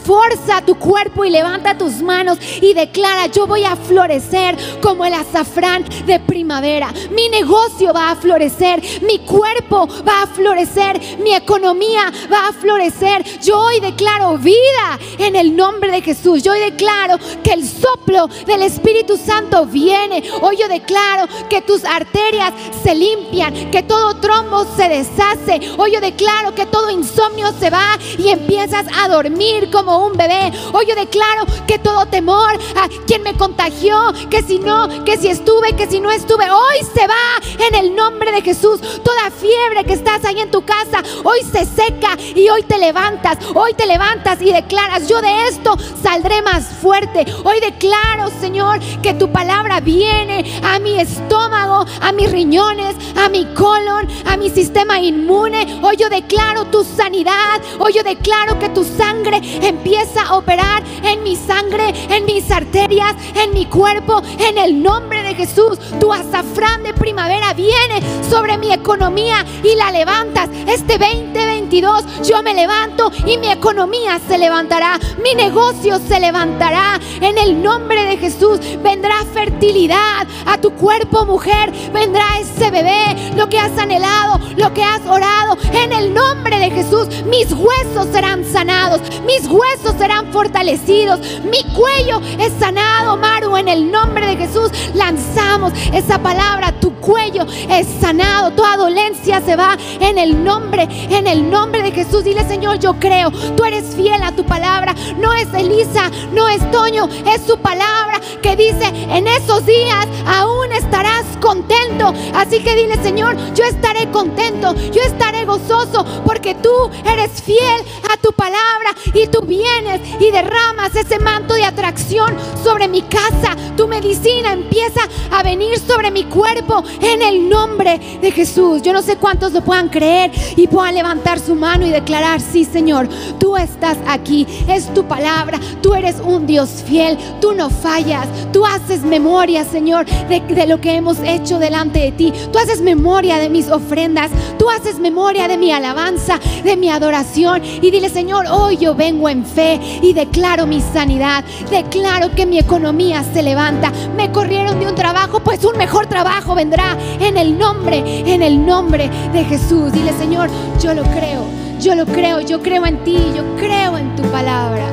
forza 0.06 0.62
tu 0.66 0.76
cuerpo 0.76 1.26
y 1.26 1.30
levanta 1.30 1.78
tus 1.78 2.02
manos 2.02 2.38
y 2.62 2.74
declara, 2.74 3.28
yo 3.28 3.48
voy 3.48 3.66
a 3.66 3.76
florecer 3.76 4.58
como 4.82 5.04
el 5.04 5.14
azafrán 5.14 5.84
de 6.06 6.20
primavera. 6.22 6.68
Mi 7.11 7.30
negocio 7.30 7.91
va 7.93 8.11
a 8.11 8.15
florecer, 8.15 8.82
mi 9.01 9.20
cuerpo 9.20 9.88
va 10.07 10.22
a 10.22 10.28
florecer, 10.28 11.17
mi 11.20 11.34
economía 11.34 12.11
va 12.32 12.49
a 12.49 12.53
florecer. 12.53 13.24
Yo 13.41 13.59
hoy 13.59 13.80
declaro 13.80 14.38
vida 14.38 14.99
en 15.17 15.36
el 15.36 15.55
nombre 15.55 15.91
de 15.91 16.01
Jesús. 16.01 16.43
Yo 16.43 16.51
hoy 16.51 16.59
declaro 16.59 17.17
que 17.43 17.53
el 17.53 17.67
soplo 17.67 18.28
del 18.45 18.61
Espíritu 18.61 19.17
Santo 19.17 19.65
viene. 19.65 20.24
Hoy 20.41 20.57
yo 20.57 20.67
declaro 20.67 21.28
que 21.49 21.61
tus 21.61 21.84
arterias 21.84 22.53
se 22.84 22.93
limpian, 22.93 23.72
que 23.72 23.82
todo 23.82 24.17
trombo 24.17 24.65
se 24.76 24.89
deshace. 24.89 25.74
Hoy 25.78 25.93
yo 25.93 26.01
declaro 26.01 26.53
que 26.53 26.67
todo 26.67 26.91
insomnio 26.91 27.51
se 27.59 27.72
va 27.72 27.97
y 28.17 28.30
empiezas 28.30 28.86
a 29.01 29.07
dormir 29.07 29.72
como 29.72 30.05
un 30.05 30.13
bebé. 30.15 30.51
Hoy 30.72 30.86
yo 30.88 30.93
declaro 30.93 31.45
que 31.65 31.80
todo 31.80 32.05
temor 32.05 32.53
a 32.76 32.88
quien 33.07 33.24
me 33.24 33.34
contagió, 33.34 34.13
que 34.30 34.43
si 34.43 34.59
no, 34.59 35.03
que 35.03 35.17
si 35.17 35.30
estuve, 35.30 35.76
que 35.76 35.88
si 35.88 35.99
no 35.99 36.11
estuve, 36.11 36.45
hoy 36.60 36.86
se 36.93 37.07
va 37.07 37.68
en 37.68 37.76
el 37.76 37.95
nombre 37.95 38.32
de 38.32 38.41
Jesús. 38.41 38.82
Toda 39.03 39.32
fiebre 39.32 39.86
que 39.86 39.93
estás 39.93 40.24
ahí 40.26 40.39
en 40.39 40.51
tu 40.51 40.64
casa, 40.64 41.03
hoy 41.24 41.39
se 41.43 41.66
seca 41.66 42.18
y 42.36 42.49
hoy 42.49 42.64
te 42.64 42.78
levantas. 42.78 43.38
Hoy 43.53 43.74
te 43.74 43.86
levantas 43.86 44.41
y 44.41 44.51
declaras, 44.51 45.07
yo 45.07 45.22
de 45.22 45.47
esto 45.47 45.78
saldré 46.01 46.41
más 46.41 46.66
fuerte. 46.66 47.26
Hoy 47.43 47.60
declaro, 47.60 48.30
Señor, 48.39 48.80
que 49.01 49.14
tu 49.14 49.32
palabra 49.32 49.80
viene 49.80 50.60
a 50.64 50.80
mi 50.80 50.99
estómago, 50.99 51.86
a 52.01 52.12
mis 52.12 52.32
riñones, 52.32 52.95
a 53.16 53.30
mi 53.30 53.45
colon, 53.53 54.07
a 54.26 54.38
mi 54.38 54.49
sistema 54.49 54.99
inmune. 54.99 55.80
Hoy 55.82 55.97
yo 55.97 56.10
declaro 56.10 56.66
tu 56.66 56.84
sanidad. 56.84 57.62
Hoy 57.80 57.93
yo 57.93 58.03
declaro 58.03 58.60
que 58.60 58.70
tu 58.70 58.84
sangre 58.84 59.41
empieza 59.62 60.24
a 60.24 60.36
operar 60.36 60.84
en 61.03 61.24
mi 61.24 61.36
sangre, 61.36 61.93
en 62.10 62.26
mis 62.26 62.49
arterias, 62.51 63.16
en 63.36 63.53
mi 63.53 63.66
cuerpo, 63.66 64.22
en 64.39 64.57
el 64.57 64.82
nombre 64.82 65.24
de 65.24 65.36
Jesús. 65.36 65.80
Tu 65.99 66.12
azafrán 66.50 66.84
de 66.84 66.93
primavera 66.93 67.54
viene 67.54 68.02
sobre 68.30 68.58
mi 68.58 68.72
economía 68.72 69.45
y 69.64 69.76
la 69.76 69.91
levantas. 69.91 70.50
Este 70.68 70.97
2022 70.97 72.28
yo 72.28 72.41
me 72.41 72.54
levanto 72.54 73.12
y 73.26 73.38
mi 73.38 73.52
economía 73.52 74.20
se 74.28 74.38
levantará. 74.38 75.00
Mi 75.24 75.36
negocio 75.36 76.00
se 76.00 76.20
levantará. 76.20 77.00
En 77.22 77.38
el 77.38 77.62
nombre 77.62 78.04
de 78.06 78.18
Jesús 78.18 78.60
vendrá 78.84 79.16
fertilidad 79.34 80.28
a 80.45 80.58
tu 80.58 80.72
cuerpo, 80.72 81.26
mujer. 81.26 81.72
Vendrá 81.93 82.26
ese 82.39 82.72
bebé, 82.72 83.34
lo 83.36 83.47
que 83.50 83.60
has 83.60 83.78
anhelado, 83.78 84.39
lo 84.58 84.74
que 84.74 84.84
has 84.84 85.06
orado. 85.06 85.58
En 85.74 85.91
el 85.93 86.14
nombre 86.14 86.58
de 86.58 86.72
Jesús, 86.72 87.08
mis 87.26 87.52
huesos 87.52 88.08
serán 88.12 88.43
sanados, 88.45 89.02
mis 89.26 89.47
huesos 89.47 89.95
serán 89.97 90.32
fortalecidos, 90.32 91.20
mi 91.43 91.64
cuello 91.74 92.22
es 92.39 92.54
sanado, 92.60 93.18
Maru. 93.18 93.58
En 93.58 93.68
el 93.68 93.91
nombre 93.91 94.26
de 94.26 94.38
Jesús 94.38 94.72
lanzamos 94.93 95.74
esa 95.93 96.18
palabra, 96.20 96.39
tu 96.80 96.94
cuello 96.96 97.46
es 97.70 97.88
sanado, 98.00 98.52
toda 98.52 98.78
dolencia 98.78 99.42
se 99.42 99.56
va 99.56 99.78
en 100.00 100.18
el 100.18 100.44
nombre, 100.44 100.88
en 101.10 101.28
el 101.28 101.50
nombre 101.50 101.82
de 101.82 101.92
Jesús. 101.92 102.24
Dile, 102.24 102.48
Señor, 102.48 102.80
yo 102.80 102.94
creo, 103.00 103.32
tú 103.56 103.64
eres 103.64 103.96
fiel 103.96 104.22
a 104.24 104.32
tu 104.32 104.46
palabra. 104.46 104.96
No 105.18 105.34
es 105.34 105.54
Elisa, 105.54 106.10
no 106.34 106.48
es 106.48 106.70
Toño, 106.72 107.08
es 107.34 107.42
su 107.46 107.58
palabra 107.58 108.20
que 108.42 108.56
dice, 108.56 108.86
en 109.10 109.28
esos 109.28 109.66
días 109.66 110.08
aún 110.26 110.72
estarás 110.72 111.26
contento. 111.42 112.14
Así 112.34 112.62
que 112.62 112.76
dile, 112.76 113.02
Señor, 113.02 113.36
yo 113.54 113.64
estaré 113.64 114.10
contento, 114.12 114.76
yo 114.92 115.02
estaré 115.02 115.46
gozoso, 115.46 116.06
porque 116.26 116.56
tú 116.56 116.90
eres 117.06 117.42
fiel 117.42 117.82
a 118.12 118.18
tu 118.18 118.32
palabra 118.34 118.96
y 119.14 119.28
tú 119.28 119.42
vienes 119.42 120.02
y 120.20 120.32
derramas 120.32 120.96
ese 120.96 121.20
manto 121.20 121.54
de 121.54 121.66
atracción 121.66 122.36
sobre 122.64 122.88
mi 122.88 123.02
casa. 123.04 123.56
Tu 123.76 123.88
medicina 123.88 124.54
empieza 124.54 125.02
a 125.32 125.44
venir 125.44 125.80
sobre 125.80 126.12
mi 126.12 126.18
cuerpo 126.26 126.84
en 127.01 127.22
el 127.22 127.49
nombre 127.49 127.99
de 128.22 128.32
Jesús. 128.32 128.82
Yo 128.82 128.93
no 128.93 129.01
sé 129.01 129.17
cuántos 129.17 129.53
lo 129.53 129.61
puedan 129.61 129.89
creer 129.89 130.32
y 130.55 130.67
puedan 130.67 130.95
levantar 130.95 131.39
su 131.39 131.55
mano 131.55 131.86
y 131.86 131.91
declarar, 131.91 132.41
sí 132.41 132.65
Señor, 132.65 133.07
tú 133.39 133.57
estás 133.57 133.97
aquí, 134.07 134.45
es 134.67 134.93
tu 134.93 135.05
palabra, 135.05 135.59
tú 135.82 135.93
eres 135.93 136.17
un 136.24 136.45
Dios 136.45 136.84
fiel, 136.86 137.17
tú 137.41 137.53
no 137.53 137.70
fallas, 137.70 138.28
tú 138.51 138.65
haces 138.65 139.03
memoria, 139.03 139.63
Señor, 139.63 140.05
de, 140.05 140.39
de 140.41 140.67
lo 140.67 140.80
que 140.82 140.95
hemos 140.95 141.20
hecho 141.20 141.59
delante 141.59 141.99
de 141.99 142.11
ti, 142.11 142.34
tú 142.51 142.59
haces 142.59 142.82
memoria 142.82 143.38
de 143.38 143.49
mis 143.49 143.70
ofrendas, 143.70 144.32
tú 144.57 144.70
haces 144.70 144.99
memoria 144.99 145.47
de 145.47 145.57
mi 145.57 145.72
alabanza, 145.72 146.39
de 146.63 146.76
mi 146.76 146.89
adoración. 146.89 147.63
Y 147.63 147.91
dile, 147.91 148.09
Señor, 148.09 148.45
hoy 148.49 148.78
yo 148.78 148.95
vengo 148.95 149.30
en 149.30 149.45
fe 149.45 149.80
y 150.01 150.13
declaro 150.13 150.65
mi 150.65 150.82
sanidad, 150.82 151.43
declaro 151.70 152.34
que 152.36 152.45
mi 152.45 152.59
economía 152.59 153.24
se 153.34 153.43
levanta, 153.43 153.91
me 154.15 154.32
corrieron 154.32 154.80
de 154.80 154.88
un 154.88 154.95
trabajo, 154.95 155.39
pues 155.39 155.63
un 155.63 155.78
mejor 155.78 156.07
trabajo 156.10 156.55
vendrá 156.55 156.97
en 157.20 157.38
el 157.38 157.57
nombre, 157.57 158.03
en 158.26 158.41
el 158.41 158.66
nombre 158.66 159.10
de 159.32 159.45
Jesús. 159.45 159.91
Dile, 159.93 160.12
Señor, 160.14 160.49
yo 160.82 160.93
lo 160.93 161.03
creo, 161.03 161.45
yo 161.80 161.95
lo 161.95 162.05
creo, 162.05 162.41
yo 162.41 162.62
creo 162.62 162.86
en 162.86 163.03
ti, 163.03 163.18
yo 163.36 163.55
creo 163.55 163.97
en 163.97 164.16
tu 164.16 164.24
palabra. 164.24 164.86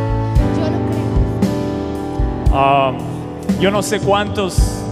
Yo 0.56 0.64
lo 0.70 0.78
creo. 0.88 2.54
Ah, 2.54 2.92
yo 3.60 3.70
no 3.70 3.82
sé 3.82 4.00
cuántos, 4.00 4.84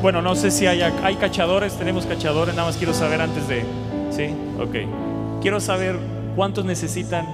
bueno, 0.00 0.22
no 0.22 0.34
sé 0.34 0.50
si 0.50 0.66
hay, 0.66 1.16
cachadores, 1.16 1.76
tenemos 1.76 2.06
cachadores, 2.06 2.54
nada 2.54 2.68
más 2.68 2.76
quiero 2.76 2.94
saber 2.94 3.20
antes 3.20 3.48
de, 3.48 3.64
¿sí? 4.10 4.34
Ok. 4.60 5.40
Quiero 5.40 5.60
saber 5.60 5.98
cuántos 6.36 6.64
necesitan 6.64 7.26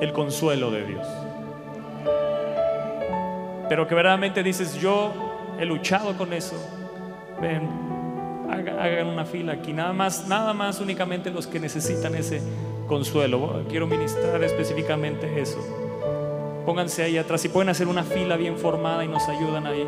el 0.00 0.12
consuelo 0.12 0.70
de 0.70 0.86
Dios. 0.86 1.06
Pero 3.68 3.86
que 3.86 3.94
verdaderamente 3.94 4.42
dices, 4.42 4.74
yo 4.80 5.12
he 5.58 5.64
luchado 5.64 6.16
con 6.16 6.32
eso. 6.32 6.56
Ven, 7.42 7.68
haga- 8.50 8.82
hagan 8.82 9.08
una 9.08 9.24
fila 9.26 9.52
aquí, 9.54 9.72
nada 9.74 9.92
más, 9.92 10.26
nada 10.28 10.54
más 10.54 10.80
únicamente 10.80 11.30
los 11.30 11.46
que 11.46 11.58
necesitan 11.60 12.14
ese 12.14 12.40
consuelo. 12.86 13.64
Quiero 13.68 13.86
ministrar 13.86 14.42
específicamente 14.44 15.40
eso. 15.40 15.58
Pónganse 16.64 17.02
ahí 17.02 17.18
atrás 17.18 17.44
y 17.44 17.48
pueden 17.48 17.68
hacer 17.68 17.88
una 17.88 18.04
fila 18.04 18.36
bien 18.36 18.56
formada 18.56 19.04
y 19.04 19.08
nos 19.08 19.28
ayudan 19.28 19.66
ahí, 19.66 19.84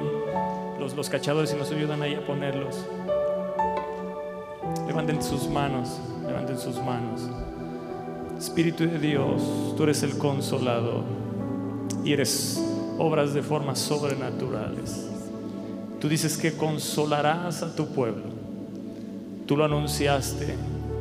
los, 0.81 0.95
los 0.97 1.09
cachadores 1.09 1.53
y 1.55 1.57
nos 1.57 1.71
ayudan 1.71 2.03
ahí 2.03 2.15
a 2.17 2.27
ponerlos. 2.27 2.85
Levanten 4.87 5.23
sus 5.23 5.49
manos, 5.49 6.01
levanten 6.27 6.59
sus 6.59 6.77
manos. 6.83 7.29
Espíritu 8.37 8.85
de 8.89 8.99
Dios, 8.99 9.75
tú 9.77 9.85
eres 9.85 10.03
el 10.03 10.19
consolador 10.19 11.05
y 12.05 12.13
eres 12.13 12.61
obras 12.99 13.33
de 13.33 13.43
formas 13.43 13.79
sobrenaturales. 13.79 15.11
Tú 16.05 16.11
dices 16.11 16.37
que 16.37 16.53
consolarás 16.53 17.63
a 17.63 17.75
tu 17.75 17.87
pueblo. 17.87 18.25
Tú 19.47 19.57
lo 19.57 19.65
anunciaste 19.65 20.55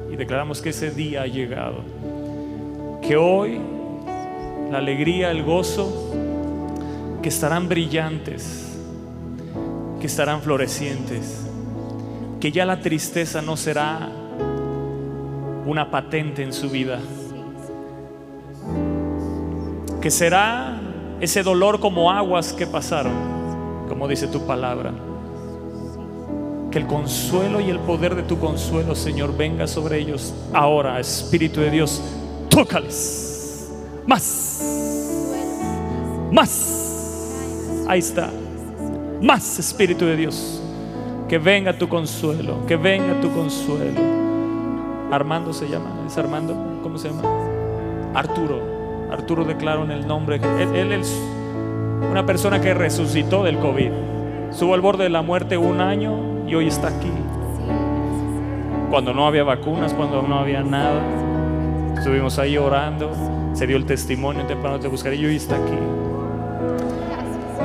y 0.10 0.16
declaramos 0.16 0.62
que 0.62 0.70
ese 0.70 0.91
día 0.91 1.24
ha 1.24 1.28
llegado. 1.28 1.84
Que 3.01 3.18
hoy 3.18 3.60
la 4.72 4.78
alegría, 4.78 5.30
el 5.32 5.43
gozo, 5.43 5.91
que 7.22 7.28
estarán 7.28 7.68
brillantes, 7.68 8.78
que 9.99 10.08
estarán 10.08 10.41
florecientes, 10.41 11.47
que 12.39 12.54
ya 12.54 12.66
la 12.66 12.80
tristeza 12.80 13.41
no 13.41 13.58
será 13.58 14.10
una 15.66 15.91
patente 15.91 16.43
en 16.43 16.54
su 16.54 16.70
vida, 16.70 17.01
que 19.99 20.10
será 20.10 20.80
ese 21.20 21.43
dolor 21.43 21.82
como 21.82 22.10
aguas 22.10 22.54
que 22.54 22.66
pasaron, 22.66 23.32
como 23.94 24.08
dice 24.08 24.28
tu 24.28 24.48
palabra. 24.48 24.91
Que 26.72 26.80
el 26.80 26.88
consuelo 26.88 27.62
y 27.62 27.70
el 27.70 27.78
poder 27.78 28.16
de 28.16 28.24
tu 28.24 28.39
consuelo, 28.39 28.96
Señor, 28.96 29.38
venga 29.38 29.68
sobre 29.68 30.00
ellos 30.00 30.34
ahora, 30.52 31.00
Espíritu 31.00 31.62
de 31.62 31.70
Dios, 31.70 32.02
tócales 32.50 33.72
más, 34.08 34.62
más. 36.32 37.86
Ahí 37.88 38.00
está, 38.00 38.32
más 39.22 39.60
Espíritu 39.60 40.06
de 40.06 40.16
Dios. 40.16 40.60
Que 41.30 41.38
venga 41.38 41.78
tu 41.78 41.88
consuelo, 41.88 42.66
que 42.66 42.76
venga 42.76 43.22
tu 43.22 43.32
consuelo. 43.32 44.02
Armando 45.12 45.54
se 45.54 45.70
llama, 45.70 46.04
¿es 46.08 46.18
Armando? 46.18 46.80
¿Cómo 46.82 46.98
se 46.98 47.10
llama? 47.10 47.22
Arturo. 48.16 48.60
Arturo 49.12 49.46
declaró 49.46 49.84
en 49.84 49.91
el 49.91 50.08
nombre. 50.08 50.38
Él, 50.38 50.76
él 50.76 51.04
una 52.10 52.26
persona 52.26 52.62
que 52.62 52.74
resucitó 52.74 53.43
del 53.43 53.58
COVID. 53.58 53.91
Estuvo 54.51 54.74
al 54.74 54.82
borde 54.82 55.04
de 55.04 55.10
la 55.10 55.22
muerte 55.22 55.58
un 55.58 55.82
año 55.82 56.47
y 56.47 56.56
hoy 56.56 56.68
está 56.68 56.89
aquí. 56.89 57.12
Cuando 58.89 59.14
no 59.14 59.26
había 59.26 59.43
vacunas, 59.43 59.93
cuando 59.93 60.22
no 60.22 60.38
había 60.38 60.62
nada, 60.62 61.01
estuvimos 61.97 62.38
ahí 62.38 62.58
orando, 62.58 63.12
se 63.54 63.66
dio 63.66 63.78
el 63.78 63.86
testimonio, 63.86 64.45
temprano 64.45 64.80
te 64.80 64.88
buscaré 64.88 65.16
y 65.16 65.26
hoy 65.26 65.38
está 65.38 65.56
aquí. 65.56 65.78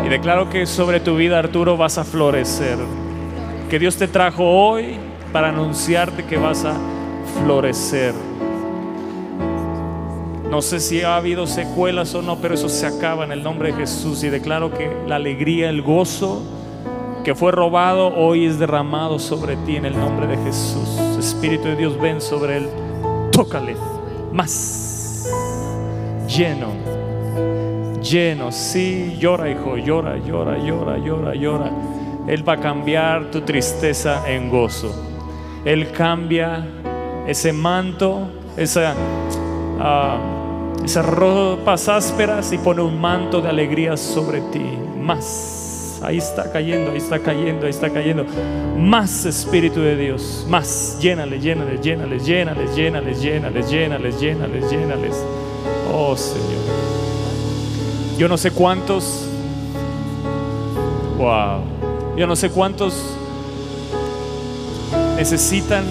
Y 0.05 0.09
declaro 0.09 0.49
que 0.49 0.65
sobre 0.65 1.01
tu 1.01 1.17
vida, 1.17 1.39
Arturo, 1.39 1.77
vas 1.77 1.99
a 1.99 2.05
florecer. 2.05 2.79
Que 3.69 3.79
Dios 3.79 3.97
te 3.97 4.09
trajo 4.09 4.45
hoy 4.45 4.97
para 5.33 5.49
anunciarte 5.51 6.25
que 6.25 6.39
vas 6.39 6.65
a 6.65 6.75
florecer. 7.43 8.15
No 10.51 10.63
sé 10.63 10.81
si 10.81 11.03
ha 11.03 11.17
habido 11.17 11.47
secuelas 11.47 12.15
o 12.15 12.23
no, 12.23 12.37
pero 12.37 12.55
eso 12.55 12.71
se 12.71 12.87
acaba 12.87 13.25
en 13.25 13.33
el 13.33 13.43
nombre 13.43 13.73
de 13.73 13.79
Jesús. 13.81 14.25
Y 14.25 14.31
declaro 14.31 14.73
que 14.73 14.91
la 15.07 15.17
alegría, 15.17 15.69
el 15.69 15.83
gozo 15.83 16.43
que 17.23 17.35
fue 17.35 17.53
robado, 17.53 18.15
hoy 18.17 18.47
es 18.47 18.59
derramado 18.59 19.19
sobre 19.19 19.57
ti 19.57 19.77
en 19.77 19.85
el 19.85 19.99
nombre 19.99 20.27
de 20.27 20.39
Jesús. 20.39 20.89
Espíritu 21.19 21.65
de 21.65 21.77
Dios, 21.77 22.01
ven 22.01 22.23
sobre 22.23 22.57
él. 22.57 22.69
Tócale 23.31 23.77
más. 24.33 25.31
Lleno. 26.27 26.69
Lleno. 28.01 28.51
Sí, 28.51 29.17
llora, 29.19 29.51
hijo. 29.51 29.77
Llora, 29.77 30.17
llora, 30.17 30.57
llora, 30.59 30.97
llora, 30.97 31.35
llora. 31.35 31.71
Él 32.27 32.49
va 32.49 32.55
a 32.55 32.61
cambiar 32.61 33.31
tu 33.31 33.43
tristeza 33.43 34.23
en 34.31 34.49
gozo. 34.49 34.95
Él 35.65 35.93
cambia 35.93 36.67
ese 37.27 37.53
manto, 37.53 38.29
esa... 38.57 38.95
Uh, 39.79 40.38
esas 40.85 41.05
ropas 41.05 41.89
ásperas 41.89 42.53
y 42.53 42.59
pone 42.59 42.83
un 42.83 43.01
manto 43.01 43.41
de 43.41 43.49
alegría 43.49 43.97
sobre 43.97 44.41
ti. 44.41 44.79
Más. 45.01 46.01
Ahí 46.03 46.19
está 46.19 46.51
cayendo, 46.51 46.93
ahí 46.93 46.99
está 46.99 47.19
cayendo, 47.19 47.67
ahí 47.67 47.71
está 47.71 47.91
cayendo. 47.91 48.25
Más 48.77 49.25
Espíritu 49.25 49.81
de 49.81 49.97
Dios. 49.97 50.47
Más. 50.49 50.99
Llénale, 51.01 51.41
llénale, 51.41 51.79
llénale, 51.79 52.19
llénale, 52.19 52.67
llénale, 52.75 53.15
llénale, 53.15 53.63
llénale, 53.63 54.13
llénale, 54.13 54.61
llénales. 54.69 55.25
Oh 55.93 56.17
Señor. 56.17 56.47
Yo 58.17 58.29
no 58.29 58.37
sé 58.37 58.51
cuántos. 58.51 59.27
Wow. 61.19 61.63
Yo 62.17 62.27
no 62.27 62.37
sé 62.37 62.51
cuántos 62.51 62.95
necesitan 65.17 65.85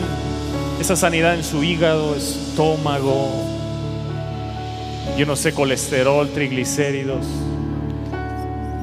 esa 0.80 0.96
sanidad 0.96 1.36
en 1.36 1.44
su 1.44 1.64
hígado, 1.64 2.16
estómago, 2.16 3.30
yo 5.16 5.26
no 5.26 5.36
sé 5.36 5.54
colesterol, 5.54 6.30
triglicéridos. 6.30 7.26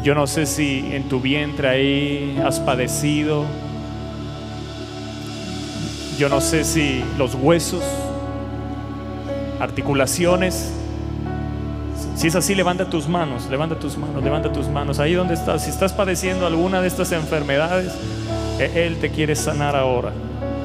Yo 0.02 0.14
no 0.14 0.26
sé 0.26 0.46
si 0.46 0.92
en 0.92 1.08
tu 1.08 1.20
vientre 1.20 1.68
ahí 1.68 2.40
has 2.44 2.60
padecido. 2.60 3.44
Yo 6.18 6.28
no 6.28 6.40
sé 6.40 6.64
si 6.64 7.02
los 7.18 7.34
huesos, 7.34 7.82
articulaciones. 9.60 10.72
Si 12.16 12.28
es 12.28 12.36
así, 12.36 12.54
levanta 12.54 12.88
tus 12.88 13.08
manos, 13.08 13.48
levanta 13.50 13.78
tus 13.78 13.96
manos, 13.96 14.22
levanta 14.22 14.52
tus 14.52 14.68
manos. 14.68 15.00
Ahí 15.00 15.14
donde 15.14 15.34
estás, 15.34 15.64
si 15.64 15.70
estás 15.70 15.92
padeciendo 15.92 16.46
alguna 16.46 16.80
de 16.80 16.88
estas 16.88 17.10
enfermedades, 17.12 17.92
e-, 18.60 18.86
Él 18.86 18.98
te 18.98 19.10
quiere 19.10 19.34
sanar 19.34 19.74
ahora. 19.74 20.12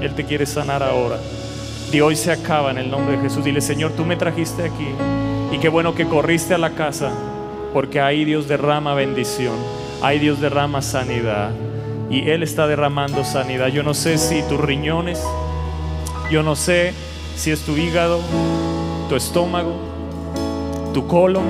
Él 0.02 0.14
te 0.14 0.26
quiere 0.26 0.46
sanar 0.46 0.84
ahora. 0.84 1.18
Y 1.92 2.02
hoy 2.02 2.16
se 2.16 2.32
acaba 2.32 2.72
en 2.72 2.78
el 2.78 2.92
nombre 2.92 3.18
de 3.18 3.24
Jesús. 3.24 3.44
Dile, 3.44 3.62
Señor, 3.62 3.94
tú 3.94 4.06
me 4.06 4.16
trajiste 4.16 4.64
aquí. 4.64 4.88
Y 5.52 5.58
qué 5.58 5.70
bueno 5.70 5.96
que 5.96 6.06
corriste 6.06 6.54
a 6.54 6.60
la 6.60 6.76
casa, 6.76 7.12
porque 7.74 8.00
ahí 8.00 8.24
Dios 8.24 8.48
derrama 8.48 8.94
bendición, 8.94 9.56
ahí 10.02 10.20
Dios 10.20 10.40
derrama 10.40 10.82
sanidad. 10.82 11.52
Y 12.10 12.30
Él 12.30 12.44
está 12.44 12.68
derramando 12.68 13.24
sanidad. 13.24 13.68
Yo 13.68 13.84
no 13.84 13.94
sé 13.94 14.18
si 14.18 14.42
tus 14.44 14.60
riñones, 14.60 15.22
yo 16.32 16.44
no 16.44 16.56
sé 16.56 16.94
si 17.36 17.52
es 17.52 17.62
tu 17.62 17.78
hígado, 17.78 18.20
tu 19.10 19.16
estómago, 19.16 19.74
tu 20.94 21.08
colon, 21.08 21.46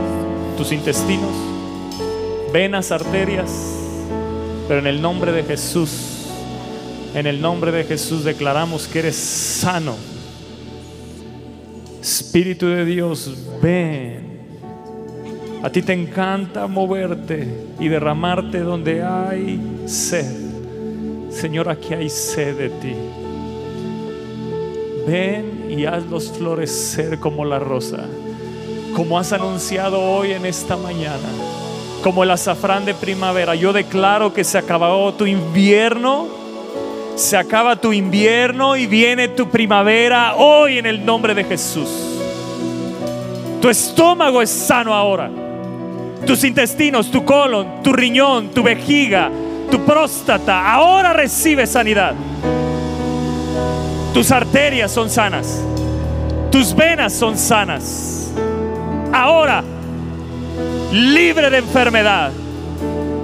tus 0.57 0.71
intestinos, 0.71 1.31
venas, 2.53 2.91
arterias, 2.91 3.51
pero 4.67 4.79
en 4.79 4.87
el 4.87 5.01
nombre 5.01 5.31
de 5.33 5.43
Jesús, 5.43 6.27
en 7.13 7.27
el 7.27 7.41
nombre 7.41 7.71
de 7.71 7.83
Jesús 7.83 8.23
declaramos 8.23 8.87
que 8.87 8.99
eres 8.99 9.15
sano 9.15 9.95
Espíritu 12.19 12.67
de 12.67 12.83
Dios, 12.83 13.33
ven. 13.61 14.39
A 15.63 15.69
ti 15.69 15.81
te 15.81 15.93
encanta 15.93 16.67
moverte 16.67 17.47
y 17.79 17.87
derramarte 17.87 18.59
donde 18.59 19.01
hay 19.01 19.85
sed. 19.85 20.29
Señor, 21.29 21.69
aquí 21.69 21.93
hay 21.93 22.09
sed 22.09 22.57
de 22.57 22.69
ti. 22.69 22.93
Ven 25.07 25.67
y 25.69 25.85
hazlos 25.85 26.29
florecer 26.29 27.19
como 27.19 27.45
la 27.45 27.57
rosa, 27.57 28.05
como 28.93 29.17
has 29.17 29.31
anunciado 29.31 30.01
hoy 30.01 30.33
en 30.33 30.45
esta 30.45 30.75
mañana, 30.75 31.29
como 32.03 32.23
el 32.23 32.31
azafrán 32.31 32.83
de 32.83 32.95
primavera. 32.95 33.55
Yo 33.55 33.71
declaro 33.71 34.33
que 34.33 34.43
se 34.43 34.57
acabó 34.57 35.13
tu 35.13 35.25
invierno 35.25 36.27
se 37.19 37.35
acaba 37.35 37.75
tu 37.75 37.91
invierno 37.91 38.77
y 38.77 38.87
viene 38.87 39.27
tu 39.27 39.49
primavera 39.49 40.35
hoy 40.35 40.77
en 40.77 40.85
el 40.85 41.05
nombre 41.05 41.35
de 41.35 41.43
Jesús. 41.43 41.89
Tu 43.61 43.67
estómago 43.67 44.41
es 44.41 44.49
sano 44.49 44.93
ahora. 44.93 45.29
Tus 46.25 46.45
intestinos, 46.45 47.11
tu 47.11 47.25
colon, 47.25 47.83
tu 47.83 47.91
riñón, 47.91 48.51
tu 48.51 48.63
vejiga, 48.63 49.29
tu 49.69 49.83
próstata, 49.83 50.71
ahora 50.71 51.11
recibe 51.11 51.67
sanidad. 51.67 52.13
Tus 54.13 54.31
arterias 54.31 54.89
son 54.89 55.09
sanas. 55.09 55.61
Tus 56.51 56.73
venas 56.73 57.13
son 57.13 57.37
sanas. 57.37 58.31
Ahora, 59.11 59.61
libre 60.93 61.49
de 61.49 61.57
enfermedad. 61.57 62.31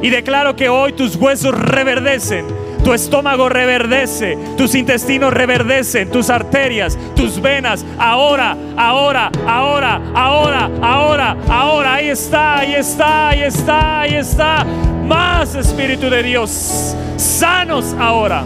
Y 0.01 0.09
declaro 0.09 0.55
que 0.55 0.67
hoy 0.67 0.93
tus 0.93 1.15
huesos 1.15 1.57
reverdecen 1.57 2.64
tu 2.83 2.93
estómago 2.93 3.49
reverdece, 3.49 4.37
tus 4.57 4.75
intestinos 4.75 5.33
reverdecen, 5.33 6.09
tus 6.09 6.29
arterias, 6.29 6.97
tus 7.15 7.41
venas. 7.41 7.85
Ahora, 7.97 8.55
ahora, 8.77 9.31
ahora, 9.47 10.01
ahora, 10.13 10.69
ahora, 10.81 11.37
ahora. 11.49 11.93
Ahí 11.93 12.09
está, 12.09 12.59
ahí 12.59 12.75
está, 12.75 13.29
ahí 13.29 13.43
está, 13.43 14.01
ahí 14.01 14.15
está. 14.15 14.65
Más 15.05 15.55
Espíritu 15.55 16.09
de 16.09 16.23
Dios. 16.23 16.95
Sanos 17.17 17.95
ahora. 17.99 18.43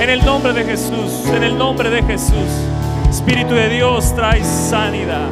En 0.00 0.10
el 0.10 0.24
nombre 0.24 0.52
de 0.52 0.64
Jesús, 0.64 1.26
en 1.34 1.42
el 1.44 1.56
nombre 1.56 1.88
de 1.90 2.02
Jesús. 2.02 2.50
Espíritu 3.08 3.54
de 3.54 3.68
Dios 3.68 4.14
trae 4.14 4.42
sanidad. 4.42 5.28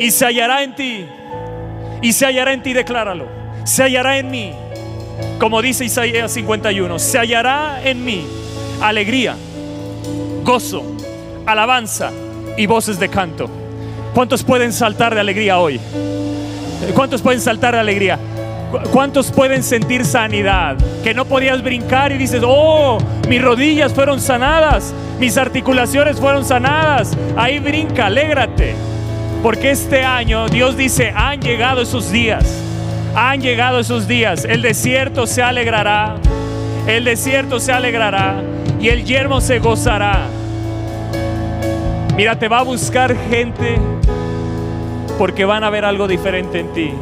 Y 0.00 0.10
se 0.10 0.26
hallará 0.26 0.62
en 0.64 0.74
ti. 0.74 1.06
Y 2.02 2.12
se 2.12 2.26
hallará 2.26 2.52
en 2.52 2.62
ti, 2.62 2.72
decláralo. 2.72 3.28
Se 3.64 3.82
hallará 3.84 4.18
en 4.18 4.30
mí. 4.30 4.52
Como 5.38 5.60
dice 5.62 5.84
Isaías 5.84 6.32
51, 6.32 6.98
se 6.98 7.18
hallará 7.18 7.80
en 7.84 8.04
mí 8.04 8.26
alegría, 8.80 9.36
gozo, 10.42 10.82
alabanza 11.46 12.10
y 12.56 12.66
voces 12.66 12.98
de 12.98 13.08
canto. 13.08 13.48
¿Cuántos 14.14 14.42
pueden 14.42 14.72
saltar 14.72 15.14
de 15.14 15.20
alegría 15.20 15.58
hoy? 15.58 15.78
¿Cuántos 16.94 17.20
pueden 17.20 17.40
saltar 17.40 17.74
de 17.74 17.80
alegría? 17.80 18.18
¿Cuántos 18.92 19.30
pueden 19.30 19.62
sentir 19.62 20.06
sanidad? 20.06 20.76
Que 21.04 21.12
no 21.12 21.26
podías 21.26 21.62
brincar 21.62 22.12
y 22.12 22.18
dices, 22.18 22.42
oh, 22.44 22.98
mis 23.28 23.42
rodillas 23.42 23.92
fueron 23.92 24.20
sanadas, 24.20 24.94
mis 25.18 25.36
articulaciones 25.36 26.18
fueron 26.18 26.44
sanadas. 26.44 27.16
Ahí 27.36 27.58
brinca, 27.58 28.06
alégrate. 28.06 28.74
Porque 29.42 29.70
este 29.70 30.04
año 30.04 30.48
Dios 30.48 30.76
dice, 30.76 31.12
han 31.16 31.40
llegado 31.40 31.80
esos 31.80 32.12
días, 32.12 32.62
han 33.14 33.40
llegado 33.40 33.78
esos 33.80 34.06
días. 34.06 34.44
El 34.44 34.60
desierto 34.60 35.26
se 35.26 35.42
alegrará, 35.42 36.16
el 36.86 37.04
desierto 37.04 37.58
se 37.58 37.72
alegrará 37.72 38.42
y 38.78 38.88
el 38.88 39.04
yermo 39.04 39.40
se 39.40 39.58
gozará. 39.58 40.26
Mira, 42.16 42.38
te 42.38 42.48
va 42.48 42.58
a 42.58 42.62
buscar 42.64 43.16
gente 43.30 43.78
porque 45.16 45.46
van 45.46 45.64
a 45.64 45.70
ver 45.70 45.86
algo 45.86 46.06
diferente 46.06 46.60
en 46.60 46.72
ti. 46.74 46.92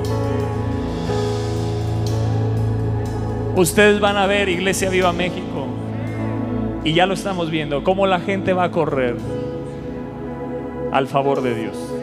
Ustedes 3.56 3.98
van 3.98 4.16
a 4.16 4.26
ver 4.26 4.48
Iglesia 4.48 4.90
Viva 4.90 5.12
México 5.12 5.66
y 6.84 6.92
ya 6.92 7.06
lo 7.06 7.14
estamos 7.14 7.50
viendo, 7.50 7.82
cómo 7.82 8.06
la 8.06 8.20
gente 8.20 8.52
va 8.52 8.64
a 8.64 8.70
correr 8.70 9.16
al 10.92 11.08
favor 11.08 11.42
de 11.42 11.54
Dios. 11.56 11.97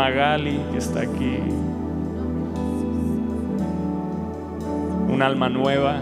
Magali 0.00 0.58
que 0.72 0.78
está 0.78 1.00
aquí, 1.00 1.40
un 5.06 5.20
alma 5.22 5.50
nueva. 5.50 6.00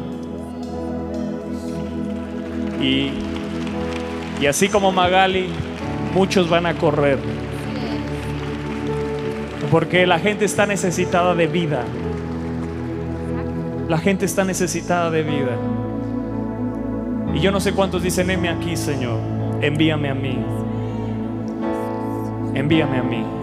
Y, 2.81 3.11
y 4.41 4.47
así 4.47 4.69
como 4.69 4.93
Magali, 4.93 5.49
muchos 6.15 6.49
van 6.49 6.67
a 6.67 6.75
correr. 6.75 7.19
Porque 9.69 10.07
la 10.07 10.21
gente 10.21 10.45
está 10.45 10.65
necesitada 10.65 11.35
de 11.35 11.49
vida. 11.49 11.83
La 13.89 13.99
gente 13.99 14.27
está 14.27 14.45
necesitada 14.45 15.11
de 15.11 15.23
vida. 15.25 15.57
Y 17.35 17.41
yo 17.41 17.51
no 17.51 17.59
sé 17.59 17.73
cuántos 17.73 18.05
dicen, 18.05 18.31
heme 18.31 18.49
aquí, 18.49 18.77
Señor. 18.77 19.19
Envíame 19.61 20.09
a 20.09 20.15
mí. 20.15 20.39
Envíame 22.55 22.99
a 22.99 23.03
mí. 23.03 23.38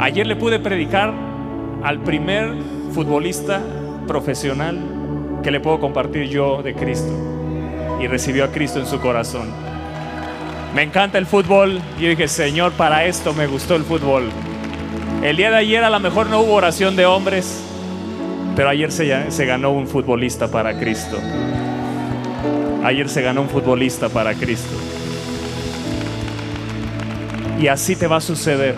Ayer 0.00 0.26
le 0.26 0.36
pude 0.36 0.58
predicar 0.58 1.12
al 1.82 2.00
primer 2.00 2.54
futbolista 2.92 3.60
profesional 4.06 4.78
que 5.42 5.50
le 5.50 5.60
puedo 5.60 5.80
compartir 5.80 6.28
yo 6.28 6.62
de 6.62 6.74
Cristo. 6.74 7.12
Y 8.00 8.06
recibió 8.06 8.44
a 8.44 8.48
Cristo 8.48 8.80
en 8.80 8.86
su 8.86 9.00
corazón. 9.00 9.48
Me 10.74 10.82
encanta 10.82 11.18
el 11.18 11.26
fútbol. 11.26 11.80
Y 11.98 12.06
dije, 12.06 12.28
Señor, 12.28 12.72
para 12.72 13.04
esto 13.04 13.32
me 13.32 13.46
gustó 13.46 13.76
el 13.76 13.84
fútbol. 13.84 14.24
El 15.22 15.36
día 15.36 15.50
de 15.50 15.56
ayer 15.56 15.84
a 15.84 15.90
lo 15.90 16.00
mejor 16.00 16.26
no 16.26 16.40
hubo 16.40 16.54
oración 16.54 16.96
de 16.96 17.06
hombres, 17.06 17.62
pero 18.56 18.68
ayer 18.68 18.92
se, 18.92 19.30
se 19.30 19.46
ganó 19.46 19.70
un 19.70 19.86
futbolista 19.86 20.48
para 20.48 20.78
Cristo. 20.78 21.18
Ayer 22.84 23.08
se 23.08 23.22
ganó 23.22 23.42
un 23.42 23.48
futbolista 23.48 24.08
para 24.08 24.34
Cristo. 24.34 24.93
Y 27.60 27.68
así 27.68 27.96
te 27.96 28.06
va 28.06 28.16
a 28.16 28.20
suceder. 28.20 28.74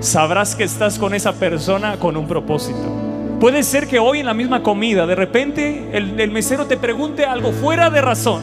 Sabrás 0.00 0.54
que 0.54 0.64
estás 0.64 0.98
con 0.98 1.14
esa 1.14 1.32
persona 1.32 1.96
con 1.98 2.16
un 2.16 2.26
propósito. 2.26 3.04
Puede 3.40 3.62
ser 3.62 3.86
que 3.86 3.98
hoy 3.98 4.20
en 4.20 4.26
la 4.26 4.34
misma 4.34 4.62
comida, 4.62 5.06
de 5.06 5.14
repente 5.14 5.90
el, 5.92 6.30
mesero 6.30 6.66
te 6.66 6.76
pregunte 6.76 7.24
algo 7.24 7.52
fuera 7.52 7.90
de 7.90 8.00
razón. 8.00 8.42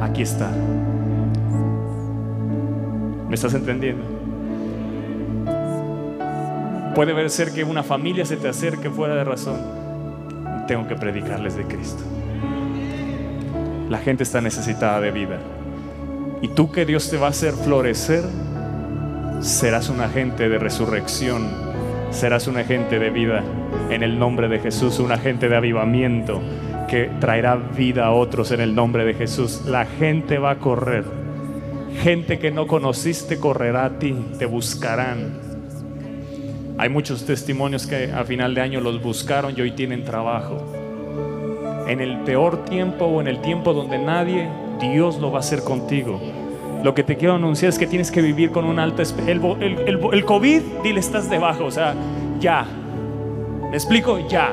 Aquí 0.00 0.22
está. 0.22 0.50
¿Me 3.28 3.34
estás 3.34 3.54
entendiendo? 3.54 4.04
Puede 6.94 7.28
ser 7.28 7.52
que 7.52 7.64
una 7.64 7.82
familia 7.82 8.24
se 8.24 8.36
te 8.36 8.48
acerque 8.48 8.88
fuera 8.88 9.14
de 9.14 9.24
razón. 9.24 9.60
Tengo 10.66 10.86
que 10.86 10.94
predicarles 10.94 11.56
de 11.56 11.64
Cristo. 11.64 12.02
La 13.88 13.98
gente 13.98 14.22
está 14.22 14.40
necesitada 14.40 15.00
de 15.00 15.10
vida. 15.10 15.38
Y 16.42 16.48
tú 16.48 16.70
que 16.70 16.84
Dios 16.84 17.10
te 17.10 17.16
va 17.16 17.28
a 17.28 17.30
hacer 17.30 17.54
florecer, 17.54 18.24
serás 19.40 19.88
un 19.88 20.00
agente 20.00 20.48
de 20.48 20.58
resurrección, 20.58 21.48
serás 22.10 22.46
un 22.46 22.58
agente 22.58 22.98
de 22.98 23.10
vida 23.10 23.42
en 23.90 24.02
el 24.02 24.18
nombre 24.18 24.48
de 24.48 24.58
Jesús, 24.58 24.98
un 24.98 25.12
agente 25.12 25.48
de 25.48 25.56
avivamiento 25.56 26.40
que 26.88 27.10
traerá 27.20 27.56
vida 27.56 28.06
a 28.06 28.12
otros 28.12 28.50
en 28.50 28.60
el 28.60 28.74
nombre 28.74 29.04
de 29.04 29.14
Jesús. 29.14 29.62
La 29.66 29.86
gente 29.86 30.38
va 30.38 30.52
a 30.52 30.58
correr. 30.58 31.04
Gente 32.02 32.38
que 32.38 32.50
no 32.50 32.66
conociste 32.66 33.38
correrá 33.38 33.86
a 33.86 33.98
ti, 33.98 34.14
te 34.38 34.46
buscarán. 34.46 35.46
Hay 36.78 36.90
muchos 36.90 37.24
testimonios 37.24 37.86
que 37.86 38.12
a 38.12 38.24
final 38.24 38.54
de 38.54 38.60
año 38.60 38.80
los 38.80 39.02
buscaron 39.02 39.54
y 39.56 39.62
hoy 39.62 39.70
tienen 39.72 40.04
trabajo. 40.04 40.58
En 41.88 42.00
el 42.00 42.18
peor 42.20 42.64
tiempo 42.66 43.06
o 43.06 43.20
en 43.20 43.28
el 43.28 43.40
tiempo 43.40 43.72
donde 43.72 43.98
nadie, 43.98 44.48
Dios 44.80 45.18
lo 45.18 45.30
va 45.30 45.38
a 45.38 45.40
hacer 45.40 45.62
contigo. 45.62 46.20
Lo 46.82 46.94
que 46.94 47.02
te 47.02 47.16
quiero 47.16 47.34
anunciar 47.34 47.70
es 47.70 47.78
que 47.78 47.86
tienes 47.86 48.10
que 48.10 48.22
vivir 48.22 48.50
con 48.50 48.64
un 48.64 48.78
alta 48.78 49.02
el, 49.02 50.00
el, 50.12 50.24
COVID, 50.24 50.62
dile, 50.82 51.00
estás 51.00 51.28
debajo, 51.28 51.64
o 51.64 51.70
sea, 51.70 51.94
ya. 52.38 52.66
¿Me 53.70 53.76
explico? 53.76 54.18
Ya. 54.28 54.52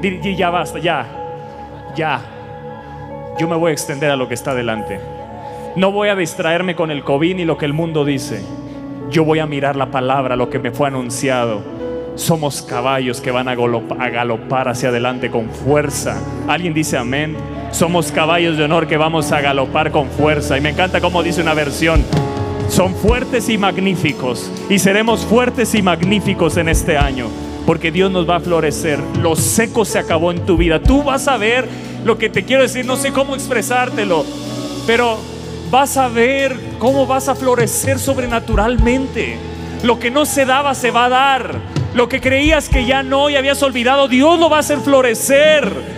Dile, 0.00 0.36
ya 0.36 0.50
basta, 0.50 0.78
ya. 0.78 1.06
Ya. 1.96 2.20
Yo 3.38 3.48
me 3.48 3.56
voy 3.56 3.70
a 3.70 3.72
extender 3.72 4.10
a 4.10 4.16
lo 4.16 4.28
que 4.28 4.34
está 4.34 4.54
delante. 4.54 5.00
No 5.76 5.92
voy 5.92 6.08
a 6.08 6.16
distraerme 6.16 6.74
con 6.74 6.90
el 6.90 7.02
COVID 7.02 7.36
ni 7.36 7.44
lo 7.44 7.58
que 7.58 7.66
el 7.66 7.72
mundo 7.72 8.04
dice. 8.04 8.42
Yo 9.10 9.24
voy 9.24 9.40
a 9.40 9.46
mirar 9.46 9.76
la 9.76 9.90
palabra, 9.90 10.36
lo 10.36 10.48
que 10.50 10.58
me 10.58 10.70
fue 10.70 10.88
anunciado. 10.88 11.62
Somos 12.14 12.62
caballos 12.62 13.20
que 13.20 13.30
van 13.30 13.48
a 13.48 13.54
galopar 13.54 14.68
hacia 14.68 14.88
adelante 14.88 15.30
con 15.30 15.50
fuerza. 15.50 16.18
¿Alguien 16.48 16.72
dice 16.72 16.96
amén? 16.96 17.36
Somos 17.70 18.10
caballos 18.10 18.56
de 18.56 18.64
honor 18.64 18.86
que 18.86 18.96
vamos 18.96 19.32
a 19.32 19.40
galopar 19.40 19.90
con 19.90 20.08
fuerza. 20.08 20.56
Y 20.56 20.60
me 20.60 20.70
encanta 20.70 21.00
como 21.00 21.22
dice 21.22 21.42
una 21.42 21.54
versión. 21.54 22.04
Son 22.68 22.94
fuertes 22.94 23.48
y 23.48 23.58
magníficos. 23.58 24.50
Y 24.70 24.78
seremos 24.78 25.24
fuertes 25.24 25.74
y 25.74 25.82
magníficos 25.82 26.56
en 26.56 26.68
este 26.68 26.96
año. 26.96 27.28
Porque 27.66 27.90
Dios 27.90 28.10
nos 28.10 28.28
va 28.28 28.36
a 28.36 28.40
florecer. 28.40 28.98
Lo 29.20 29.36
seco 29.36 29.84
se 29.84 29.98
acabó 29.98 30.30
en 30.30 30.46
tu 30.46 30.56
vida. 30.56 30.80
Tú 30.80 31.02
vas 31.02 31.28
a 31.28 31.36
ver 31.36 31.68
lo 32.04 32.16
que 32.16 32.28
te 32.28 32.44
quiero 32.44 32.62
decir. 32.62 32.86
No 32.86 32.96
sé 32.96 33.12
cómo 33.12 33.34
expresártelo. 33.34 34.24
Pero 34.86 35.18
vas 35.70 35.96
a 35.96 36.08
ver 36.08 36.56
cómo 36.78 37.06
vas 37.06 37.28
a 37.28 37.34
florecer 37.34 37.98
sobrenaturalmente. 37.98 39.36
Lo 39.82 39.98
que 39.98 40.10
no 40.10 40.24
se 40.24 40.46
daba 40.46 40.74
se 40.74 40.90
va 40.90 41.06
a 41.06 41.10
dar. 41.10 41.54
Lo 41.94 42.08
que 42.08 42.20
creías 42.20 42.68
que 42.68 42.84
ya 42.84 43.02
no 43.02 43.30
y 43.30 43.36
habías 43.36 43.62
olvidado, 43.62 44.08
Dios 44.08 44.38
lo 44.38 44.50
va 44.50 44.58
a 44.58 44.60
hacer 44.60 44.78
florecer. 44.80 45.95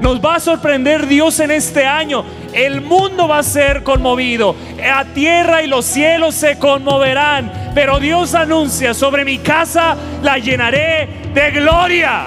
Nos 0.00 0.20
va 0.20 0.36
a 0.36 0.40
sorprender 0.40 1.06
Dios 1.06 1.40
en 1.40 1.50
este 1.50 1.86
año. 1.86 2.24
El 2.52 2.80
mundo 2.80 3.28
va 3.28 3.38
a 3.38 3.42
ser 3.42 3.82
conmovido. 3.82 4.56
La 4.78 5.04
tierra 5.04 5.62
y 5.62 5.66
los 5.66 5.84
cielos 5.84 6.34
se 6.34 6.58
conmoverán. 6.58 7.72
Pero 7.74 8.00
Dios 8.00 8.34
anuncia, 8.34 8.94
sobre 8.94 9.24
mi 9.24 9.38
casa 9.38 9.96
la 10.22 10.38
llenaré 10.38 11.30
de 11.34 11.50
gloria. 11.50 12.26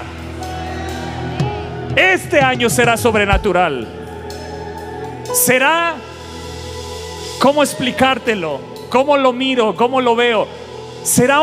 Este 1.96 2.40
año 2.40 2.70
será 2.70 2.98
sobrenatural. 2.98 3.88
Será 5.34 5.96
¿Cómo 7.44 7.62
explicártelo? 7.62 8.62
¿Cómo 8.90 9.18
lo 9.18 9.34
miro? 9.34 9.76
¿Cómo 9.76 10.00
lo 10.00 10.16
veo? 10.16 10.48
¿Será 11.04 11.42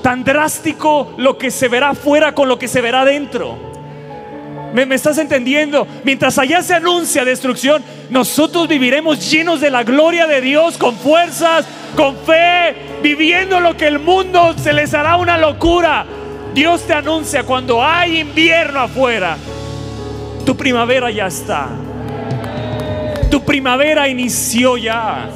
tan 0.00 0.24
drástico 0.24 1.12
lo 1.18 1.36
que 1.36 1.50
se 1.50 1.68
verá 1.68 1.90
afuera 1.90 2.34
con 2.34 2.48
lo 2.48 2.58
que 2.58 2.66
se 2.66 2.80
verá 2.80 3.04
dentro? 3.04 3.73
¿Me, 4.74 4.86
¿Me, 4.86 4.96
estás 4.96 5.18
entendiendo? 5.18 5.86
Mientras 6.02 6.36
allá 6.36 6.60
se 6.60 6.74
anuncia 6.74 7.24
destrucción, 7.24 7.80
nosotros 8.10 8.66
viviremos 8.66 9.30
llenos 9.30 9.60
de 9.60 9.70
la 9.70 9.84
gloria 9.84 10.26
de 10.26 10.40
Dios, 10.40 10.76
con 10.76 10.96
fuerzas, 10.96 11.64
con 11.94 12.16
fe, 12.16 12.74
viviendo 13.00 13.60
lo 13.60 13.76
que 13.76 13.86
el 13.86 14.00
mundo 14.00 14.52
se 14.58 14.72
les 14.72 14.92
hará 14.92 15.16
una 15.16 15.38
locura. 15.38 16.04
Dios 16.54 16.88
te 16.88 16.92
anuncia 16.92 17.44
cuando 17.44 17.84
hay 17.84 18.18
invierno 18.18 18.80
afuera, 18.80 19.36
tu 20.44 20.56
primavera 20.56 21.08
ya 21.08 21.28
está. 21.28 21.68
Tu 23.30 23.44
primavera 23.44 24.08
inició 24.08 24.76
ya. 24.76 25.28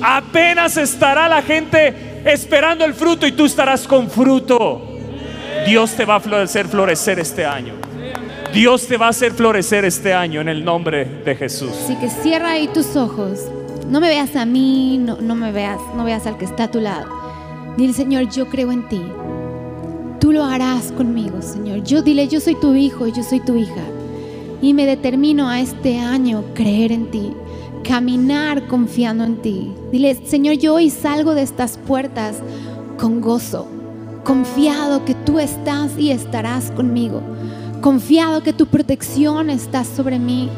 Apenas 0.00 0.78
estará 0.78 1.28
la 1.28 1.42
gente 1.42 2.22
esperando 2.24 2.86
el 2.86 2.94
fruto 2.94 3.26
y 3.26 3.32
tú 3.32 3.44
estarás 3.44 3.86
con 3.86 4.08
fruto. 4.08 4.96
Dios 5.66 5.92
te 5.92 6.06
va 6.06 6.14
a 6.14 6.42
hacer 6.42 6.66
florecer 6.66 7.18
este 7.18 7.44
año. 7.44 7.74
Dios 8.52 8.86
te 8.86 8.96
va 8.96 9.06
a 9.06 9.10
hacer 9.10 9.32
florecer 9.32 9.84
este 9.84 10.14
año 10.14 10.40
en 10.40 10.48
el 10.48 10.64
nombre 10.64 11.04
de 11.04 11.34
Jesús. 11.34 11.72
Así 11.84 11.96
que 11.96 12.08
cierra 12.08 12.52
ahí 12.52 12.68
tus 12.68 12.96
ojos. 12.96 13.40
No 13.90 14.00
me 14.00 14.08
veas 14.08 14.34
a 14.36 14.46
mí, 14.46 14.98
no, 14.98 15.18
no 15.20 15.34
me 15.34 15.52
veas, 15.52 15.78
no 15.96 16.04
veas 16.04 16.26
al 16.26 16.38
que 16.38 16.44
está 16.44 16.64
a 16.64 16.70
tu 16.70 16.80
lado. 16.80 17.06
Dile, 17.76 17.92
Señor, 17.92 18.30
yo 18.30 18.48
creo 18.48 18.72
en 18.72 18.88
ti. 18.88 19.02
Tú 20.20 20.32
lo 20.32 20.44
harás 20.44 20.92
conmigo, 20.92 21.42
Señor. 21.42 21.84
Yo 21.84 22.02
dile, 22.02 22.26
yo 22.28 22.40
soy 22.40 22.54
tu 22.54 22.74
hijo, 22.74 23.06
yo 23.06 23.22
soy 23.22 23.40
tu 23.40 23.56
hija 23.56 23.84
y 24.60 24.74
me 24.74 24.86
determino 24.86 25.48
a 25.48 25.60
este 25.60 25.98
año 25.98 26.44
creer 26.54 26.92
en 26.92 27.10
ti, 27.10 27.32
caminar 27.84 28.66
confiando 28.66 29.24
en 29.24 29.36
ti. 29.36 29.72
Dile, 29.92 30.14
Señor, 30.26 30.56
yo 30.56 30.74
hoy 30.74 30.90
salgo 30.90 31.34
de 31.34 31.42
estas 31.42 31.78
puertas 31.78 32.36
con 32.98 33.20
gozo, 33.20 33.68
confiado 34.24 35.04
que 35.04 35.14
tú 35.14 35.38
estás 35.38 35.98
y 35.98 36.10
estarás 36.10 36.70
conmigo, 36.70 37.22
confiado 37.80 38.42
que 38.42 38.52
tu 38.52 38.66
protección 38.66 39.50
está 39.50 39.84
sobre 39.84 40.18
mí, 40.18 40.48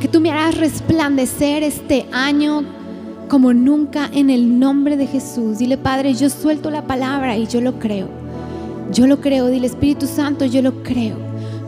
que 0.00 0.08
tú 0.08 0.20
me 0.20 0.30
harás 0.30 0.56
resplandecer 0.56 1.62
este 1.62 2.06
año 2.12 2.64
como 3.28 3.54
nunca 3.54 4.10
en 4.12 4.30
el 4.30 4.58
nombre 4.58 4.96
de 4.96 5.06
Jesús. 5.06 5.58
Dile, 5.58 5.78
Padre, 5.78 6.14
yo 6.14 6.28
suelto 6.28 6.70
la 6.70 6.86
palabra 6.86 7.36
y 7.36 7.46
yo 7.46 7.60
lo 7.60 7.78
creo. 7.78 8.08
Yo 8.92 9.06
lo 9.06 9.20
creo. 9.20 9.46
Dile, 9.46 9.66
Espíritu 9.66 10.06
Santo, 10.06 10.44
yo 10.44 10.60
lo 10.60 10.82
creo. 10.82 11.16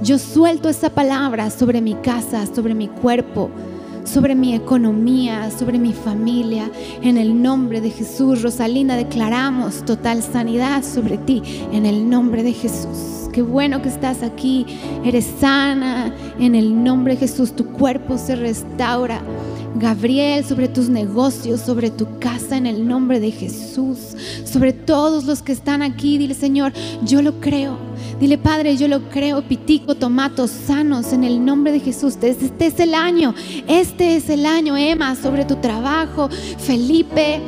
Yo 0.02 0.18
suelto 0.18 0.68
esa 0.68 0.90
palabra 0.90 1.48
sobre 1.50 1.80
mi 1.80 1.94
casa, 1.94 2.44
sobre 2.46 2.74
mi 2.74 2.88
cuerpo, 2.88 3.50
sobre 4.04 4.34
mi 4.34 4.54
economía, 4.54 5.50
sobre 5.50 5.78
mi 5.78 5.92
familia. 5.92 6.70
En 7.02 7.16
el 7.16 7.42
nombre 7.42 7.80
de 7.80 7.90
Jesús, 7.90 8.42
Rosalinda, 8.42 8.96
declaramos 8.96 9.84
total 9.84 10.22
sanidad 10.22 10.84
sobre 10.84 11.18
ti. 11.18 11.42
En 11.72 11.86
el 11.86 12.08
nombre 12.08 12.42
de 12.42 12.52
Jesús. 12.52 13.28
Qué 13.32 13.42
bueno 13.42 13.82
que 13.82 13.88
estás 13.88 14.22
aquí. 14.22 14.64
Eres 15.04 15.26
sana. 15.40 16.14
En 16.38 16.54
el 16.54 16.84
nombre 16.84 17.14
de 17.14 17.20
Jesús, 17.20 17.56
tu 17.56 17.66
cuerpo 17.66 18.16
se 18.18 18.36
restaura. 18.36 19.20
Gabriel, 19.76 20.44
sobre 20.44 20.68
tus 20.68 20.88
negocios, 20.88 21.60
sobre 21.60 21.90
tu 21.90 22.20
casa, 22.20 22.56
en 22.56 22.66
el 22.66 22.86
nombre 22.86 23.18
de 23.18 23.32
Jesús, 23.32 24.16
sobre 24.44 24.72
todos 24.72 25.24
los 25.24 25.42
que 25.42 25.50
están 25.50 25.82
aquí. 25.82 26.16
Dile, 26.16 26.34
Señor, 26.34 26.72
yo 27.02 27.22
lo 27.22 27.40
creo. 27.40 27.76
Dile, 28.18 28.38
Padre, 28.38 28.76
yo 28.76 28.88
lo 28.88 29.08
creo. 29.08 29.42
Pitico, 29.42 29.94
tomatos 29.94 30.50
sanos, 30.50 31.12
en 31.12 31.24
el 31.24 31.44
nombre 31.44 31.72
de 31.72 31.80
Jesús. 31.80 32.14
Este, 32.20 32.46
este 32.46 32.66
es 32.66 32.80
el 32.80 32.94
año. 32.94 33.34
Este 33.66 34.16
es 34.16 34.30
el 34.30 34.46
año, 34.46 34.76
Emma, 34.76 35.14
sobre 35.16 35.44
tu 35.44 35.56
trabajo. 35.56 36.28
Felipe, 36.58 37.40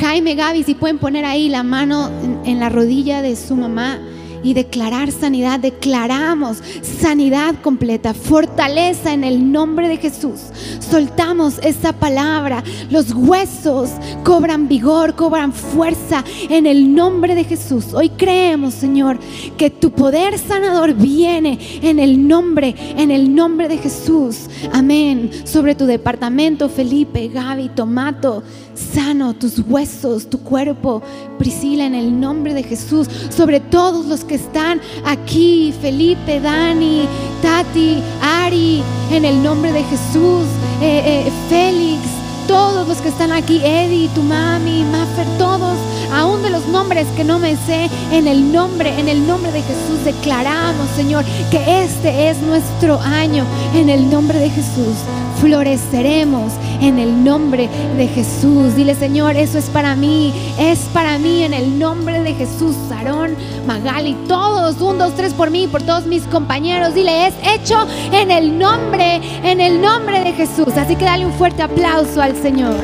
Jaime, 0.00 0.34
Gaby, 0.34 0.62
si 0.62 0.74
pueden 0.74 0.98
poner 0.98 1.24
ahí 1.24 1.48
la 1.48 1.62
mano 1.62 2.10
en 2.44 2.60
la 2.60 2.68
rodilla 2.68 3.22
de 3.22 3.36
su 3.36 3.56
mamá 3.56 3.98
y 4.44 4.54
declarar 4.54 5.10
sanidad. 5.10 5.58
Declaramos 5.58 6.58
sanidad 6.82 7.56
completa, 7.62 8.14
fortaleza 8.14 9.12
en 9.12 9.24
el 9.24 9.50
nombre 9.50 9.88
de 9.88 9.96
Jesús. 9.96 10.40
Soltamos 10.78 11.58
esa 11.62 11.92
palabra. 11.92 12.62
Los 12.90 13.12
huesos 13.12 13.90
cobran 14.22 14.68
vigor, 14.68 15.16
cobran 15.16 15.52
fuerza 15.52 16.22
en 16.48 16.66
el 16.66 16.94
nombre 16.94 17.34
de 17.34 17.44
Jesús. 17.44 17.92
Hoy 17.94 18.10
creemos, 18.10 18.74
Señor, 18.74 19.18
que 19.56 19.70
tu 19.70 19.90
poder 19.90 20.38
sanador 20.38 20.94
viene 20.94 21.58
en 21.82 21.98
el 21.98 22.28
nombre, 22.28 22.74
en 22.96 23.10
el 23.10 23.34
nombre 23.34 23.66
de 23.68 23.78
Jesús. 23.78 24.48
Amén. 24.72 25.30
Sobre 25.44 25.74
tu 25.74 25.86
departamento, 25.86 26.68
Felipe, 26.68 27.28
Gaby, 27.28 27.70
Tomato 27.70 28.42
sano 28.74 29.34
tus 29.34 29.58
huesos, 29.58 30.28
tu 30.28 30.38
cuerpo, 30.40 31.02
Priscila, 31.38 31.86
en 31.86 31.94
el 31.94 32.18
nombre 32.20 32.54
de 32.54 32.62
Jesús, 32.62 33.08
sobre 33.30 33.60
todos 33.60 34.06
los 34.06 34.24
que 34.24 34.36
están 34.36 34.80
aquí, 35.04 35.72
Felipe, 35.80 36.40
Dani, 36.40 37.06
Tati, 37.42 38.02
Ari, 38.20 38.82
en 39.10 39.24
el 39.24 39.42
nombre 39.42 39.72
de 39.72 39.82
Jesús, 39.84 40.46
eh, 40.80 41.24
eh, 41.26 41.32
Félix, 41.48 42.02
todos 42.46 42.86
los 42.86 42.98
que 42.98 43.08
están 43.08 43.32
aquí, 43.32 43.60
Eddie, 43.64 44.08
tu 44.14 44.22
mami, 44.22 44.84
Maffer, 44.84 45.26
todos, 45.38 45.78
aún 46.12 46.42
de 46.42 46.50
los 46.50 46.66
nombres 46.68 47.06
que 47.16 47.24
no 47.24 47.38
me 47.38 47.56
sé, 47.56 47.88
en 48.12 48.28
el 48.28 48.52
nombre, 48.52 48.98
en 48.98 49.08
el 49.08 49.26
nombre 49.26 49.50
de 49.52 49.62
Jesús 49.62 50.04
declaramos, 50.04 50.88
Señor, 50.96 51.24
que 51.50 51.84
este 51.84 52.28
es 52.28 52.38
nuestro 52.42 53.00
año, 53.00 53.44
en 53.74 53.88
el 53.88 54.10
nombre 54.10 54.38
de 54.38 54.50
Jesús 54.50 54.96
floreceremos 55.44 56.54
en 56.80 56.98
el 56.98 57.22
nombre 57.22 57.68
de 57.98 58.08
Jesús. 58.08 58.74
Dile, 58.76 58.94
Señor, 58.94 59.36
eso 59.36 59.58
es 59.58 59.66
para 59.66 59.94
mí, 59.94 60.32
es 60.58 60.78
para 60.94 61.18
mí 61.18 61.42
en 61.42 61.52
el 61.52 61.78
nombre 61.78 62.22
de 62.22 62.32
Jesús. 62.32 62.74
Sarón, 62.88 63.36
Magali, 63.66 64.16
todos, 64.26 64.80
un, 64.80 64.96
dos, 64.98 65.14
tres 65.14 65.34
por 65.34 65.50
mí, 65.50 65.68
por 65.68 65.82
todos 65.82 66.06
mis 66.06 66.22
compañeros. 66.22 66.94
Dile, 66.94 67.26
es 67.26 67.34
hecho 67.42 67.86
en 68.10 68.30
el 68.30 68.58
nombre, 68.58 69.20
en 69.42 69.60
el 69.60 69.82
nombre 69.82 70.24
de 70.24 70.32
Jesús. 70.32 70.74
Así 70.78 70.96
que 70.96 71.04
dale 71.04 71.26
un 71.26 71.32
fuerte 71.34 71.62
aplauso 71.62 72.22
al 72.22 72.34
Señor. 72.36 72.76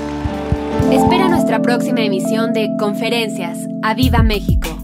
Espera 0.93 1.31
nuestra 1.31 1.63
próxima 1.63 2.03
emisión 2.03 2.53
de 2.53 2.77
Conferencias. 2.79 3.57
¡A 3.83 3.95
Viva 3.95 4.23
México! 4.23 4.80